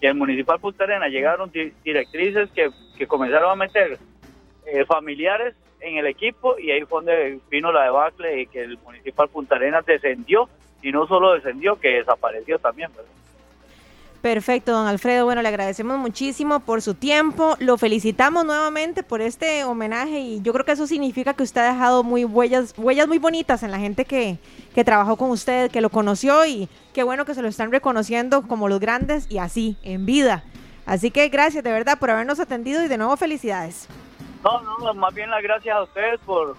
[0.00, 3.98] el Municipal Punta Arena llegaron directrices que, que comenzaron a meter
[4.66, 8.78] eh, familiares en el equipo y ahí fue donde vino la debacle y que el
[8.78, 10.48] Municipal Punta Arena descendió
[10.82, 13.10] y no solo descendió, que desapareció también, ¿verdad?
[14.22, 15.24] Perfecto, don Alfredo.
[15.24, 17.56] Bueno, le agradecemos muchísimo por su tiempo.
[17.60, 21.72] Lo felicitamos nuevamente por este homenaje y yo creo que eso significa que usted ha
[21.72, 24.38] dejado muy huellas, huellas muy bonitas en la gente que,
[24.74, 28.42] que trabajó con usted, que lo conoció y qué bueno que se lo están reconociendo
[28.42, 30.42] como los grandes y así, en vida.
[30.84, 33.86] Así que gracias de verdad por habernos atendido y de nuevo felicidades.
[34.42, 36.56] No, no, más bien las gracias a ustedes por,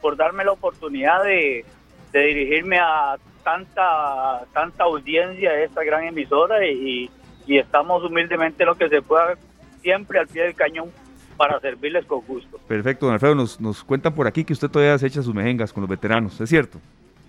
[0.00, 1.66] por darme la oportunidad de,
[2.12, 7.10] de dirigirme a tanta tanta audiencia de esta gran emisora y,
[7.46, 9.36] y estamos humildemente lo que se pueda
[9.82, 10.90] siempre al pie del cañón
[11.36, 12.58] para servirles con gusto.
[12.68, 15.72] Perfecto, don Alfredo, nos, nos cuentan por aquí que usted todavía se echa sus mejengas
[15.72, 16.78] con los veteranos, ¿es cierto?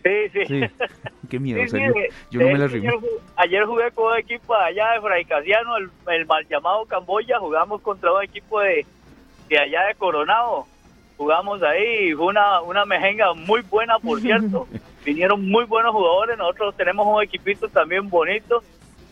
[0.03, 0.61] Sí, sí.
[1.30, 1.64] Qué miedo,
[2.30, 2.94] yo no me la ayer,
[3.38, 7.81] ayer, jugué con un equipo allá de Fray Casiano, el, el, mal llamado Camboya, jugamos
[7.81, 8.85] contra un equipo de,
[9.49, 10.68] de allá de Coronado.
[11.15, 14.68] Jugamos ahí, fue una, una mejenga muy buena, por cierto.
[15.03, 18.63] vinieron muy buenos jugadores, nosotros tenemos un equipito también bonito.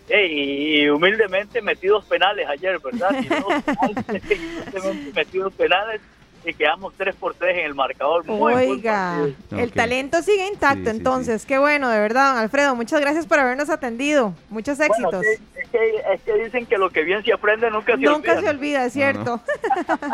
[0.09, 3.11] y humildemente metidos penales ayer, ¿verdad?
[5.15, 6.01] metidos penales
[6.45, 8.23] y quedamos 3 por 3 en el marcador.
[8.27, 13.39] Oiga, el talento sigue intacto, entonces, qué bueno, de verdad, don Alfredo, muchas gracias por
[13.39, 15.23] habernos atendido, muchos éxitos.
[15.25, 18.11] es, que, dicen que lo que bien se aprende nunca se olvida.
[18.11, 19.39] Nunca se olvida, es cierto.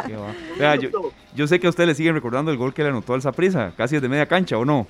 [1.36, 3.74] yo, sé que a usted le siguen recordando el gol que le anotó al Zaprisa,
[3.76, 4.88] casi desde media cancha, ¿o no?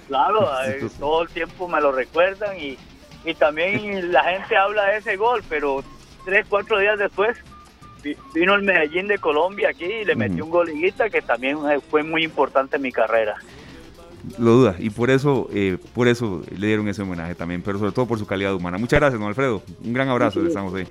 [0.00, 2.76] Claro, eh, todo el tiempo me lo recuerdan y,
[3.24, 5.82] y también la gente habla de ese gol, pero
[6.24, 7.36] tres, cuatro días después
[8.34, 11.58] vino el Medellín de Colombia aquí y le metió un goliguita que también
[11.90, 13.36] fue muy importante en mi carrera.
[14.38, 17.92] Lo duda, y por eso, eh, por eso le dieron ese homenaje también, pero sobre
[17.92, 18.78] todo por su calidad humana.
[18.78, 19.62] Muchas gracias, don Alfredo.
[19.84, 20.86] Un gran abrazo, estamos ahí.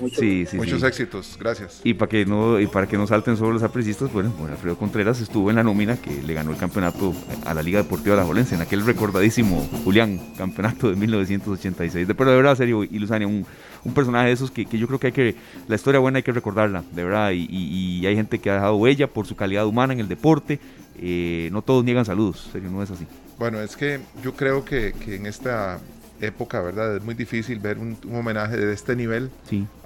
[0.00, 1.80] Muchos éxitos, gracias.
[1.84, 5.20] Y para que no y para que no salten solo los aprecistas, bueno, Alfredo Contreras
[5.20, 7.14] estuvo en la nómina que le ganó el campeonato
[7.44, 12.08] a la Liga Deportiva de la Jolense, en aquel recordadísimo Julián, campeonato de 1986.
[12.08, 13.46] De, pero de verdad, serio, y Luzania, un,
[13.84, 15.36] un personaje de esos que, yo creo que hay que,
[15.68, 19.06] la historia buena hay que recordarla, de verdad, y, hay gente que ha dejado huella
[19.06, 20.58] por su calidad humana en el deporte,
[20.98, 23.06] eh, no todos niegan saludos, serio, no es así.
[23.38, 25.80] Bueno, es que yo creo que, que en esta
[26.20, 26.96] época, ¿verdad?
[26.96, 29.30] Es muy difícil ver un, homenaje de este nivel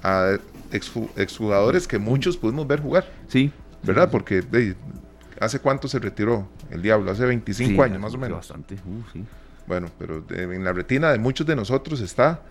[0.03, 0.37] a
[0.71, 3.07] exjugadores que muchos pudimos ver jugar.
[3.27, 3.51] Sí.
[3.83, 4.09] ¿Verdad?
[4.09, 4.43] Porque
[5.39, 7.11] ¿hace cuánto se retiró el Diablo?
[7.11, 8.37] Hace 25 años más o menos.
[8.37, 9.23] Bastante, uh, sí.
[9.67, 12.41] Bueno, pero en la retina de muchos de nosotros está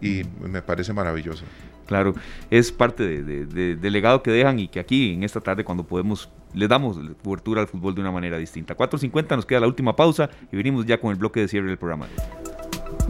[0.00, 1.44] y me parece maravilloso.
[1.86, 2.14] Claro,
[2.50, 6.68] es parte del legado que dejan y que aquí en esta tarde cuando podemos le
[6.68, 8.76] damos cobertura al fútbol de una manera distinta.
[8.76, 11.78] 4.50 nos queda la última pausa y venimos ya con el bloque de cierre del
[11.78, 12.06] programa.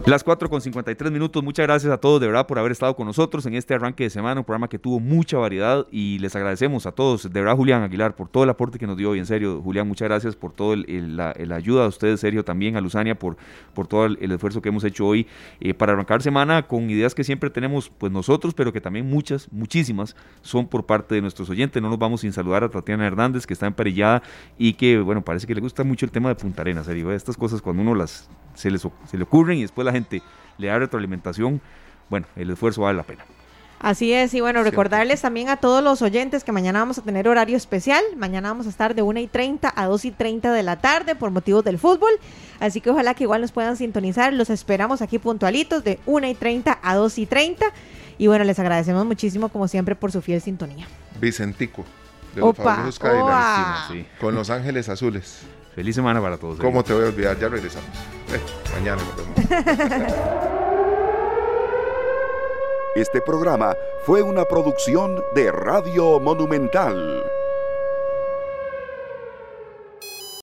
[0.03, 1.43] Las 4 con 53 minutos.
[1.43, 4.11] Muchas gracias a todos de verdad por haber estado con nosotros en este arranque de
[4.11, 7.81] semana, un programa que tuvo mucha variedad y les agradecemos a todos, de verdad Julián
[7.81, 10.51] Aguilar, por todo el aporte que nos dio y en serio, Julián, muchas gracias por
[10.51, 13.35] todo el, la, ayuda a ustedes, serio, también a Luzania por,
[13.73, 15.25] por todo el, esfuerzo que hemos hecho hoy
[15.59, 19.51] eh, para arrancar semana con ideas que siempre tenemos pues nosotros, pero que también muchas,
[19.51, 21.81] muchísimas son por parte de nuestros oyentes.
[21.81, 24.21] No nos vamos sin saludar a Tatiana Hernández, que está emparellada
[24.57, 27.11] y que, bueno, parece que le gusta mucho el tema de Punta Arenas, serio.
[27.11, 30.21] Estas cosas cuando uno las se, les, se le ocurren y después la gente
[30.57, 31.61] le da retroalimentación,
[32.09, 33.25] bueno, el esfuerzo vale la pena.
[33.79, 37.27] Así es, y bueno, recordarles también a todos los oyentes que mañana vamos a tener
[37.27, 38.01] horario especial.
[38.15, 41.13] Mañana vamos a estar de 1 y 30 a 2 y 30 de la tarde
[41.13, 42.11] por motivos del fútbol.
[42.59, 44.33] Así que ojalá que igual nos puedan sintonizar.
[44.33, 47.65] Los esperamos aquí puntualitos de 1 y 30 a 2 y 30.
[48.17, 50.87] Y bueno, les agradecemos muchísimo, como siempre, por su fiel sintonía.
[51.19, 51.83] Vicentico,
[52.33, 52.91] de los Opa,
[54.19, 55.41] con Los Ángeles Azules.
[55.75, 56.57] Feliz semana para todos.
[56.57, 57.37] ¿Cómo te voy a olvidar?
[57.37, 57.89] Ya regresamos.
[58.33, 58.39] Eh,
[58.73, 59.35] mañana nos vemos.
[62.95, 63.75] Este programa
[64.05, 67.25] fue una producción de Radio Monumental.